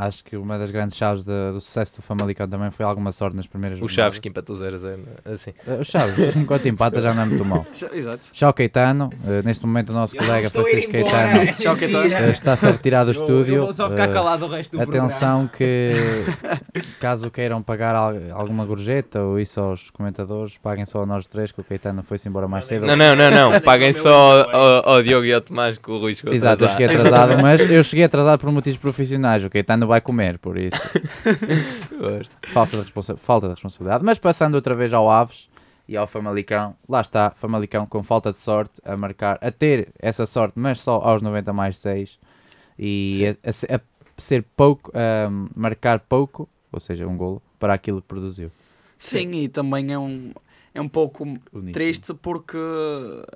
Acho 0.00 0.22
que 0.22 0.36
uma 0.36 0.56
das 0.56 0.70
grandes 0.70 0.96
chaves 0.96 1.24
da- 1.24 1.50
do 1.50 1.60
sucesso 1.60 1.96
do 1.96 2.02
Famalicão 2.02 2.46
também 2.48 2.70
foi 2.70 2.86
alguma 2.86 3.10
sorte 3.10 3.36
nas 3.36 3.48
primeiras 3.48 3.80
O. 3.82 3.88
Chaves 3.88 4.20
que 4.20 4.28
empatou 4.28 4.54
0 4.54 4.76
a 4.76 4.78
0, 4.78 5.02
assim. 5.24 5.52
Eh, 5.66 5.74
O 5.80 5.84
Chaves, 5.84 6.36
enquanto 6.36 6.66
empata 6.68 7.00
já 7.00 7.12
não 7.12 7.22
é 7.24 7.26
muito 7.26 7.44
mal. 7.44 7.66
Exato. 7.92 8.28
Tchau 8.32 8.52
Caetano, 8.54 9.10
eh, 9.26 9.42
neste 9.44 9.66
momento 9.66 9.90
o 9.90 9.92
nosso 9.92 10.14
colega 10.14 10.48
Francisco 10.50 10.92
Caetano 10.92 11.42
eh, 12.14 12.30
está-se 12.30 12.64
a 12.66 12.70
retirar 12.70 13.02
do 13.02 13.10
estúdio. 13.10 13.54
Eu 13.56 13.62
vou 13.64 13.72
só 13.72 13.90
ficar 13.90 14.06
calado 14.12 14.44
o 14.44 14.48
resto 14.48 14.76
do 14.76 14.82
Atenção 14.82 15.48
que 15.48 15.92
caso 17.00 17.28
queiram 17.30 17.60
pagar 17.60 17.94
al- 17.96 18.14
alguma 18.32 18.64
gorjeta 18.64 19.20
ou 19.20 19.40
isso 19.40 19.60
aos 19.60 19.90
comentadores, 19.90 20.56
paguem 20.58 20.86
só 20.86 21.02
a 21.02 21.06
nós 21.06 21.26
três, 21.26 21.50
que 21.50 21.60
o 21.60 21.64
Caetano 21.64 22.04
foi-se 22.04 22.28
embora 22.28 22.46
mais 22.46 22.66
cedo. 22.66 22.86
Não, 22.86 22.94
não, 22.94 23.16
não, 23.16 23.30
não. 23.50 23.60
Paguem 23.60 23.92
só 23.92 24.42
ao, 24.52 24.88
ao 24.90 25.02
Diogo 25.02 25.24
e 25.26 25.32
ao 25.34 25.40
Tomás 25.40 25.76
que 25.76 25.90
o 25.90 25.98
Rui 25.98 26.14
chegou 26.14 26.32
Exato, 26.32 26.62
eu 26.62 26.68
cheguei 26.68 26.86
atrasado, 26.86 27.42
mas 27.42 27.68
eu 27.68 27.82
cheguei 27.82 28.04
atrasado 28.04 28.38
por 28.38 28.52
motivos 28.52 28.78
profissionais. 28.78 29.42
O 29.44 29.50
Caetano 29.50 29.87
vai 29.88 30.00
comer, 30.00 30.38
por 30.38 30.56
isso. 30.56 30.76
Falta 32.52 32.76
de, 32.76 32.82
responsa- 32.82 33.16
falta 33.16 33.46
de 33.48 33.52
responsabilidade. 33.54 34.04
Mas 34.04 34.18
passando 34.18 34.54
outra 34.54 34.74
vez 34.74 34.92
ao 34.92 35.10
Aves 35.10 35.48
e 35.88 35.96
ao 35.96 36.06
Famalicão, 36.06 36.76
lá 36.88 37.00
está, 37.00 37.30
Famalicão 37.30 37.86
com 37.86 38.02
falta 38.02 38.30
de 38.30 38.38
sorte 38.38 38.80
a 38.84 38.96
marcar, 38.96 39.38
a 39.40 39.50
ter 39.50 39.88
essa 39.98 40.26
sorte, 40.26 40.54
mas 40.58 40.80
só 40.80 40.96
aos 40.96 41.22
90 41.22 41.52
mais 41.52 41.76
6 41.78 42.18
e 42.78 43.36
a, 43.44 43.74
a 43.74 43.76
a 43.76 44.20
ser 44.20 44.44
pouco, 44.56 44.90
a 44.94 45.30
marcar 45.54 46.00
pouco, 46.00 46.48
ou 46.72 46.80
seja, 46.80 47.06
um 47.06 47.16
golo, 47.16 47.40
para 47.58 47.72
aquilo 47.72 48.02
que 48.02 48.08
produziu. 48.08 48.50
Sim, 48.98 49.30
e 49.32 49.48
também 49.48 49.92
é 49.92 49.98
um, 49.98 50.32
é 50.74 50.80
um 50.80 50.88
pouco 50.88 51.22
Uníssono. 51.24 51.72
triste 51.72 52.12
porque 52.14 52.58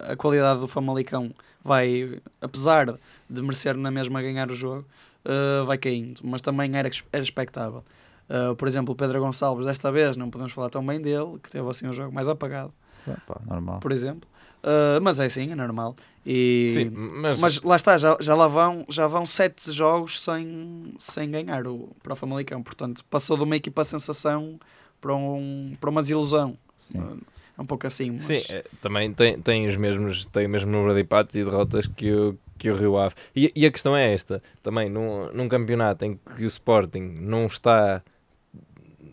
a 0.00 0.16
qualidade 0.16 0.58
do 0.58 0.66
Famalicão 0.66 1.30
vai, 1.62 2.20
apesar 2.40 2.98
de 3.30 3.42
merecer 3.42 3.76
na 3.76 3.92
mesma 3.92 4.20
ganhar 4.20 4.50
o 4.50 4.54
jogo, 4.56 4.84
eh, 5.24 5.64
vai 5.64 5.78
caindo, 5.78 6.20
mas 6.24 6.40
também 6.42 6.76
era, 6.76 6.90
era 7.12 7.22
expectável. 7.22 7.84
Eh, 8.28 8.54
por 8.56 8.66
exemplo, 8.68 8.92
o 8.92 8.96
Pedro 8.96 9.20
Gonçalves, 9.20 9.66
desta 9.66 9.90
vez 9.92 10.16
não 10.16 10.30
podemos 10.30 10.52
falar 10.52 10.70
tão 10.70 10.84
bem 10.84 11.00
dele, 11.00 11.38
que 11.42 11.50
teve 11.50 11.68
assim 11.68 11.86
um 11.86 11.92
jogo 11.92 12.12
mais 12.12 12.28
apagado, 12.28 12.72
Ah, 13.08 13.16
pá, 13.26 13.40
normal. 13.46 13.80
por 13.80 13.92
exemplo. 13.92 14.28
Eh, 14.62 15.00
mas 15.00 15.18
é 15.18 15.24
assim, 15.26 15.50
é 15.50 15.54
normal. 15.54 15.96
E, 16.24 16.70
Sim, 16.72 16.90
mas, 16.90 17.40
mas 17.40 17.60
lá 17.62 17.74
está, 17.76 17.98
já, 17.98 18.16
já 18.20 18.34
lá 18.34 18.46
vão, 18.46 18.84
já 18.88 19.08
vão 19.08 19.26
sete 19.26 19.72
jogos 19.72 20.22
sem, 20.22 20.94
sem 20.98 21.30
ganhar 21.30 21.66
o, 21.66 21.90
para 22.02 22.12
o 22.12 22.16
Famalicão. 22.16 22.62
Portanto, 22.62 23.04
passou 23.10 23.36
de 23.36 23.42
uma 23.42 23.56
equipa 23.56 23.82
sensação 23.84 24.58
para, 25.00 25.14
um, 25.14 25.76
para 25.80 25.90
uma 25.90 26.00
desilusão. 26.00 26.56
Sim. 26.78 27.20
É 27.58 27.60
um 27.60 27.66
pouco 27.66 27.86
assim. 27.88 28.12
Mas... 28.12 28.24
sim, 28.26 28.40
é, 28.48 28.64
também 28.80 29.12
tem, 29.12 29.38
tem, 29.40 29.66
os 29.66 29.76
mesmos, 29.76 30.24
tem 30.26 30.46
o 30.46 30.48
mesmo 30.48 30.70
número 30.70 30.94
de 30.94 31.00
empates 31.00 31.34
e 31.34 31.44
derrotas 31.44 31.88
que 31.88 32.12
o, 32.12 32.38
que 32.58 32.70
o 32.70 32.76
Rio 32.76 32.96
Ave. 32.98 33.14
E, 33.34 33.52
e 33.54 33.66
a 33.66 33.70
questão 33.70 33.96
é 33.96 34.12
esta, 34.12 34.42
também, 34.62 34.88
num, 34.88 35.30
num 35.32 35.48
campeonato 35.48 36.04
em 36.04 36.18
que 36.36 36.44
o 36.44 36.46
Sporting 36.46 37.14
não 37.20 37.46
está 37.46 38.02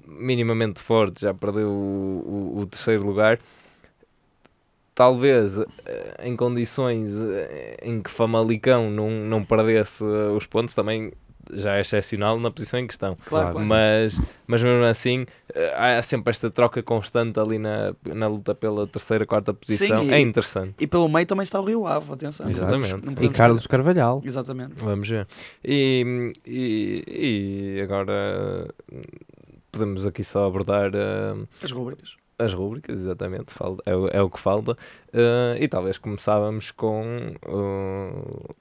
minimamente 0.06 0.82
forte, 0.82 1.21
já 1.21 1.34
perdeu 1.34 1.69
o, 1.69 2.54
o- 2.56 2.60
o 2.62 2.65
terceiro 2.65 3.06
lugar, 3.06 3.39
talvez 4.93 5.58
eh, 5.58 6.15
em 6.23 6.36
condições 6.36 7.10
eh, 7.15 7.78
em 7.84 8.02
que 8.02 8.10
Famalicão 8.12 8.89
não, 8.89 9.10
não 9.10 9.45
perdesse 9.45 10.04
eh, 10.04 10.30
os 10.36 10.45
pontos, 10.45 10.75
também 10.75 11.13
já 11.53 11.75
é 11.77 11.81
excepcional 11.81 12.39
na 12.39 12.51
posição 12.51 12.79
em 12.79 12.88
que 12.88 12.93
estão. 12.93 13.17
Claro, 13.25 13.51
Claro. 13.53 13.67
Mas, 13.67 14.19
mas 14.47 14.62
mesmo 14.63 14.83
assim, 14.85 15.25
eh, 15.53 15.73
há 15.97 16.01
sempre 16.01 16.29
esta 16.31 16.49
troca 16.51 16.81
constante 16.83 17.39
ali 17.39 17.57
na, 17.57 17.93
na 18.05 18.27
luta 18.27 18.53
pela 18.53 18.85
terceira, 18.88 19.25
quarta 19.25 19.53
posição. 19.53 20.01
Sim, 20.01 20.09
e- 20.09 20.13
É 20.13 20.19
interessante. 20.19 20.75
E 20.79 20.85
pelo 20.88 21.07
meio 21.09 21.25
também 21.25 21.43
está 21.43 21.59
o 21.59 21.63
Rio 21.63 21.85
Ave, 21.88 22.12
atenção. 22.13 22.49
Exatamente. 22.49 23.23
E 23.23 23.29
Carlos 23.29 23.65
Carvalhal. 23.67 24.21
Exatamente. 24.23 24.73
Vamos 24.75 25.07
ver. 25.09 25.27
E, 25.63 26.31
e, 26.45 27.75
e 27.77 27.81
agora 27.81 28.67
podemos 29.71 30.05
aqui 30.05 30.23
só 30.23 30.45
abordar 30.47 30.91
hum, 30.95 31.45
As 31.63 31.71
rubricas. 31.71 32.15
as 32.38 32.53
rúbricas, 32.53 32.99
exatamente, 32.99 33.53
é, 33.85 33.95
o- 33.95 34.07
é 34.07 34.21
o 34.21 34.29
que 34.29 34.39
falta. 34.39 34.71
Uh, 35.13 35.57
e 35.59 35.67
talvez 35.67 35.97
começávamos 35.97 36.71
com. 36.71 37.33
Uh, 37.47 38.55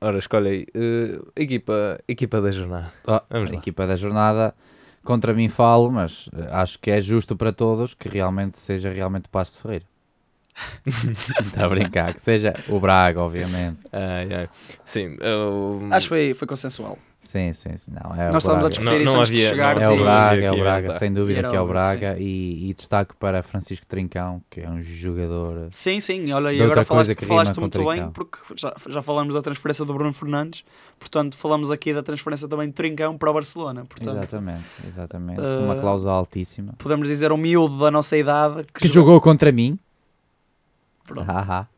ora, 0.00 0.18
escolhe 0.18 0.48
aí. 0.48 0.66
uh, 0.74 1.32
equipa, 1.36 1.98
equipa 2.06 2.40
da 2.40 2.50
jornada. 2.50 2.92
Ah, 3.06 3.22
Vamos 3.30 3.50
lá. 3.50 3.56
equipa 3.58 3.86
da 3.86 3.96
jornada, 3.96 4.54
contra 5.04 5.32
mim 5.34 5.48
falo, 5.48 5.90
mas 5.90 6.28
eh, 6.36 6.48
acho 6.50 6.78
que 6.78 6.90
é 6.90 7.00
justo 7.00 7.36
para 7.36 7.52
todos 7.52 7.94
que 7.94 8.08
realmente 8.08 8.58
seja 8.58 8.90
realmente 8.92 9.28
Passo 9.28 9.56
de 9.56 9.62
Ferreira. 9.62 9.86
Está 10.86 11.64
a 11.64 11.68
brincar, 11.68 12.14
que 12.14 12.22
seja 12.22 12.54
o 12.68 12.78
Braga, 12.80 13.20
obviamente. 13.20 13.78
Ai, 13.92 14.28
ai. 14.34 14.48
Sim, 14.84 15.16
eu- 15.20 15.80
Acho 15.90 16.06
que 16.06 16.08
foi, 16.08 16.34
foi 16.34 16.48
consensual. 16.48 16.98
Sim, 17.20 17.52
sim, 17.52 17.76
sim. 17.76 17.90
Não, 17.90 18.14
é 18.14 18.26
Nós 18.26 18.36
o 18.36 18.38
estávamos 18.38 18.64
a 18.64 18.68
Braga. 18.68 18.68
discutir 18.70 18.84
Não- 18.90 18.96
isso 19.04 19.12
não 19.12 19.20
antes 19.20 19.30
de 19.32 19.36
havia- 19.38 19.48
chegar. 19.50 19.74
não 19.76 19.82
É 19.82 19.86
sim. 19.86 19.92
o 19.92 20.02
Braga, 20.02 20.44
é 20.46 20.50
o 20.52 20.56
Braga, 20.58 20.78
inventar. 20.78 20.98
sem 20.98 21.12
dúvida 21.12 21.38
Era 21.40 21.50
que 21.50 21.56
é 21.56 21.60
o 21.60 21.66
Braga. 21.66 22.16
E, 22.18 22.70
e 22.70 22.74
destaque 22.74 23.14
para 23.18 23.42
Francisco 23.42 23.84
Trincão, 23.86 24.40
que 24.48 24.60
é 24.62 24.70
um 24.70 24.82
jogador. 24.82 25.68
Sim, 25.70 26.00
sim, 26.00 26.32
olha, 26.32 26.52
e 26.54 26.62
agora 26.62 26.84
falaste, 26.86 27.14
que 27.14 27.26
falaste 27.26 27.58
muito 27.60 27.76
bem, 27.80 27.86
Trincão. 27.88 28.12
porque 28.12 28.38
já, 28.56 28.72
já 28.88 29.02
falamos 29.02 29.34
da 29.34 29.42
transferência 29.42 29.84
do 29.84 29.92
Bruno 29.92 30.14
Fernandes, 30.14 30.64
portanto, 30.98 31.36
falamos 31.36 31.70
aqui 31.70 31.92
da 31.92 32.02
transferência 32.02 32.48
também 32.48 32.68
do 32.68 32.72
Trincão 32.72 33.18
para 33.18 33.30
o 33.30 33.34
Barcelona. 33.34 33.84
Portanto, 33.84 34.16
Exatamente, 34.16 34.64
exatamente. 34.86 35.40
eh, 35.40 35.58
Uma 35.64 35.76
cláusula 35.76 36.12
altíssima. 36.12 36.72
podemos 36.78 37.08
dizer 37.08 37.30
um 37.30 37.36
miúdo 37.36 37.78
da 37.78 37.90
nossa 37.90 38.16
idade 38.16 38.62
que, 38.72 38.82
Que 38.82 38.88
jogou 38.88 39.20
contra 39.20 39.52
mim. 39.52 39.78
Pronto. 41.08 41.26
Haha. 41.26 41.68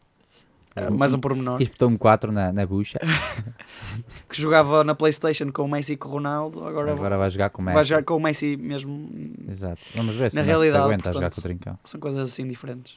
Mais 0.93 1.13
um 1.13 1.19
pormenor. 1.19 1.61
E 1.61 1.65
espetou-me 1.65 1.99
4 1.99 2.31
na, 2.33 2.53
na 2.53 2.65
bucha. 2.67 2.99
Que 4.29 4.41
jogava 4.41 4.85
na 4.85 4.95
Playstation 4.95 5.51
com 5.51 5.63
o 5.65 5.69
Messi 5.69 5.95
e 5.95 5.97
com 5.97 6.09
o 6.09 6.13
Ronaldo, 6.13 6.65
agora, 6.65 6.93
Agora 6.93 7.19
vai 7.19 7.29
jogar 7.29 7.51
com 7.51 7.61
o 7.61 7.65
vai 7.65 7.75
Messi. 7.75 7.89
jogar 7.89 8.05
com 8.05 8.17
o 8.17 8.21
Messi 8.21 8.57
mesmo. 8.57 9.11
Exato. 9.51 9.81
Vamos 9.97 10.15
ver 10.15 10.31
se 10.31 10.37
Na 10.37 10.43
Messi 10.43 10.53
se 10.53 10.59
realidade, 10.59 10.85
aguenta 10.85 11.11
a 11.11 11.13
jogar 11.13 11.27
portanto, 11.31 11.35
com 11.35 11.41
o 11.41 11.43
Trincão. 11.43 11.79
São 11.85 12.01
coisas 12.01 12.29
assim 12.29 12.47
diferentes. 12.47 12.95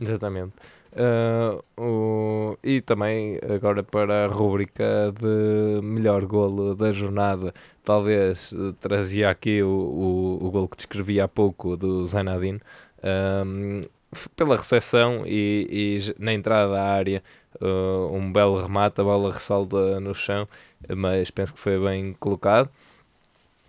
Exatamente. 0.00 0.52
Uh, 0.92 1.62
o, 1.82 2.58
e 2.62 2.80
também 2.80 3.38
agora 3.54 3.82
para 3.82 4.24
a 4.24 4.28
rúbrica 4.28 5.12
de 5.18 5.82
melhor 5.84 6.24
golo 6.24 6.74
da 6.76 6.90
jornada, 6.92 7.52
talvez 7.84 8.54
eh, 8.56 8.72
trazia 8.80 9.28
aqui 9.28 9.62
o, 9.62 9.68
o, 9.68 10.46
o 10.46 10.50
golo 10.50 10.68
que 10.68 10.76
descrevi 10.76 11.20
há 11.20 11.28
pouco 11.28 11.76
do 11.76 12.06
Zainadine. 12.06 12.60
Um, 13.44 13.80
f- 13.80 13.88
pela 14.36 14.56
recepção 14.56 15.24
e, 15.26 15.98
e 15.98 16.14
na 16.22 16.32
entrada 16.32 16.72
da 16.72 16.82
área, 16.84 17.22
uh, 17.60 18.12
um 18.14 18.32
belo 18.32 18.60
remate, 18.60 19.00
a 19.00 19.04
bola 19.04 19.32
ressalta 19.32 20.00
no 20.00 20.14
chão, 20.14 20.48
mas 20.96 21.30
penso 21.30 21.54
que 21.54 21.60
foi 21.60 21.78
bem 21.78 22.12
colocado. 22.14 22.70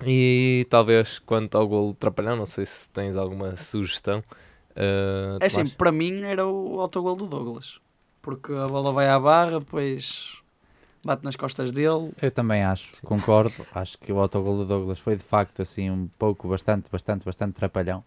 E 0.05 0.67
talvez 0.69 1.17
quanto 1.19 1.57
ao 1.57 1.67
golo 1.67 1.93
trapalhão, 1.95 2.35
não 2.35 2.45
sei 2.45 2.65
se 2.65 2.89
tens 2.89 3.15
alguma 3.15 3.57
sugestão. 3.57 4.23
Uh, 4.71 5.39
É 5.39 5.45
assim, 5.47 5.67
Tomás? 5.67 5.73
para 5.73 5.91
mim 5.91 6.21
era 6.21 6.45
o 6.45 6.79
autogol 6.79 7.15
do 7.15 7.25
Douglas. 7.25 7.79
Porque 8.21 8.53
a 8.53 8.67
bola 8.67 8.91
vai 8.91 9.07
à 9.09 9.19
barra, 9.19 9.59
depois 9.59 10.37
bate 11.03 11.23
nas 11.23 11.35
costas 11.35 11.71
dele. 11.71 12.11
Eu 12.21 12.31
também 12.31 12.63
acho, 12.63 13.01
concordo. 13.03 13.65
Acho 13.73 13.97
que 13.97 14.11
o 14.11 14.19
autogol 14.19 14.57
do 14.57 14.65
Douglas 14.65 14.99
foi 14.99 15.15
de 15.15 15.23
facto 15.23 15.61
assim 15.61 15.89
um 15.89 16.07
pouco, 16.19 16.47
bastante, 16.47 16.89
bastante, 16.91 17.25
bastante 17.25 17.53
trapalhão. 17.53 18.03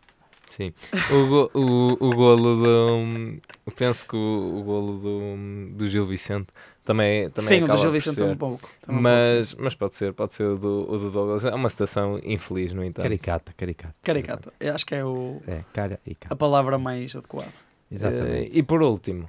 Sim. 0.57 0.73
O, 1.13 1.27
go- 1.29 1.51
o, 1.55 2.07
o 2.09 2.11
golo 2.15 2.57
do. 2.63 3.41
Penso 3.77 4.07
que 4.07 4.17
o, 4.17 4.59
o 4.59 4.63
golo 4.65 4.99
do, 4.99 5.77
do 5.77 5.89
Gil 5.89 6.05
Vicente 6.07 6.49
também, 6.85 7.31
também 7.31 7.49
Sim, 7.61 7.63
o 7.65 7.69
do 7.69 7.77
Gil 7.77 7.93
Vicente 7.93 8.17
ser. 8.17 8.25
um 8.25 8.37
pouco. 8.37 8.69
também 8.81 9.01
um 9.01 9.03
pouco. 9.03 9.03
Mas, 9.03 9.55
mas 9.55 9.75
pode 9.77 9.95
ser, 9.95 10.13
pode 10.13 10.35
ser 10.35 10.45
o 10.49 10.59
do, 10.59 10.87
o 10.93 10.99
do 10.99 11.11
Douglas. 11.11 11.45
É 11.45 11.55
uma 11.55 11.69
situação 11.69 12.19
infeliz, 12.25 12.73
no 12.73 12.85
entanto. 12.85 13.05
Caricata, 13.05 13.53
caricata. 13.57 13.95
Caricata. 14.03 14.53
Eu 14.59 14.75
acho 14.75 14.85
que 14.85 14.95
é 14.97 15.05
o, 15.05 15.41
É, 15.47 15.63
cara 15.73 16.01
e 16.05 16.13
a 16.13 16.15
cata. 16.17 16.37
palavra 16.37 16.79
mais 16.79 17.15
adequada. 17.15 17.53
Exatamente. 17.91 18.51
Eh, 18.53 18.59
e 18.59 18.63
por 18.63 18.83
último, 18.83 19.29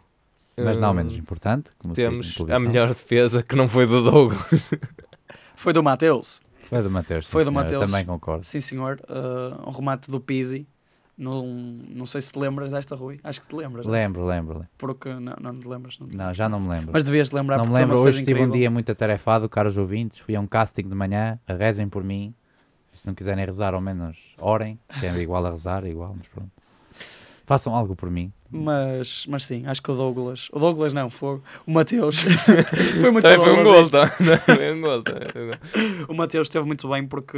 Mas 0.57 0.77
não 0.79 0.89
eh, 0.89 0.93
menos 0.95 1.15
importante, 1.15 1.69
temos 1.93 2.35
a 2.51 2.59
melhor 2.59 2.87
defesa 2.89 3.43
que 3.43 3.55
não 3.55 3.69
foi 3.69 3.85
do 3.85 4.03
Douglas. 4.03 4.39
Foi 5.55 5.73
do 5.73 5.83
Mateus. 5.83 6.41
Foi 6.69 6.81
do 6.81 6.89
Mateus. 6.89 7.27
Foi 7.27 7.45
do 7.45 7.51
Mateus. 7.51 7.85
Também 7.85 8.03
concordo. 8.03 8.43
Sim, 8.45 8.59
senhor. 8.59 8.99
Uh, 9.07 9.69
um 9.69 9.71
remate 9.71 10.09
do 10.09 10.19
Pizzi. 10.19 10.65
Num, 11.21 11.83
não 11.89 12.07
sei 12.07 12.19
se 12.19 12.31
te 12.31 12.39
lembras 12.39 12.71
desta, 12.71 12.95
Rui. 12.95 13.19
Acho 13.23 13.41
que 13.41 13.47
te 13.47 13.55
lembras. 13.55 13.85
né? 13.85 13.91
Lembro, 13.91 14.25
lembro. 14.25 14.53
lembro. 14.55 14.69
Porque 14.75 15.07
não, 15.07 15.35
não 15.39 15.59
te 15.59 15.67
lembras. 15.67 15.99
Não, 15.99 16.07
te 16.07 16.17
Não, 16.17 16.33
já 16.33 16.49
não 16.49 16.59
me 16.59 16.67
lembro. 16.67 16.89
Mas 16.91 17.05
devias 17.05 17.29
lembrar 17.29 17.59
não 17.59 17.67
me 17.67 17.73
lembro. 17.75 17.99
Hoje 17.99 18.25
tive 18.25 18.41
um 18.41 18.49
dia 18.49 18.71
muito 18.71 18.91
atarefado, 18.91 19.47
caros 19.47 19.77
ouvintes. 19.77 20.17
Fui 20.17 20.35
a 20.35 20.39
um 20.39 20.47
casting 20.47 20.89
de 20.89 20.95
manhã. 20.95 21.39
Rezem 21.47 21.87
por 21.87 22.03
mim. 22.03 22.33
Se 22.91 23.05
não 23.05 23.13
quiserem 23.13 23.45
rezar, 23.45 23.75
ao 23.75 23.79
menos 23.79 24.17
orem. 24.39 24.79
Que 24.99 25.05
é 25.05 25.15
igual 25.19 25.45
a 25.45 25.51
rezar, 25.51 25.85
é 25.85 25.89
igual, 25.89 26.15
mas 26.17 26.27
pronto. 26.27 26.49
Façam 27.45 27.75
algo 27.75 27.95
por 27.95 28.09
mim. 28.09 28.33
Mas, 28.49 29.25
mas 29.29 29.45
sim, 29.45 29.63
acho 29.67 29.81
que 29.81 29.91
o 29.91 29.95
Douglas. 29.95 30.49
O 30.51 30.57
Douglas 30.59 30.91
não, 30.91 31.07
foi 31.07 31.39
o 31.67 31.71
Mateus. 31.71 32.17
foi 32.99 33.11
muito 33.11 33.23
Também 33.23 33.37
foi 33.37 33.63
um 33.63 33.75
este. 33.75 33.91
tá? 33.91 34.07
Foi 34.43 34.73
um 34.73 34.77
um 34.77 34.81
gol. 34.81 35.03
O 36.09 36.13
Mateus 36.15 36.47
esteve 36.47 36.65
muito 36.65 36.89
bem 36.89 37.05
porque 37.05 37.37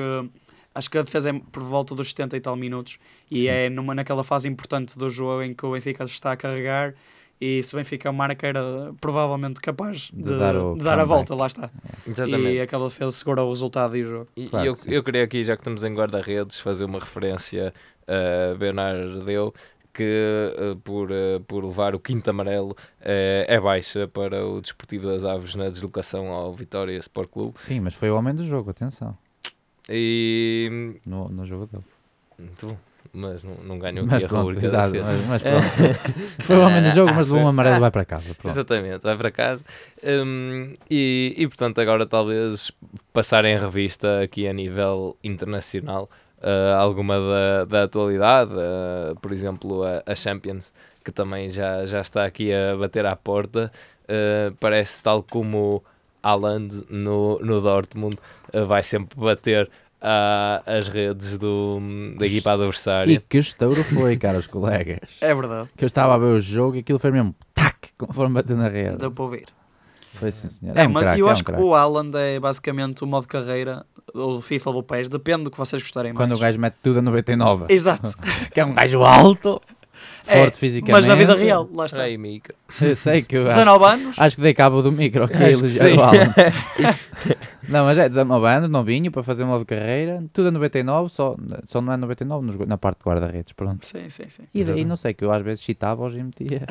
acho 0.73 0.89
que 0.89 0.97
a 0.97 1.01
defesa 1.01 1.29
é 1.29 1.33
por 1.51 1.63
volta 1.63 1.95
dos 1.95 2.09
70 2.09 2.37
e 2.37 2.41
tal 2.41 2.55
minutos 2.55 2.97
e 3.29 3.47
é 3.47 3.69
numa, 3.69 3.93
naquela 3.93 4.23
fase 4.23 4.47
importante 4.47 4.97
do 4.97 5.09
jogo 5.09 5.43
em 5.43 5.53
que 5.53 5.65
o 5.65 5.71
Benfica 5.71 6.03
está 6.03 6.31
a 6.31 6.37
carregar 6.37 6.93
e 7.39 7.61
se 7.61 7.75
o 7.75 7.77
Benfica 7.77 8.11
marca 8.11 8.47
era 8.47 8.93
provavelmente 9.01 9.59
capaz 9.59 10.09
de, 10.13 10.23
De 10.23 10.39
dar 10.39 10.53
de 10.53 10.83
dar 10.83 10.99
a 10.99 11.03
volta, 11.03 11.35
lá 11.35 11.47
está. 11.47 11.69
Exatamente. 12.07 12.53
E 12.53 12.61
aquela 12.61 12.87
defesa 12.87 13.11
segura 13.11 13.43
o 13.43 13.49
resultado 13.49 13.97
e 13.97 14.03
o 14.03 14.07
jogo. 14.07 14.27
E 14.35 14.47
Claro 14.47 14.65
eu, 14.65 14.73
que 14.75 14.79
sim. 14.81 14.91
eu 14.91 15.03
queria 15.03 15.23
aqui, 15.23 15.43
já 15.43 15.55
que 15.55 15.61
estamos 15.61 15.83
em 15.83 15.93
guarda-redes, 15.93 16.59
fazer 16.59 16.85
uma 16.85 16.99
referência 16.99 17.73
a 18.07 18.55
Bernardo 18.55 19.25
Deu, 19.25 19.53
que 19.93 20.03
eh, 20.57 20.75
por, 20.83 21.11
eh, 21.11 21.39
por 21.47 21.63
levar 21.63 21.93
o 21.93 21.99
quinto 21.99 22.29
amarelo 22.29 22.75
eh, 23.01 23.45
é 23.47 23.59
baixa 23.59 24.07
para 24.07 24.45
o 24.45 24.59
Desportivo 24.59 25.07
das 25.07 25.23
Aves 25.23 25.53
na 25.55 25.69
deslocação 25.69 26.29
ao 26.29 26.53
Vitória 26.53 26.97
Sport 26.97 27.29
Clube. 27.29 27.59
Sim, 27.59 27.81
mas 27.81 27.93
foi 27.93 28.09
o 28.09 28.15
homem 28.15 28.33
do 28.33 28.43
jogo, 28.43 28.71
atenção. 28.71 29.15
E. 29.89 30.99
No, 31.05 31.29
no 31.29 31.45
jogo 31.45 31.67
dele. 31.67 31.83
Muito 32.39 32.67
bom. 32.67 32.77
Mas 33.15 33.43
não, 33.43 33.55
não 33.63 33.79
ganhou 33.79 34.05
Mas 34.05 34.15
aqui 34.15 34.25
a 34.25 34.27
pronto, 34.27 34.55
da 34.55 34.65
exato, 34.65 34.93
mas, 34.95 35.27
mas 35.27 35.41
pronto. 35.41 35.65
foi 36.41 36.55
o 36.55 36.61
homem 36.61 36.81
do 36.81 36.89
jogo, 36.95 37.13
mas 37.13 37.27
levou 37.27 37.45
um 37.45 37.47
amarelo 37.47 37.79
vai 37.79 37.91
para 37.91 38.05
casa. 38.05 38.33
Pronto. 38.33 38.51
Exatamente, 38.51 39.03
vai 39.03 39.15
para 39.15 39.29
casa. 39.29 39.63
Hum, 40.03 40.73
e, 40.89 41.35
e 41.37 41.47
portanto, 41.47 41.79
agora 41.79 42.07
talvez 42.07 42.71
passar 43.11 43.45
em 43.45 43.57
revista 43.57 44.21
aqui 44.21 44.47
a 44.47 44.53
nível 44.53 45.15
internacional 45.23 46.09
ah, 46.43 46.75
alguma 46.77 47.17
da, 47.19 47.65
da 47.65 47.83
atualidade, 47.83 48.51
ah, 48.53 49.15
por 49.21 49.31
exemplo, 49.31 49.83
a, 49.83 50.03
a 50.05 50.15
Champions, 50.15 50.73
que 51.03 51.11
também 51.11 51.49
já, 51.49 51.85
já 51.85 52.01
está 52.01 52.25
aqui 52.25 52.53
a 52.53 52.75
bater 52.75 53.05
à 53.05 53.15
porta. 53.15 53.71
Ah, 54.07 54.53
parece 54.59 55.01
tal 55.01 55.23
como 55.23 55.83
Haaland 56.23 56.83
no, 56.89 57.37
no 57.39 57.61
Dortmund 57.61 58.17
ah, 58.53 58.63
vai 58.63 58.81
sempre 58.81 59.19
bater 59.19 59.69
ah, 60.01 60.61
as 60.65 60.87
redes 60.87 61.37
do, 61.37 61.79
da 62.17 62.25
equipa 62.25 62.49
E 62.49 62.53
adversária. 62.53 63.23
que 63.29 63.37
estouro 63.37 63.83
foi, 63.83 64.17
caros 64.17 64.47
colegas. 64.47 65.17
É 65.21 65.33
verdade, 65.33 65.69
Que 65.77 65.83
eu 65.83 65.87
estava 65.87 66.15
a 66.15 66.17
ver 66.17 66.25
o 66.35 66.39
jogo 66.39 66.75
e 66.77 66.79
aquilo 66.79 66.99
foi 66.99 67.11
mesmo 67.11 67.35
tac, 67.53 67.89
conforme 67.97 68.33
bater 68.35 68.55
na 68.57 68.67
rede. 68.69 68.97
deu 68.97 69.11
para 69.11 69.23
ouvir. 69.23 69.45
Foi 70.15 70.31
sim, 70.31 70.47
senhor. 70.47 70.77
É, 70.77 70.83
É 70.83 70.87
um 70.87 70.91
mas 70.91 71.03
craque, 71.03 71.19
eu 71.21 71.25
é 71.25 71.29
um 71.29 71.33
acho 71.33 71.43
que 71.43 71.51
craque. 71.51 71.63
o 71.63 71.73
Haaland 71.73 72.15
é 72.17 72.39
basicamente 72.39 73.03
o 73.03 73.07
modo 73.07 73.27
carreira 73.27 73.85
ou 74.13 74.35
do 74.35 74.41
FIFA 74.43 74.69
ou 74.69 74.75
do 74.75 74.83
PES, 74.83 75.09
depende 75.09 75.45
do 75.45 75.51
que 75.51 75.57
vocês 75.57 75.81
gostarem 75.81 76.13
Quando 76.13 76.31
o 76.31 76.39
mais. 76.39 76.41
gajo 76.41 76.59
mete 76.59 76.75
tudo 76.83 76.99
a 76.99 77.01
99. 77.01 77.65
Exato, 77.69 78.11
Que 78.53 78.59
é 78.59 78.65
um 78.65 78.73
gajo 78.73 79.01
alto, 79.03 79.59
É, 80.27 80.39
forte 80.39 80.57
fisicamente. 80.57 80.91
mas 80.93 81.05
na 81.07 81.15
vida 81.15 81.35
real, 81.35 81.69
lá 81.73 81.85
está. 81.85 82.01
Aí, 82.03 82.17
Mica. 82.17 82.55
Eu 82.81 82.95
sei 82.95 83.21
que 83.21 83.35
eu 83.37 83.47
acho, 83.47 83.57
19 83.59 83.85
anos, 83.85 84.19
acho 84.19 84.35
que 84.37 84.41
dei 84.41 84.53
cabo 84.53 84.81
do 84.81 84.91
micro, 84.91 85.25
ok? 85.25 85.35
Acho 85.35 85.59
que. 85.63 85.67
Não, 87.69 87.85
mas 87.85 87.97
é 87.97 88.09
19 88.09 88.45
anos, 88.45 88.69
novinho, 88.69 89.09
para 89.09 89.23
fazer 89.23 89.43
uma 89.43 89.57
de 89.57 89.63
carreira, 89.63 90.21
tudo 90.33 90.49
a 90.49 90.51
99, 90.51 91.09
só, 91.09 91.33
só 91.65 91.81
não 91.81 91.93
é 91.93 91.97
99 91.97 92.45
nos- 92.45 92.57
na 92.67 92.77
parte 92.77 92.99
de 92.99 93.05
guarda-redes, 93.09 93.53
pronto. 93.53 93.85
sim, 93.85 94.09
sim, 94.09 94.25
sim. 94.27 94.43
E 94.53 94.65
daí 94.65 94.83
não 94.83 94.97
sei, 94.97 95.13
que 95.13 95.23
eu 95.23 95.31
às 95.31 95.41
vezes 95.41 95.63
citava-os 95.63 96.13
e 96.17 96.21
metia, 96.21 96.61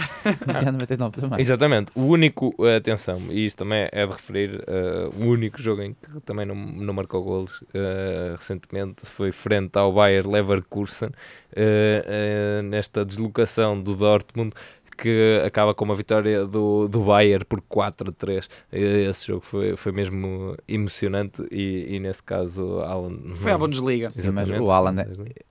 metia 0.47 0.69
a 0.69 0.73
99 0.73 1.19
também. 1.21 1.41
Exatamente, 1.41 1.91
o 1.95 2.03
único, 2.03 2.55
eh, 2.61 2.77
atenção, 2.77 3.19
e 3.31 3.47
isto 3.47 3.57
também 3.59 3.89
é 3.91 4.05
de 4.07 4.13
referir, 4.13 4.63
eh, 4.67 5.09
o 5.19 5.29
único 5.29 5.63
jogo 5.63 5.81
em 5.81 5.95
que 5.95 6.21
também 6.27 6.45
não, 6.45 6.55
não 6.55 6.93
marcou 6.93 7.23
golos 7.25 7.65
eh, 7.73 8.35
recentemente 8.37 9.07
foi 9.07 9.33
frente 9.33 9.79
ao 9.79 9.95
Bayer 9.95 10.29
Leverkusen, 10.29 11.09
eh, 11.57 12.61
nesta 12.65 13.03
deslocação 13.03 13.42
do 13.83 13.95
Dortmund, 13.95 14.53
que 14.97 15.43
acaba 15.45 15.75
com 15.75 15.85
uma 15.85 15.95
vitória 15.95 16.47
do, 16.47 16.87
do 16.87 17.01
Bayern 17.01 17.45
por 17.45 17.61
4 17.63 18.11
a 18.11 18.13
3. 18.13 18.49
Eh, 18.71 19.05
Esse 19.09 19.27
jogo 19.27 19.41
foi, 19.41 19.75
foi 19.77 19.91
mesmo 19.93 20.57
emocionante 20.69 21.43
e, 21.51 21.97
e 21.97 21.99
nesse 22.01 22.23
caso 22.23 22.81
Alan 22.81 23.35
Foi 23.35 23.53
à 23.53 23.59
Bundesliga. 23.59 24.11
Sim, 24.11 24.31
mas 24.31 24.49
o 24.51 24.71
Haaland 24.71 25.01
é- 25.01 25.09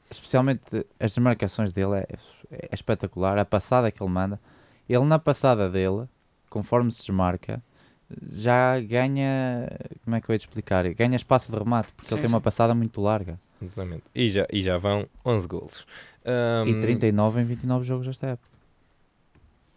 especialmente 0.10 0.62
as 1.00 1.18
marcações 1.18 1.74
dele 1.74 1.96
é, 1.98 2.08
é 2.52 2.70
espetacular, 2.74 3.38
a 3.38 3.46
passada 3.46 3.92
que 3.92 4.02
ele 4.02 4.12
manda. 4.12 4.40
Ele 4.88 5.06
na 5.06 5.18
passada 5.20 5.70
dele, 5.70 6.06
conforme 6.50 6.92
se 6.92 7.00
desmarca, 7.02 7.62
já 8.34 8.80
ganha, 8.80 9.70
como 10.04 10.16
é 10.16 10.22
que 10.22 10.30
eu 10.30 10.34
ia 10.34 10.40
te 10.40 10.42
explicar? 10.48 10.88
Ganha 10.94 11.16
espaço 11.16 11.52
de 11.52 11.58
remate, 11.58 11.90
porque 11.94 12.08
Sim, 12.10 12.16
ele 12.16 12.22
tem 12.24 12.34
uma 12.34 12.40
sim. 12.40 12.44
passada 12.44 12.74
muito 12.76 13.02
larga. 13.02 13.40
Exatamente. 13.62 14.04
E 14.14 14.28
já, 14.30 14.46
e 14.52 14.62
já 14.62 14.78
vão 14.78 15.08
11 15.26 15.48
golos. 15.48 15.86
E 16.26 16.72
Ahm, 16.72 16.82
39 16.82 17.42
em 17.42 17.46
29 17.46 17.86
jogos 17.86 18.08
desta 18.08 18.28
época. 18.28 18.50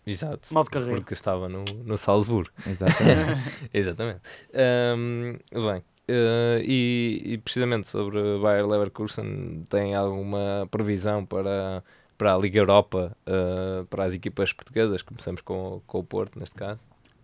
Exato. 0.07 0.53
Modo 0.53 0.71
carreira. 0.71 0.97
Porque 0.97 1.15
estava 1.15 1.49
no, 1.49 1.65
no 1.65 1.97
Salzburgo. 1.97 2.51
Exatamente. 2.67 3.43
Exatamente. 3.73 4.21
Ahm, 4.53 5.39
bem, 5.53 5.83
eh, 6.07 6.63
e, 6.65 7.23
e 7.25 7.39
precisamente 7.39 7.89
sobre 7.89 8.39
Bayer 8.39 8.67
Leverkusen, 8.67 9.65
tem 9.69 9.95
alguma 9.95 10.69
previsão 10.71 11.25
para, 11.25 11.83
para 12.19 12.35
a 12.35 12.39
Liga 12.39 12.59
Europa, 12.59 13.17
eh, 13.27 13.85
para 13.89 14.05
as 14.05 14.15
equipas 14.15 14.53
portuguesas? 14.53 15.03
Começamos 15.03 15.41
com, 15.41 15.81
com 15.87 15.99
o 15.99 16.05
Porto, 16.05 16.39
neste 16.39 16.55
caso. 16.55 16.81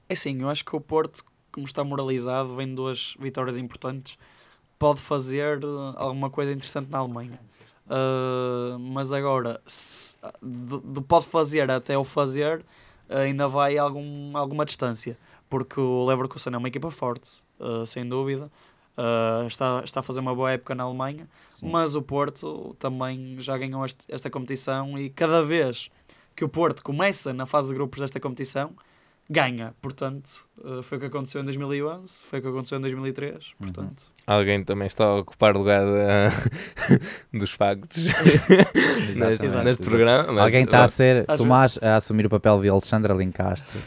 É 0.08 0.14
sim, 0.14 0.40
eu 0.40 0.48
acho 0.48 0.64
que 0.64 0.74
o 0.74 0.80
Porto, 0.80 1.22
como 1.52 1.66
está 1.66 1.84
moralizado, 1.84 2.56
vem 2.56 2.68
de 2.68 2.74
duas 2.74 3.14
vitórias 3.20 3.58
importantes, 3.58 4.16
pode 4.78 5.00
fazer 5.00 5.62
eh, 5.62 5.66
alguma 5.96 6.30
coisa 6.30 6.52
interessante 6.52 6.90
na 6.90 6.98
Alemanha. 6.98 7.38
Uh, 7.90 8.78
mas 8.78 9.12
agora, 9.12 9.60
se- 9.66 10.16
do, 10.40 10.78
do 10.80 11.02
pode 11.02 11.26
fazer 11.26 11.68
até 11.70 11.98
o 11.98 12.04
fazer, 12.04 12.64
ainda 13.08 13.48
vai 13.48 13.76
algum, 13.76 14.36
alguma 14.36 14.64
distância, 14.64 15.18
porque 15.48 15.80
o 15.80 16.06
Leverkusen 16.06 16.54
é 16.54 16.56
uma 16.56 16.68
equipa 16.68 16.90
forte, 16.92 17.42
uh, 17.58 17.84
sem 17.84 18.08
dúvida. 18.08 18.48
Uh, 18.96 19.46
está, 19.48 19.82
está 19.84 20.00
a 20.00 20.02
fazer 20.04 20.20
uma 20.20 20.34
boa 20.34 20.52
época 20.52 20.74
na 20.74 20.84
Alemanha, 20.84 21.28
Sim. 21.58 21.68
mas 21.70 21.94
o 21.96 22.02
Porto 22.02 22.76
também 22.78 23.36
já 23.40 23.56
ganhou 23.58 23.84
este- 23.84 24.04
esta 24.08 24.30
competição 24.30 24.96
e 24.96 25.10
cada 25.10 25.42
vez 25.42 25.90
que 26.36 26.44
o 26.44 26.48
Porto 26.48 26.82
começa 26.84 27.32
na 27.32 27.46
fase 27.46 27.68
de 27.68 27.74
grupos 27.74 28.00
desta 28.00 28.20
competição, 28.20 28.70
ganha. 29.30 29.72
Portanto, 29.80 30.28
uh, 30.58 30.82
foi 30.82 30.98
o 30.98 31.00
que 31.00 31.06
aconteceu 31.06 31.40
em 31.40 31.44
2011, 31.44 32.26
foi 32.26 32.40
o 32.40 32.42
que 32.42 32.48
aconteceu 32.48 32.78
em 32.78 32.80
2003. 32.80 33.52
Portanto, 33.56 34.10
Alguém 34.26 34.62
também 34.64 34.86
está 34.86 35.04
a 35.04 35.16
ocupar 35.18 35.56
lugar 35.56 35.84
da- 35.84 36.30
dos 37.38 37.50
factos 37.52 38.04
neste, 39.16 39.44
Exato. 39.44 39.64
neste 39.64 39.84
programa. 39.84 40.32
mas, 40.32 40.44
Alguém 40.44 40.64
está 40.64 40.84
a 40.84 40.88
ser 40.88 41.24
Às 41.28 41.38
Tomás 41.38 41.78
a 41.80 41.96
assumir 41.96 42.26
o 42.26 42.30
papel 42.30 42.60
de 42.60 42.68
Alexandra 42.68 43.14
Lincastre 43.14 43.80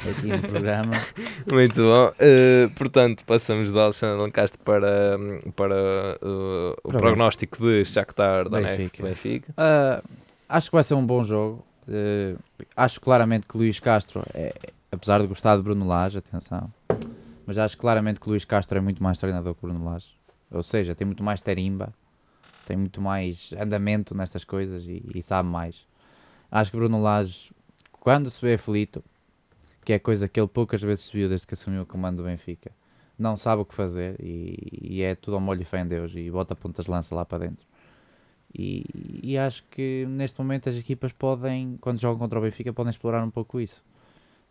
aqui 0.00 0.26
no 0.28 0.40
programa. 0.40 0.94
Muito 1.46 1.82
bom. 1.82 2.08
Uh, 2.08 2.70
portanto, 2.74 3.22
passamos 3.24 3.70
do 3.70 3.78
Alexandre 3.78 4.20
Lancaster 4.22 4.60
para, 4.64 5.18
para 5.54 5.74
uh, 6.22 6.74
o 6.84 6.88
o 6.88 6.92
prognóstico 6.92 7.58
de 7.58 7.84
Shakhtar 7.84 8.48
Donetsk 8.48 9.02
Benfica. 9.02 9.02
Benfica. 9.02 9.54
Ah, 9.56 10.02
acho 10.48 10.70
que 10.70 10.76
vai 10.76 10.82
ser 10.84 10.94
um 10.94 11.06
bom 11.06 11.22
jogo. 11.22 11.64
Acho 12.76 13.00
claramente 13.00 13.46
que 13.46 13.56
Luís 13.56 13.78
Castro, 13.78 14.22
é, 14.34 14.52
apesar 14.96 15.20
de 15.20 15.26
gostar 15.26 15.56
de 15.56 15.62
Bruno 15.62 15.86
Lage, 15.86 16.18
atenção, 16.18 16.72
mas 17.46 17.58
acho 17.58 17.76
claramente 17.76 18.18
que 18.18 18.28
Luís 18.28 18.44
Castro 18.44 18.78
é 18.78 18.80
muito 18.80 19.02
mais 19.02 19.18
treinador 19.18 19.54
que 19.54 19.60
Bruno 19.60 19.84
Lage. 19.84 20.08
Ou 20.50 20.62
seja, 20.62 20.94
tem 20.94 21.06
muito 21.06 21.22
mais 21.22 21.40
tarimba, 21.40 21.92
tem 22.64 22.76
muito 22.76 23.00
mais 23.00 23.52
andamento 23.60 24.14
nestas 24.14 24.42
coisas 24.42 24.84
e, 24.84 25.04
e 25.14 25.22
sabe 25.22 25.48
mais. 25.48 25.86
Acho 26.50 26.70
que 26.70 26.76
Bruno 26.78 27.00
Lage, 27.00 27.52
quando 27.92 28.30
se 28.30 28.40
vê 28.40 28.54
aflito, 28.54 29.04
que 29.84 29.92
é 29.92 29.98
coisa 29.98 30.28
que 30.28 30.40
ele 30.40 30.48
poucas 30.48 30.82
vezes 30.82 31.04
se 31.04 31.12
viu 31.12 31.28
desde 31.28 31.46
que 31.46 31.54
assumiu 31.54 31.82
o 31.82 31.86
comando 31.86 32.16
do 32.16 32.24
Benfica, 32.24 32.72
não 33.18 33.36
sabe 33.36 33.62
o 33.62 33.64
que 33.64 33.74
fazer 33.74 34.16
e, 34.18 34.78
e 34.82 35.02
é 35.02 35.14
tudo 35.14 35.34
ao 35.34 35.40
molho 35.40 35.62
e 35.62 35.64
fé 35.64 35.80
em 35.80 35.86
Deus 35.86 36.12
e 36.14 36.30
bota 36.30 36.56
pontas 36.56 36.86
de 36.86 36.90
lança 36.90 37.14
lá 37.14 37.24
para 37.24 37.46
dentro. 37.46 37.66
E, 38.54 38.84
e 39.22 39.36
acho 39.36 39.62
que 39.70 40.06
neste 40.08 40.40
momento 40.40 40.70
as 40.70 40.76
equipas 40.76 41.12
podem, 41.12 41.76
quando 41.80 42.00
jogam 42.00 42.18
contra 42.18 42.38
o 42.38 42.42
Benfica, 42.42 42.72
podem 42.72 42.90
explorar 42.90 43.22
um 43.22 43.30
pouco 43.30 43.60
isso. 43.60 43.82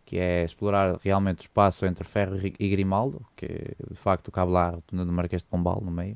Que 0.06 0.20
é 0.20 0.44
explorar 0.46 1.00
realmente 1.04 1.40
o 1.40 1.42
espaço 1.42 1.86
entre 1.86 2.04
Ferro 2.08 2.38
e 2.60 2.70
Grimaldo, 2.70 3.26
que 3.36 3.48
de 3.90 3.98
facto 3.98 4.32
cabe 4.32 4.52
lá 4.52 4.68
a 4.68 4.72
rotunda 4.72 5.04
do 5.04 5.12
Marquês 5.12 5.42
de 5.42 5.48
Pombal 5.48 5.82
no 5.84 5.90
meio. 5.92 6.16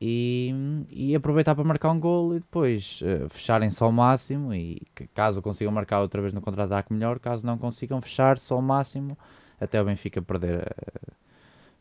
E, 0.00 0.54
e 0.90 1.14
aproveitar 1.16 1.56
para 1.56 1.64
marcar 1.64 1.90
um 1.90 1.98
gol 1.98 2.36
e 2.36 2.38
depois 2.38 3.00
eh, 3.02 3.26
fecharem-se 3.30 3.82
ao 3.82 3.90
máximo 3.90 4.54
e 4.54 4.80
que, 4.94 5.08
caso 5.08 5.42
consigam 5.42 5.72
marcar 5.72 6.00
outra 6.00 6.20
vez 6.20 6.32
no 6.32 6.40
contra-ataque 6.40 6.92
melhor, 6.92 7.18
caso 7.18 7.44
não 7.44 7.58
consigam 7.58 8.00
fechar-se 8.00 8.52
ao 8.52 8.62
máximo 8.62 9.18
até 9.60 9.82
o 9.82 9.84
Benfica 9.84 10.22
perder, 10.22 10.60
eh, 10.60 11.10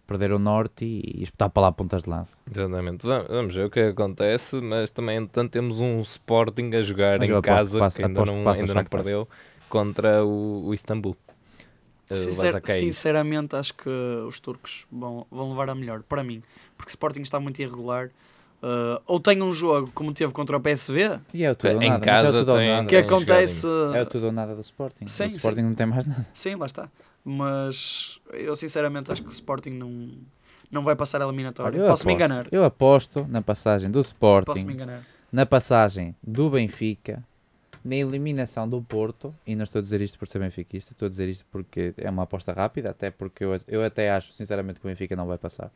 perder 0.08 0.32
o 0.32 0.40
norte 0.40 0.84
e, 0.84 1.20
e 1.20 1.24
espetar 1.24 1.52
para 1.52 1.62
lá 1.62 1.72
pontas 1.72 2.02
de 2.02 2.10
lança. 2.10 2.40
Exatamente. 2.50 3.06
Vamos 3.06 3.54
ver 3.54 3.66
o 3.68 3.70
que 3.70 3.82
acontece, 3.82 4.60
mas 4.62 4.90
também, 4.90 5.18
entretanto, 5.18 5.52
temos 5.52 5.80
um 5.80 6.02
Sporting 6.02 6.72
a 6.74 6.82
jogar 6.82 7.20
Mas 7.20 7.30
em 7.30 7.34
aposto 7.34 7.46
casa 7.56 7.72
que 7.74 7.78
passa- 7.78 8.00
que 8.00 8.06
ainda 8.06 8.24
que 8.24 8.32
não, 8.32 8.44
o 8.44 8.50
ainda 8.50 8.74
não 8.74 8.84
perdeu 8.86 9.30
contra 9.70 10.24
o, 10.26 10.68
o 10.68 10.74
Istambul. 10.74 11.16
Uh, 12.10 12.16
Sincer- 12.16 12.62
sinceramente, 12.66 13.56
acho 13.56 13.74
que 13.74 13.90
os 14.28 14.40
turcos 14.40 14.86
vão, 14.92 15.26
vão 15.30 15.50
levar 15.50 15.70
a 15.70 15.76
melhor, 15.76 16.04
para 16.04 16.24
mim. 16.24 16.42
Porque 16.78 16.90
Sporting 16.90 17.22
está 17.22 17.40
muito 17.40 17.62
irregular. 17.62 18.10
Uh, 18.64 19.00
ou 19.06 19.20
tem 19.20 19.42
um 19.44 19.52
jogo 19.52 19.92
como 19.94 20.12
teve 20.14 20.34
contra 20.34 20.58
o 20.58 20.60
PSV, 20.60 21.20
E 21.34 21.44
é 21.44 21.52
o 21.52 21.56
tudo 21.56 21.76
ou 21.76 21.82
Em 21.84 21.90
nada. 21.90 22.00
mas 22.00 22.06
casa 22.06 22.28
é 22.28 22.30
o 22.30 22.34
tudo 22.46 22.52
ou 22.54 22.58
tem- 22.58 22.68
nada. 22.70 22.88
que 22.88 22.96
acontece. 22.96 23.68
É 23.94 24.02
o 24.02 24.06
tudo 24.06 24.26
ou 24.28 24.32
nada 24.32 24.56
do 24.56 24.62
Sporting. 24.62 25.06
Sim, 25.08 25.26
o 25.26 25.36
Sporting 25.36 25.60
sim. 25.62 25.66
não 25.68 25.74
tem 25.76 25.86
mais 25.86 26.06
nada. 26.06 26.26
Sim, 26.34 26.56
lá 26.56 26.66
está. 26.66 26.90
Mas 27.24 28.20
eu 28.32 28.56
sinceramente 28.56 29.12
acho 29.12 29.22
que 29.22 29.28
o 29.28 29.32
Sporting 29.32 29.72
não, 29.72 30.10
não 30.72 30.82
vai 30.84 30.96
passar 30.96 31.22
a 31.22 31.26
eliminatória. 31.26 31.78
Eu 31.78 31.86
Posso 31.88 32.08
me 32.08 32.14
aposto- 32.14 32.26
enganar. 32.26 32.48
Eu 32.52 32.64
aposto 32.64 33.28
na 33.30 33.42
passagem 33.42 33.92
do 33.92 34.00
Posso 34.00 34.16
me 34.16 34.38
Sporting, 34.38 34.72
enganar. 34.72 35.02
na 35.32 35.46
passagem 35.46 36.16
do 36.24 36.50
Benfica, 36.50 37.24
na 37.88 37.96
eliminação 37.96 38.68
do 38.68 38.82
Porto, 38.82 39.34
e 39.46 39.56
não 39.56 39.64
estou 39.64 39.80
a 39.80 39.82
dizer 39.82 40.02
isto 40.02 40.20
por 40.20 40.28
ser 40.28 40.40
benfiquista, 40.40 40.92
estou 40.94 41.06
a 41.06 41.10
dizer 41.10 41.30
isto 41.30 41.46
porque 41.52 41.94
é 41.98 42.10
uma 42.10 42.24
aposta 42.24 42.52
rápida, 42.54 42.92
até 42.92 43.10
porque 43.10 43.44
eu, 43.44 43.60
eu 43.68 43.84
até 43.84 44.12
acho 44.12 44.32
sinceramente 44.34 44.80
que 44.80 44.86
o 44.86 44.90
Benfica 44.90 45.16
não 45.16 45.26
vai 45.28 45.38
passar. 45.38 45.72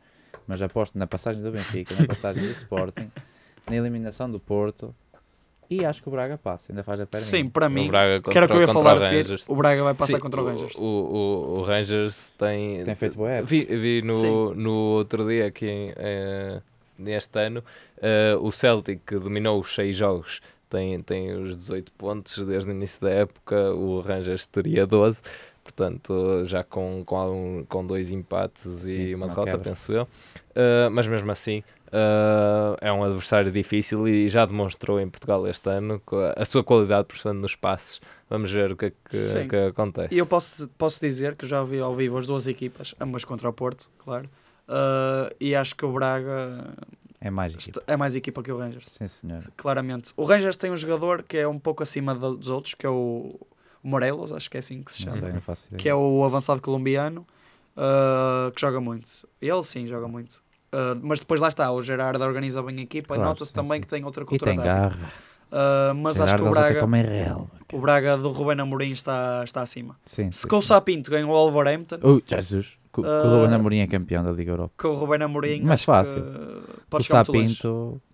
Mas 0.46 0.60
aposto 0.60 0.98
na 0.98 1.06
passagem 1.06 1.42
do 1.42 1.50
Benfica, 1.50 1.94
na 1.94 2.06
passagem 2.06 2.42
do 2.42 2.50
Sporting, 2.50 3.10
na 3.68 3.76
eliminação 3.76 4.30
do 4.30 4.38
Porto, 4.40 4.94
e 5.70 5.84
acho 5.86 6.02
que 6.02 6.08
o 6.08 6.12
Braga 6.12 6.36
passa, 6.36 6.70
ainda 6.70 6.82
faz 6.82 7.00
a 7.00 7.06
perna. 7.06 7.24
Sim, 7.24 7.48
para 7.48 7.66
O 7.66 7.70
mim. 7.70 7.88
Braga 7.88 8.20
Que 8.20 8.36
era 8.36 8.44
o 8.44 8.48
que 8.48 8.54
eu 8.56 8.60
ia 8.60 8.66
contra- 8.66 8.82
falar 8.82 8.90
a 8.90 8.94
contra 9.00 9.14
o. 9.14 9.16
Rangers. 9.18 9.48
O 9.48 9.54
Braga 9.56 9.82
vai 9.84 9.94
passar 9.94 10.12
Sim, 10.16 10.20
contra 10.20 10.42
o 10.42 10.44
Rangers. 10.44 10.74
O, 10.76 10.82
o, 10.84 11.58
o 11.58 11.62
Rangers 11.62 12.30
tem, 12.36 12.84
Tem 12.84 12.94
feito 12.94 13.16
boa 13.16 13.30
época. 13.30 13.46
Vi, 13.48 13.64
vi 13.64 14.02
no, 14.02 14.12
Sim. 14.12 14.54
no 14.56 14.76
outro 14.76 15.26
dia 15.26 15.46
aqui 15.46 15.66
em, 15.66 15.92
eh, 15.96 16.60
neste 16.98 17.38
ano 17.38 17.64
eh, 18.02 18.36
o 18.38 18.50
Celtic 18.52 19.00
que 19.06 19.18
dominou 19.18 19.58
os 19.60 19.74
6 19.74 19.96
jogos 19.96 20.42
tem, 20.72 21.02
tem 21.02 21.32
os 21.34 21.54
18 21.56 21.92
pontos 21.92 22.38
desde 22.46 22.70
o 22.70 22.72
início 22.72 23.00
da 23.00 23.10
época, 23.10 23.72
o 23.74 24.00
Rangers 24.00 24.46
teria 24.46 24.86
12, 24.86 25.20
portanto 25.62 26.42
já 26.44 26.64
com, 26.64 27.02
com, 27.04 27.16
algum- 27.16 27.64
com 27.64 27.86
dois 27.86 28.10
empates 28.10 28.64
e 28.84 28.96
Sim, 29.08 29.14
uma 29.14 29.26
uma 29.26 29.34
derrota, 29.34 29.50
quebra. 29.52 29.64
penso 29.64 29.92
eu. 29.92 30.08
Eh, 30.54 30.88
mas 30.90 31.06
mesmo 31.06 31.30
assim 31.30 31.62
eh, 31.92 32.76
é 32.80 32.92
um 32.92 33.04
adversário 33.04 33.52
difícil 33.52 34.08
e 34.08 34.28
já 34.28 34.44
demonstrou 34.46 34.98
em 35.00 35.08
Portugal 35.08 35.46
este 35.46 35.68
ano 35.68 36.00
a 36.36 36.44
sua 36.44 36.64
qualidade, 36.64 37.06
portanto, 37.06 37.38
nos 37.38 37.54
passes. 37.54 38.00
Vamos 38.30 38.50
ver 38.50 38.72
o 38.72 38.76
que 38.76 38.86
é 38.86 38.90
que, 38.90 39.14
Sim. 39.16 39.46
que 39.48 39.56
acontece. 39.56 40.14
E 40.14 40.18
eu 40.18 40.26
posso, 40.26 40.66
posso 40.78 40.98
dizer 41.00 41.36
que 41.36 41.46
já 41.46 41.62
vi 41.62 41.78
ao 41.80 41.94
vivo 41.94 42.16
as 42.18 42.26
duas 42.26 42.46
equipas, 42.46 42.94
ambas 42.98 43.24
contra 43.24 43.48
o 43.48 43.52
Porto, 43.52 43.90
claro. 43.98 44.28
Uh, 44.68 45.28
e 45.38 45.54
acho 45.54 45.74
que 45.76 45.84
o 45.84 45.92
Braga 45.92 46.72
É 47.24 47.30
mais 47.30 47.54
equipa. 47.54 47.82
é 47.86 47.96
mais 47.96 48.16
equipa 48.16 48.42
que 48.42 48.50
o 48.50 48.58
Rangers, 48.58 48.88
Sim, 48.98 49.06
senhor. 49.06 49.50
claramente. 49.56 50.12
O 50.16 50.24
Rangers 50.24 50.56
tem 50.56 50.72
um 50.72 50.76
jogador 50.76 51.22
que 51.22 51.36
é 51.38 51.46
um 51.46 51.58
pouco 51.58 51.82
acima 51.82 52.14
do- 52.14 52.36
dos 52.36 52.48
outros, 52.48 52.74
que 52.74 52.84
é 52.84 52.88
o 52.90 53.28
Morelos, 53.82 54.32
acho 54.32 54.50
que 54.50 54.56
é 54.56 54.60
assim 54.60 54.82
que 54.82 54.92
se 54.92 55.04
Não 55.06 55.12
chama. 55.12 55.26
sei, 55.26 55.32
não 55.32 55.40
faço 55.40 55.66
ideia. 55.68 55.78
que 55.80 55.88
é 55.88 55.94
o 55.94 56.24
avançado 56.24 56.60
colombiano, 56.60 57.24
uh, 57.76 58.50
que 58.52 58.60
joga 58.60 58.80
muito. 58.80 59.08
Ele 59.40 59.62
sim 59.62 59.86
joga 59.86 60.08
muito. 60.08 60.42
Uh, 60.72 60.98
mas 61.02 61.20
depois 61.20 61.40
lá 61.40 61.48
está, 61.48 61.70
o 61.70 61.82
Gerardo 61.82 62.24
organiza 62.24 62.62
bem 62.62 62.78
a 62.78 62.82
equipa 62.82 63.08
Claro, 63.14 63.22
e 63.22 63.24
nota-se 63.24 63.52
também 63.52 63.74
sim. 63.78 63.80
que 63.82 63.86
tem 63.86 64.04
outra 64.04 64.22
E 64.22 64.26
cultura 64.26 64.50
tem 64.52 64.56
tática. 64.60 64.74
garra. 64.74 65.12
Uh, 65.52 65.94
mas 65.94 66.18
acho 66.18 66.34
que 66.34 66.40
o 66.42 66.46
até 66.46 66.54
Braga, 66.60 66.80
comem 66.80 67.02
real. 67.02 67.50
o 67.72 67.78
Braga 67.78 68.16
do 68.16 68.30
Rubén 68.30 68.58
Amorim 68.60 68.90
está, 68.92 69.42
está 69.44 69.60
acima. 69.60 69.98
Sim, 70.06 70.32
Se 70.32 70.42
sim, 70.42 70.48
com 70.48 70.56
o 70.56 70.62
sim. 70.62 70.68
Sapinto 70.68 71.10
ganhou 71.10 71.30
o 71.30 71.34
Wolverhampton, 71.50 71.98
Oh, 72.02 72.20
Jesus. 72.26 72.78
Ah, 72.96 73.22
O 73.26 73.30
Ruben 73.40 73.54
Amorim 73.54 73.78
é 73.78 73.86
campeão 73.86 74.22
da 74.22 74.32
Liga 74.32 74.50
Europa. 74.52 74.74
com 74.76 74.88
o 74.88 74.94
Rubén 74.94 75.22
Amorim 75.22 75.62
Mas 75.62 75.72
acho 75.74 75.84
fácil. 75.86 76.22
que 76.90 76.96
O. 76.96 77.02
Sapinto, 77.02 77.68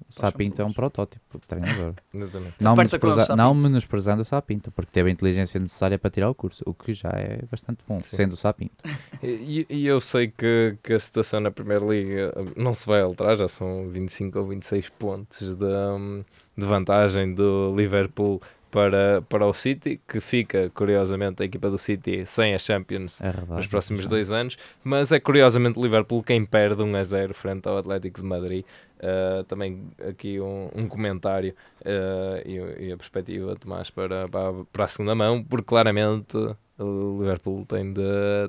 o 0.08 0.20
Sapinto 0.20 0.62
é 0.62 0.64
um 0.64 0.72
protótipo 0.72 1.38
de 1.38 1.46
treinador. 1.46 1.94
Não, 2.60 2.74
menospreza- 2.76 3.36
não 3.36 3.54
menosprezando 3.54 4.22
o 4.22 4.24
Sapinto, 4.24 4.70
porque 4.70 4.90
teve 4.92 5.08
a 5.10 5.12
inteligência 5.12 5.58
necessária 5.60 5.98
para 5.98 6.10
tirar 6.10 6.30
o 6.30 6.34
curso, 6.34 6.62
o 6.66 6.72
que 6.72 6.92
já 6.94 7.10
é 7.10 7.40
bastante 7.50 7.80
bom, 7.86 8.00
Sim. 8.00 8.16
sendo 8.16 8.32
o 8.32 8.36
Sapinto. 8.36 8.72
E, 9.20 9.66
e 9.68 9.84
eu 9.86 10.00
sei 10.00 10.28
que, 10.28 10.76
que 10.80 10.92
a 10.92 11.00
situação 11.00 11.40
na 11.40 11.50
Primeira 11.50 11.84
Liga 11.84 12.32
não 12.56 12.72
se 12.72 12.86
vai 12.86 13.00
alterar, 13.00 13.34
já 13.36 13.48
são 13.48 13.88
25 13.88 14.38
ou 14.38 14.46
26 14.46 14.88
pontos 14.90 15.56
de, 15.56 15.64
hum, 15.64 16.22
de 16.56 16.64
vantagem 16.64 17.34
do 17.34 17.74
Liverpool 17.76 18.40
para, 18.70 19.22
para 19.28 19.46
o 19.46 19.52
City, 19.52 20.00
que 20.08 20.20
fica, 20.20 20.70
curiosamente, 20.74 21.42
a 21.42 21.46
equipa 21.46 21.70
do 21.70 21.78
City 21.78 22.24
sem 22.26 22.54
a 22.54 22.58
Champions 22.58 23.20
É 23.20 23.30
verdade. 23.30 23.52
nos 23.52 23.66
próximos 23.66 24.02
Já. 24.04 24.08
dois 24.10 24.30
anos, 24.30 24.56
mas 24.84 25.10
é 25.12 25.18
curiosamente 25.18 25.78
o 25.78 25.82
Liverpool 25.82 26.22
quem 26.22 26.44
perde 26.44 26.82
1 26.82 26.96
a 26.96 27.04
0 27.04 27.34
frente 27.34 27.66
ao 27.68 27.78
Atlético 27.78 28.20
de 28.20 28.26
Madrid. 28.26 28.64
Uh, 28.98 29.44
também 29.44 29.90
aqui 30.08 30.40
um, 30.40 30.68
um 30.74 30.88
comentário 30.88 31.54
uh, 31.82 32.48
e, 32.48 32.88
e 32.88 32.92
a 32.92 32.96
perspectiva, 32.96 33.54
Tomás, 33.54 33.90
para, 33.90 34.28
para, 34.28 34.52
para 34.72 34.84
a 34.84 34.88
segunda 34.88 35.14
mão, 35.14 35.42
porque 35.44 35.66
claramente 35.66 36.36
o 36.78 37.18
Liverpool 37.20 37.64
tem 37.66 37.92
de, 37.92 38.02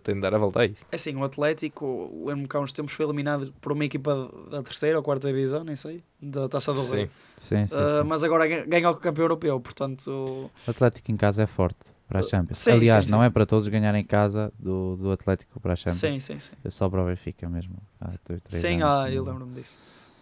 tem 0.03 0.15
de 0.15 0.21
dar 0.21 0.33
a 0.33 0.37
volta 0.37 0.61
aí. 0.61 0.75
É 0.91 0.95
assim, 0.95 1.15
o 1.15 1.23
Atlético, 1.23 2.11
lembro-me 2.25 2.47
que 2.47 2.55
há 2.57 2.59
uns 2.59 2.71
tempos 2.71 2.93
foi 2.93 3.05
eliminado 3.05 3.53
por 3.61 3.71
uma 3.73 3.85
equipa 3.85 4.31
da 4.49 4.61
terceira 4.63 4.97
ou 4.97 5.03
quarta 5.03 5.27
divisão, 5.27 5.63
nem 5.63 5.75
sei, 5.75 6.03
da 6.21 6.47
Taça 6.49 6.73
do 6.73 6.85
Rei. 6.91 7.05
Sim. 7.05 7.11
Sim, 7.37 7.67
sim, 7.67 7.75
Uh, 7.75 8.01
sim. 8.01 8.07
mas 8.07 8.23
agora 8.23 8.45
ganha 8.47 8.89
o 8.89 8.95
campeão 8.95 9.23
europeu, 9.23 9.59
portanto, 9.59 10.51
O 10.67 10.69
Atlético 10.69 11.11
em 11.11 11.15
casa 11.17 11.43
é 11.43 11.47
forte 11.47 11.79
para 12.07 12.19
a 12.19 12.23
Champions. 12.23 12.57
Sim, 12.57 12.71
Aliás, 12.71 13.05
sim, 13.05 13.11
não 13.11 13.23
é 13.23 13.29
para 13.29 13.45
todos 13.45 13.67
ganhar 13.67 13.93
em 13.95 14.03
casa 14.03 14.51
do, 14.59 14.95
do 14.97 15.11
Atlético 15.11 15.59
para 15.59 15.73
a 15.73 15.75
Champions. 15.75 15.97
sim, 15.99 16.19
sim, 16.19 16.39
sim. 16.39 16.51
É 16.63 16.69
só 16.69 16.89
para 16.89 17.01
o 17.01 17.05
Benfica 17.05 17.47
mesmo. 17.47 17.77
Há 18.01 18.11
dois, 18.27 18.41
três 18.41 18.61
Sim, 18.61 18.81
anos 18.81 18.85
ah, 18.85 19.09
eu 19.11 19.23
lembro-me 19.23 19.53
disso. 19.53 19.77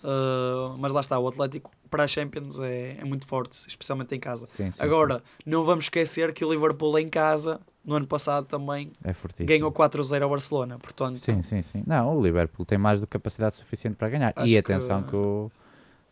Uh, 0.07 0.77
mas 0.77 0.93
lá 0.93 1.01
está, 1.01 1.19
o 1.19 1.27
Atlético 1.27 1.69
para 1.89 2.03
a 2.03 2.07
Champions 2.07 2.59
é, 2.61 2.95
é 2.97 3.03
muito 3.03 3.27
forte, 3.27 3.51
especialmente 3.67 4.15
em 4.15 4.19
casa. 4.21 4.47
Sim, 4.47 4.71
sim, 4.71 4.81
Agora, 4.81 5.21
não 5.45 5.65
vamos 5.65 5.85
esquecer 5.85 6.33
que 6.33 6.45
o 6.45 6.49
Liverpool 6.49 6.97
em 6.97 7.09
casa, 7.09 7.59
no 7.83 7.95
ano 7.95 8.07
passado 8.07 8.45
também, 8.45 8.91
sim. 9.33 9.43
é 9.43 9.45
ganhou 9.45 9.69
4-0 9.69 10.21
ao 10.23 10.29
Barcelona. 10.29 10.79
Portanto, 10.79 11.17
Sim, 11.17 11.41
sim, 11.41 11.61
sim. 11.61 11.83
Não, 11.85 12.17
o 12.17 12.21
Liverpool 12.21 12.65
tem 12.65 12.77
mais 12.77 13.01
do 13.01 13.07
que 13.07 13.11
capacidade 13.11 13.55
suficiente 13.55 13.97
para 13.97 14.07
ganhar. 14.07 14.31
Acho 14.33 14.47
e 14.47 14.57
atenção 14.57 15.03
que- 15.03 15.09
que, 15.09 15.15
o, 15.17 15.51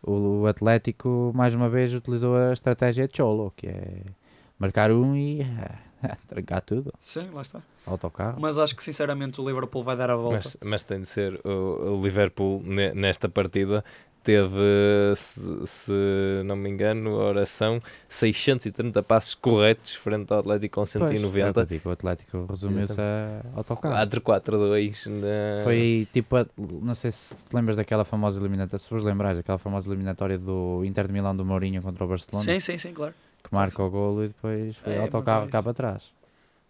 o 0.03 0.47
Atlético, 0.47 1.31
mais 1.33 1.55
uma 1.55 1.69
vez, 1.69 1.93
utilizou 1.93 2.35
a 2.35 2.51
estratégia 2.51 3.07
de 3.07 3.15
Cholo, 3.15 3.53
que 3.55 3.67
é 3.67 4.01
marcar 4.59 4.91
um 4.91 5.15
e 5.15 5.39
trancar 6.27 6.61
tudo. 6.61 6.93
sim, 6.99 7.29
lá 7.31 7.41
está. 7.41 7.61
Autocarro. 7.85 8.37
Mas 8.39 8.57
acho 8.57 8.75
que 8.75 8.83
sinceramente 8.83 9.39
o 9.39 9.45
Liverpool 9.47 9.83
vai 9.83 9.95
dar 9.95 10.09
a 10.09 10.15
volta. 10.15 10.41
Mas, 10.43 10.57
mas 10.63 10.83
tem 10.83 11.01
de 11.01 11.07
ser 11.07 11.39
o, 11.45 12.01
Liverpool 12.03 12.61
ne- 12.63 12.93
nesta 12.93 13.29
partida 13.29 13.83
teve, 14.23 14.57
se, 15.15 15.39
se 15.67 15.91
não 16.45 16.55
me 16.55 16.67
engano, 16.67 17.11
oração 17.13 17.79
630 18.09 19.03
passos 19.03 19.35
corretos 19.35 19.93
frente 19.93 20.33
ao 20.33 20.39
Atlético 20.39 20.75
com 20.75 20.81
Pois, 20.81 20.95
é 20.95 21.07
190. 21.09 21.65
digo, 21.67 21.89
o 21.89 21.91
Atlético 21.91 22.45
resumiu-se 22.49 22.99
a 22.99 23.41
autocarro. 23.55 23.93
4-4-2 23.95 25.05
na- 25.05 25.63
Foi 25.63 26.07
tipo, 26.11 26.37
a- 26.37 26.45
não 26.57 26.95
sei 26.95 27.11
se 27.11 27.35
te 27.35 27.55
lembras 27.55 27.75
daquela 27.77 28.03
famosa 28.03 28.39
eliminatória, 28.39 28.79
se 28.79 28.89
vos 28.89 29.03
lembrais 29.03 29.37
daquela 29.37 29.59
famosa 29.59 29.87
eliminatória 29.89 30.37
do 30.39 30.83
Inter 30.83 31.05
de 31.07 31.13
Milão 31.13 31.35
do 31.35 31.45
Mourinho 31.45 31.81
contra 31.83 32.03
o 32.03 32.07
Barcelona, 32.07 32.43
Sim, 32.45 32.59
sim, 32.59 32.77
sim, 32.79 32.93
claro. 32.93 33.13
que 33.43 33.53
marca 33.53 33.83
o 33.83 33.89
golo 33.91 34.23
e 34.23 34.27
depois 34.29 34.75
foi 34.77 34.93
É, 34.93 35.01
autocarro 35.01 35.45
é 35.45 35.49
cá 35.49 35.61
para 35.61 35.73
trás. 35.75 36.01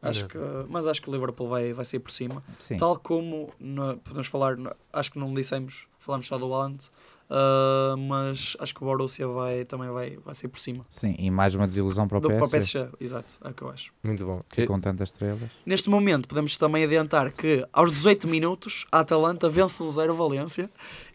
Acho 0.09 0.27
que, 0.27 0.37
mas 0.69 0.87
acho 0.87 1.01
que 1.01 1.09
o 1.09 1.13
Liverpool 1.13 1.47
vai, 1.49 1.73
vai 1.73 1.85
sair 1.85 1.99
por 1.99 2.11
cima. 2.11 2.43
Sim. 2.59 2.77
Tal 2.77 2.97
como 2.97 3.49
na- 3.59 3.95
podemos 3.97 4.27
falar, 4.27 4.55
acho 4.93 5.11
que 5.11 5.19
não 5.19 5.33
dissemos, 5.33 5.87
falamos 5.99 6.27
só 6.27 6.37
do 6.37 6.53
Haaland, 6.53 6.89
ah, 7.29 7.95
mas 7.97 8.55
acho 8.59 8.73
que 8.75 8.83
o 8.83 8.85
Borussia 8.85 9.27
vai, 9.27 9.65
também 9.65 9.89
vai, 9.89 10.17
vai 10.17 10.35
sair 10.35 10.49
por 10.49 10.59
cima. 10.59 10.85
Sim, 10.91 11.15
e 11.17 11.31
mais 11.31 11.55
uma 11.55 11.67
desilusão 11.67 12.07
para 12.07 12.17
o 12.19 12.21
Do, 12.21 12.27
para 12.29 12.45
o 12.45 12.49
PSG, 12.49 12.79
PSG, 12.79 12.97
exato, 12.99 13.33
é 13.43 13.49
o 13.49 13.53
que 13.53 13.61
eu 13.63 13.69
acho. 13.69 13.91
Muito 14.03 14.25
bom. 14.25 14.41
que 14.49 14.65
com 14.67 14.79
tantas 14.79 15.09
estrelas. 15.09 15.49
Neste 15.65 15.89
momento, 15.89 16.27
podemos 16.27 16.55
também 16.57 16.83
adiantar 16.83 17.31
que 17.31 17.65
aos 17.73 17.91
18 17.91 18.27
minutos 18.27 18.85
a 18.91 18.99
Atalanta 18.99 19.49
vence 19.49 19.81
o 19.81 19.89
0 19.89 20.15
Valência 20.15 20.69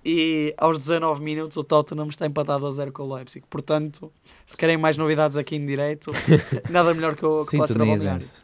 e 0.05 0.55
aos 0.57 0.79
19 0.79 1.23
minutos 1.23 1.57
o 1.57 1.63
Tottenham 1.65 2.09
está 2.09 2.27
empatado 2.27 2.67
a 2.67 2.71
0 2.71 2.93
com 2.93 3.03
o 3.05 3.15
Leipzig. 3.15 3.45
Portanto, 3.51 4.11
se 4.47 4.57
querem 4.57 4.77
mais 4.77 4.97
novidades 4.97 5.37
aqui 5.37 5.57
em 5.57 5.65
direto, 5.67 6.11
nada 6.71 6.93
melhor 6.95 7.15
que 7.15 7.25
o 7.25 7.45
Cluster 7.45 7.77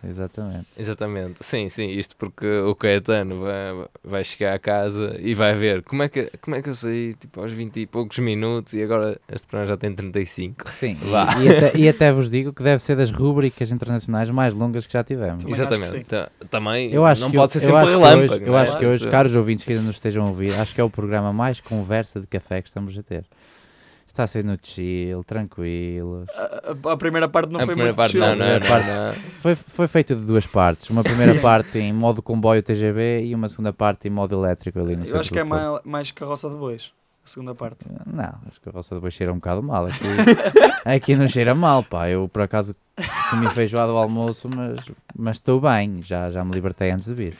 exatamente. 0.05 0.67
Exatamente, 0.79 1.45
sim, 1.45 1.69
sim, 1.69 1.89
isto 1.91 2.15
porque 2.17 2.47
o 2.61 2.75
Caetano 2.75 3.41
vai, 3.41 3.87
vai 4.05 4.25
chegar 4.25 4.55
a 4.55 4.59
casa 4.59 5.17
e 5.21 5.35
vai 5.35 5.55
ver 5.55 5.83
como 5.83 6.03
é 6.03 6.09
que, 6.09 6.31
como 6.41 6.57
é 6.57 6.63
que 6.63 6.69
eu 6.69 6.75
saí 6.75 7.15
tipo, 7.15 7.41
aos 7.41 7.51
20 7.53 7.81
e 7.81 7.87
poucos 7.87 8.19
minutos 8.19 8.73
e 8.75 8.83
agora 8.83 9.19
este 9.33 9.47
programa 9.47 9.71
já 9.73 9.77
tem 9.77 9.93
35. 9.93 10.71
Sim, 10.71 10.95
Vá. 11.11 11.29
e, 11.41 11.45
e 11.45 11.49
até, 11.49 11.79
e 11.79 11.89
até 11.89 12.13
vos 12.13 12.31
digo 12.31 12.53
que 12.53 12.63
deve 12.63 12.83
ser 12.83 12.97
das 12.97 13.11
rúbricas 13.11 13.71
internacionais 13.71 14.31
mais 14.31 14.55
longas 14.55 14.87
que 14.87 14.93
já 14.93 15.03
tivemos. 15.03 15.45
Também 15.45 15.61
acho 15.61 15.69
que 15.69 15.77
Exatamente, 15.77 16.05
Ta- 16.07 16.31
também 16.51 16.93
Eu 16.93 17.05
acho 17.05 17.21
não 17.23 17.31
que, 17.31 17.37
pode 17.37 17.53
ser 17.53 17.59
eu 17.59 17.63
sempre 17.63 17.77
acho 17.79 17.87
que 17.87 17.93
relâmpago. 18.05 18.33
hoje, 18.35 18.45
eu 18.47 18.57
é? 18.59 18.61
acho 18.63 18.79
que 18.79 18.87
hoje, 18.87 18.99
Portanto, 19.01 19.13
caros 19.13 19.35
ouvintes 19.37 19.65
que 19.65 19.73
ainda 19.73 19.85
nos 19.85 19.97
estejam 19.97 20.25
a 20.25 20.29
ouvir, 20.29 20.55
acho 20.55 20.75
que 20.75 20.81
é 20.81 20.85
o 20.85 20.91
programa 20.91 21.33
mais 21.33 21.46
conversa 21.61 22.21
de 22.21 22.27
café 22.27 22.61
que 22.63 22.69
estamos 22.69 22.97
a 22.99 23.03
ter. 23.03 23.25
Está 24.07 24.23
a 24.23 24.27
ser 24.27 24.43
no 24.45 24.57
chill, 24.63 25.23
tranquilo. 25.25 26.25
A, 26.35 26.43
a- 26.89 26.93
a 26.93 26.97
primeira 26.97 27.29
parte 27.29 27.51
não 27.53 27.61
a 27.61 27.67
foi 27.67 27.75
primeira 27.75 27.93
muito 27.93 27.97
parte 27.97 28.13
chill. 28.13 28.21
não, 28.21 28.35
não, 28.35 28.47
não, 28.55 28.61
primeira 28.61 29.07
não. 29.13 29.13
Foi, 29.41 29.55
foi 29.55 29.89
feito 29.89 30.15
de 30.15 30.23
duas 30.25 30.47
partes. 30.47 30.89
Uma 30.91 31.03
primeira 31.03 31.39
parte 31.41 31.79
em 31.79 31.93
modo 31.93 32.23
comboio 32.23 32.63
TGV 32.63 33.25
e 33.25 33.35
uma 33.35 33.49
segunda 33.49 33.73
parte 33.75 34.09
em 34.09 34.11
modo 34.11 34.35
elétrico 34.35 34.79
ali 34.81 34.97
no 34.97 35.05
Eu 35.05 35.21
acho 35.21 35.31
que 35.31 35.39
é 35.39 35.45
mais, 35.45 35.81
mais 35.85 36.11
carroça 36.13 36.49
de 36.49 36.55
bois, 36.57 36.93
a 37.25 37.29
segunda 37.29 37.55
parte. 37.55 37.87
Não, 38.07 38.35
acho 38.49 38.59
que 38.63 38.69
a 38.69 38.73
roça 38.73 38.95
depois 38.95 39.13
cheira 39.13 39.33
um 39.33 39.37
bocado 39.37 39.63
mal. 39.63 39.85
Aqui, 39.87 39.99
aqui 40.87 41.15
não 41.17 41.29
cheira 41.29 41.55
mal, 41.55 41.83
pá. 41.83 42.09
Eu 42.09 42.27
por 42.29 42.41
acaso 42.43 42.75
comi 43.31 43.49
feijoada 43.51 43.93
ao 43.93 43.99
almoço, 43.99 44.49
mas 44.49 44.79
mas 45.17 45.37
estou 45.37 45.61
bem. 45.61 46.01
Já, 46.03 46.31
já 46.31 46.45
me 46.45 46.53
libertei 46.53 46.91
antes 46.91 47.07
de 47.07 47.15
vir. 47.15 47.37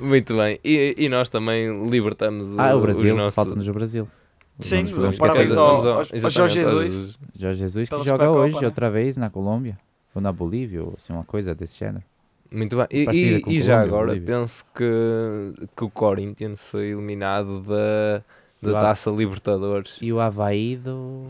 Muito 0.00 0.36
bem, 0.36 0.58
e, 0.64 0.94
e 0.98 1.08
nós 1.08 1.28
também 1.28 1.88
libertamos 1.88 2.58
Ah, 2.58 2.74
o 2.76 2.80
Brasil, 2.80 3.16
nossos... 3.16 3.34
falta-nos 3.34 3.66
o 3.68 3.72
Brasil. 3.72 4.08
Sim, 4.60 4.84
parabéns 5.18 5.56
ao- 5.56 5.80
Vamos 5.82 5.84
ao- 6.12 6.24
ao 6.24 6.30
Jorge 6.30 6.54
Jesus. 6.60 7.18
Jorge 7.34 7.58
Jesus 7.58 7.88
que 7.88 7.96
joga 7.96 8.10
Supercopa, 8.24 8.38
hoje 8.40 8.60
né? 8.60 8.66
outra 8.66 8.90
vez 8.90 9.16
na 9.16 9.30
Colômbia. 9.30 9.78
Ou 10.14 10.20
na 10.20 10.30
Bolívia, 10.30 10.82
ou 10.84 10.94
assim, 10.98 11.12
uma 11.12 11.24
coisa 11.24 11.54
desse 11.54 11.78
género. 11.78 12.04
Muito 12.50 12.76
bem. 12.76 12.86
E, 12.90 12.98
e- 13.08 13.42
e 13.56 13.60
já 13.62 13.76
Colômbia, 13.76 13.82
agora 13.96 14.06
Bolívia. 14.08 14.34
penso 14.36 14.64
que, 14.74 15.66
que 15.74 15.84
o 15.84 15.88
Corinthians 15.90 16.60
foi 16.66 16.88
eliminado 16.88 17.62
da, 17.62 18.22
Do 18.60 18.72
da 18.72 18.80
Taça 18.82 19.10
Libertadores. 19.10 19.96
E 20.02 20.12
o 20.12 20.20
Havaí 20.20 20.76
do... 20.76 21.28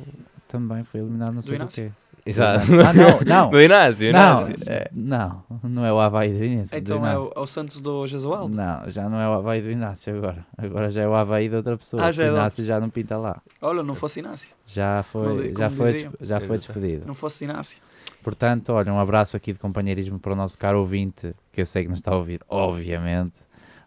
também 0.48 0.82
foi 0.82 1.00
eliminado, 1.00 1.32
não 1.34 1.42
sei 1.42 1.52
do 1.52 1.62
Inácio? 1.62 1.84
quê. 1.84 1.92
Exato. 2.24 2.64
Ah, 2.74 2.92
não, 2.94 3.20
não. 3.44 3.50
Do 3.50 3.60
Inácio, 3.60 4.12
Não, 4.12 4.42
Inácio. 4.46 4.72
É. 4.72 4.88
não, 4.92 5.42
não 5.64 5.84
é 5.84 5.92
o 5.92 5.98
Havaí 5.98 6.32
do 6.32 6.44
Inácio. 6.44 6.70
do 6.70 6.76
Então 6.78 6.96
é 6.98 7.10
Inácio. 7.12 7.32
o, 7.36 7.40
é 7.40 7.40
o 7.42 7.46
Santos 7.46 7.80
do 7.80 8.06
Jesualdo. 8.06 8.54
Não, 8.54 8.90
já 8.90 9.08
não 9.08 9.18
é 9.20 9.28
o 9.28 9.32
Havaí 9.32 9.60
do 9.60 9.70
Inácio 9.70 10.16
agora. 10.16 10.46
Agora 10.56 10.90
já 10.90 11.02
é 11.02 11.08
o 11.08 11.14
Havaí 11.14 11.48
de 11.48 11.56
outra 11.56 11.76
pessoa. 11.76 12.04
Ah, 12.04 12.12
já 12.12 12.24
é 12.24 12.28
o 12.28 12.32
de 12.34 12.38
Inácio 12.38 12.64
já 12.64 12.78
não 12.78 12.88
pinta 12.90 13.16
lá. 13.18 13.42
Olha, 13.60 13.82
não 13.82 13.94
fosse 13.96 14.20
Inácio. 14.20 14.50
Já 14.66 15.04
Como 15.10 15.34
foi, 15.34 15.48
di- 15.48 15.58
já 15.58 15.64
como 15.68 15.76
foi, 15.76 15.92
diziam. 15.92 16.12
já 16.20 16.40
foi 16.40 16.58
despedido. 16.58 17.06
Não 17.06 17.14
fosse 17.14 17.44
Inácio. 17.44 17.78
Portanto, 18.22 18.70
olha, 18.72 18.92
um 18.92 19.00
abraço 19.00 19.36
aqui 19.36 19.52
de 19.52 19.58
companheirismo 19.58 20.18
para 20.20 20.32
o 20.32 20.36
nosso 20.36 20.56
caro 20.56 20.78
ouvinte, 20.78 21.34
que 21.50 21.60
eu 21.60 21.66
sei 21.66 21.82
que 21.82 21.88
nos 21.88 21.98
está 21.98 22.12
a 22.12 22.16
ouvir, 22.16 22.40
obviamente, 22.48 23.34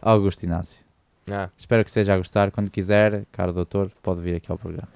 Augusto 0.02 0.42
Inácio. 0.44 0.84
Ah, 1.30 1.48
Espero 1.56 1.82
que 1.82 1.88
esteja 1.90 2.12
a 2.14 2.18
gostar. 2.18 2.50
Quando 2.50 2.70
quiser, 2.70 3.24
caro 3.32 3.52
doutor, 3.52 3.90
pode 4.02 4.20
vir 4.20 4.36
aqui 4.36 4.52
ao 4.52 4.58
programa. 4.58 4.88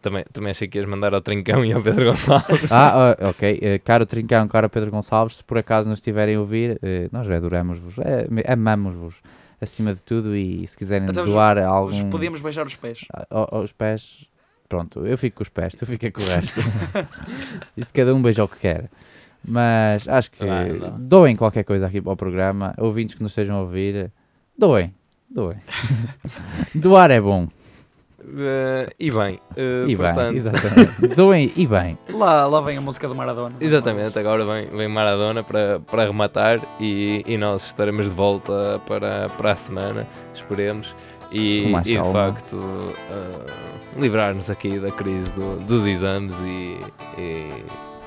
Também, 0.00 0.24
também 0.32 0.50
achei 0.50 0.66
que 0.68 0.78
ias 0.78 0.86
mandar 0.86 1.12
ao 1.14 1.20
Trincão 1.20 1.64
e 1.64 1.72
ao 1.72 1.82
Pedro 1.82 2.06
Gonçalves. 2.06 2.70
Ah, 2.70 3.12
ah, 3.18 3.28
ok. 3.30 3.58
Eh, 3.62 3.78
caro 3.78 4.04
Trincão, 4.06 4.46
caro 4.48 4.68
Pedro 4.70 4.90
Gonçalves, 4.90 5.36
se 5.36 5.44
por 5.44 5.58
acaso 5.58 5.88
nos 5.88 5.98
estiverem 5.98 6.36
a 6.36 6.40
ouvir, 6.40 6.78
eh, 6.82 7.08
nós 7.12 7.28
adoramos-vos, 7.30 7.94
eh, 7.98 8.26
amamos-vos, 8.52 9.14
acima 9.60 9.94
de 9.94 10.00
tudo, 10.00 10.34
e 10.34 10.66
se 10.66 10.76
quiserem 10.76 11.08
Até 11.08 11.20
vos- 11.20 11.30
doar 11.30 11.58
Os 11.58 11.64
algum... 11.64 12.10
Podíamos 12.10 12.40
beijar 12.40 12.66
os 12.66 12.76
pés. 12.76 13.00
a- 13.12 13.26
a- 13.30 13.56
aos 13.56 13.72
pés, 13.72 14.26
pronto, 14.68 15.04
eu 15.06 15.18
fico 15.18 15.36
com 15.38 15.42
os 15.42 15.48
pés, 15.48 15.74
tu 15.74 15.84
fica 15.84 16.10
com 16.10 16.22
o 16.22 16.26
resto. 16.26 16.60
Isso 17.76 17.92
cada 17.92 18.14
um 18.14 18.22
beija 18.22 18.44
o 18.44 18.48
que 18.48 18.58
quer. 18.58 18.90
Mas 19.44 20.06
acho 20.06 20.30
que 20.32 20.44
Vai, 20.44 20.72
vai. 20.74 20.90
doem 20.98 21.34
qualquer 21.34 21.64
coisa 21.64 21.86
aqui 21.86 22.00
para 22.00 22.12
o 22.12 22.16
programa. 22.16 22.74
Ouvintes 22.76 23.14
que 23.14 23.22
nos 23.22 23.32
estejam 23.32 23.56
a 23.56 23.60
ouvir, 23.62 24.10
doem, 24.58 24.94
doem. 25.30 25.56
Doar 26.74 27.10
é 27.10 27.20
bom. 27.20 27.48
Eh, 28.22 28.92
e 29.00 29.10
bem, 29.10 29.40
eh, 29.56 29.82
E 29.88 29.96
bem, 29.96 29.96
portanto, 29.96 30.36
exatamente. 30.36 31.06
doem 31.16 31.50
e 31.56 31.66
bem. 31.66 31.98
Lá, 32.12 32.46
lá 32.46 32.60
vem 32.60 32.76
a 32.76 32.80
música 32.80 33.08
do 33.08 33.14
Maradona. 33.14 33.54
Exatamente, 33.60 34.18
agora 34.18 34.44
vem, 34.44 34.66
vem 34.76 34.88
Maradona 34.88 35.42
para, 35.42 35.80
para 35.80 36.04
rematar 36.04 36.60
e, 36.78 37.22
e 37.26 37.36
nós 37.38 37.64
estaremos 37.66 38.04
de 38.04 38.10
volta 38.10 38.80
para, 38.86 39.28
para 39.30 39.52
a 39.52 39.56
semana, 39.56 40.06
esperemos, 40.34 40.94
e, 41.32 41.64
e 41.64 41.82
de 41.82 42.12
facto 42.12 42.58
eh, 43.10 43.46
livrar-nos 43.98 44.50
aqui 44.50 44.78
da 44.78 44.90
crise 44.90 45.32
do- 45.34 45.56
dos 45.64 45.86
exames 45.86 46.34
e, 46.42 46.78
e, 47.18 47.48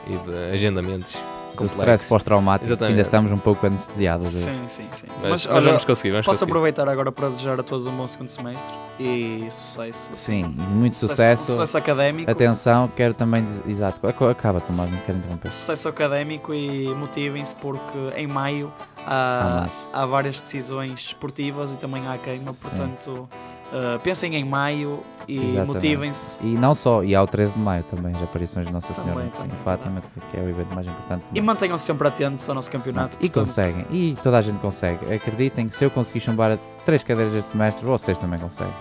e 0.07 0.17
de 0.17 0.53
agendamentos 0.53 1.15
Do 1.57 1.65
stress 1.65 2.09
pós-traumático, 2.09 2.83
ainda 2.83 3.01
estamos 3.01 3.31
um 3.31 3.37
pouco 3.37 3.65
anestesiados. 3.65 4.27
Sim, 4.27 4.63
sim, 4.67 4.87
sim. 4.93 5.07
Mas, 5.21 5.29
mas 5.31 5.45
olha, 5.47 5.61
vamos 5.67 5.85
conseguir, 5.85 6.11
vamos 6.11 6.25
posso 6.25 6.39
conseguir. 6.39 6.51
aproveitar 6.51 6.89
agora 6.89 7.11
para 7.11 7.29
desejar 7.29 7.59
a 7.59 7.63
todos 7.63 7.85
um 7.87 7.95
bom 7.95 8.07
segundo 8.07 8.27
semestre 8.29 8.73
e 8.99 9.45
sucesso. 9.51 10.09
Sim, 10.13 10.43
muito 10.45 10.95
sucesso. 10.95 11.51
Sucesso 11.51 11.77
académico. 11.77 12.29
Atenção, 12.29 12.87
quero 12.95 13.13
também. 13.13 13.45
Exato, 13.67 14.05
ac- 14.07 14.23
acaba, 14.23 14.59
Tomás, 14.59 14.89
não 14.89 14.97
quero 14.99 15.17
interromper. 15.19 15.51
Sucesso 15.51 15.87
académico 15.89 16.53
e 16.53 16.87
motivem-se 16.95 17.55
porque 17.55 17.97
em 18.15 18.27
maio 18.27 18.71
Há 19.05 19.67
há, 19.93 20.01
há 20.01 20.05
várias 20.05 20.39
decisões 20.39 20.93
esportivas 21.07 21.73
e 21.73 21.77
também 21.77 22.07
há 22.07 22.17
queima, 22.17 22.53
Sim. 22.53 22.61
portanto 22.69 23.29
uh, 23.73 23.99
pensem 23.99 24.35
em 24.35 24.45
maio 24.45 25.03
e 25.27 25.57
motivem-se. 25.65 26.41
E 26.43 26.55
não 26.55 26.75
só, 26.75 27.03
e 27.03 27.15
ao 27.15 27.25
13 27.25 27.53
de 27.53 27.59
maio 27.59 27.83
também, 27.83 28.15
as 28.15 28.21
aparições 28.21 28.67
de 28.67 28.73
Nossa 28.73 28.93
Também, 28.93 29.13
Senhora 29.13 29.29
também, 29.31 29.51
em 29.51 29.63
Fátima, 29.63 30.03
que 30.31 30.37
é 30.37 30.41
o 30.41 30.49
evento 30.49 30.73
mais 30.73 30.85
importante. 30.87 31.25
E 31.33 31.41
mantenham-se 31.41 31.85
sempre 31.85 32.07
atentos 32.07 32.47
ao 32.47 32.55
nosso 32.55 32.69
campeonato. 32.69 33.17
E 33.19 33.29
portanto, 33.29 33.45
conseguem, 33.45 33.85
e 33.89 34.15
toda 34.21 34.37
a 34.37 34.41
gente 34.41 34.59
consegue. 34.59 35.13
Acreditem 35.13 35.67
que 35.67 35.75
se 35.75 35.85
eu 35.85 35.89
conseguir 35.89 36.19
chumbar 36.19 36.57
três 36.85 37.03
cadeiras 37.03 37.35
este 37.35 37.51
semestre, 37.51 37.85
vocês 37.85 38.17
também 38.17 38.39
conseguem. 38.39 38.73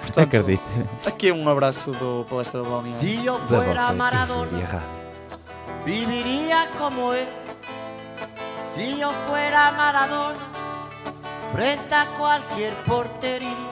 Portanto, 0.00 0.24
Acredite. 0.24 0.62
Aqui 1.06 1.30
um 1.30 1.48
abraço 1.48 1.92
do 1.92 2.24
Palestra 2.28 2.62
da 2.62 2.68
Balneário. 2.68 3.24
Yo 3.24 3.38
De 3.38 3.46
fuera 3.46 3.92
Maradona, 3.92 4.82
viviría 5.84 6.68
como 6.78 7.12
él. 7.12 7.26
Si 8.58 8.98
yo 8.98 9.10
fuera 9.26 9.70
Maradona, 9.72 10.38
frente 11.52 11.94
a 11.94 12.06
cualquier 12.18 12.74
portería. 12.84 13.71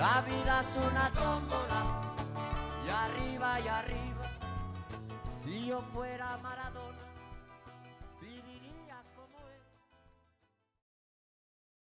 La 0.00 0.22
vida 0.22 0.62
es 0.62 0.86
una 0.86 1.10
tómbola, 1.10 1.84
y 2.86 2.88
arriba 2.88 3.60
y 3.60 3.68
arriba. 3.68 4.22
Si 5.44 5.66
yo 5.66 5.82
fuera 5.92 6.38
Maradona. 6.42 6.99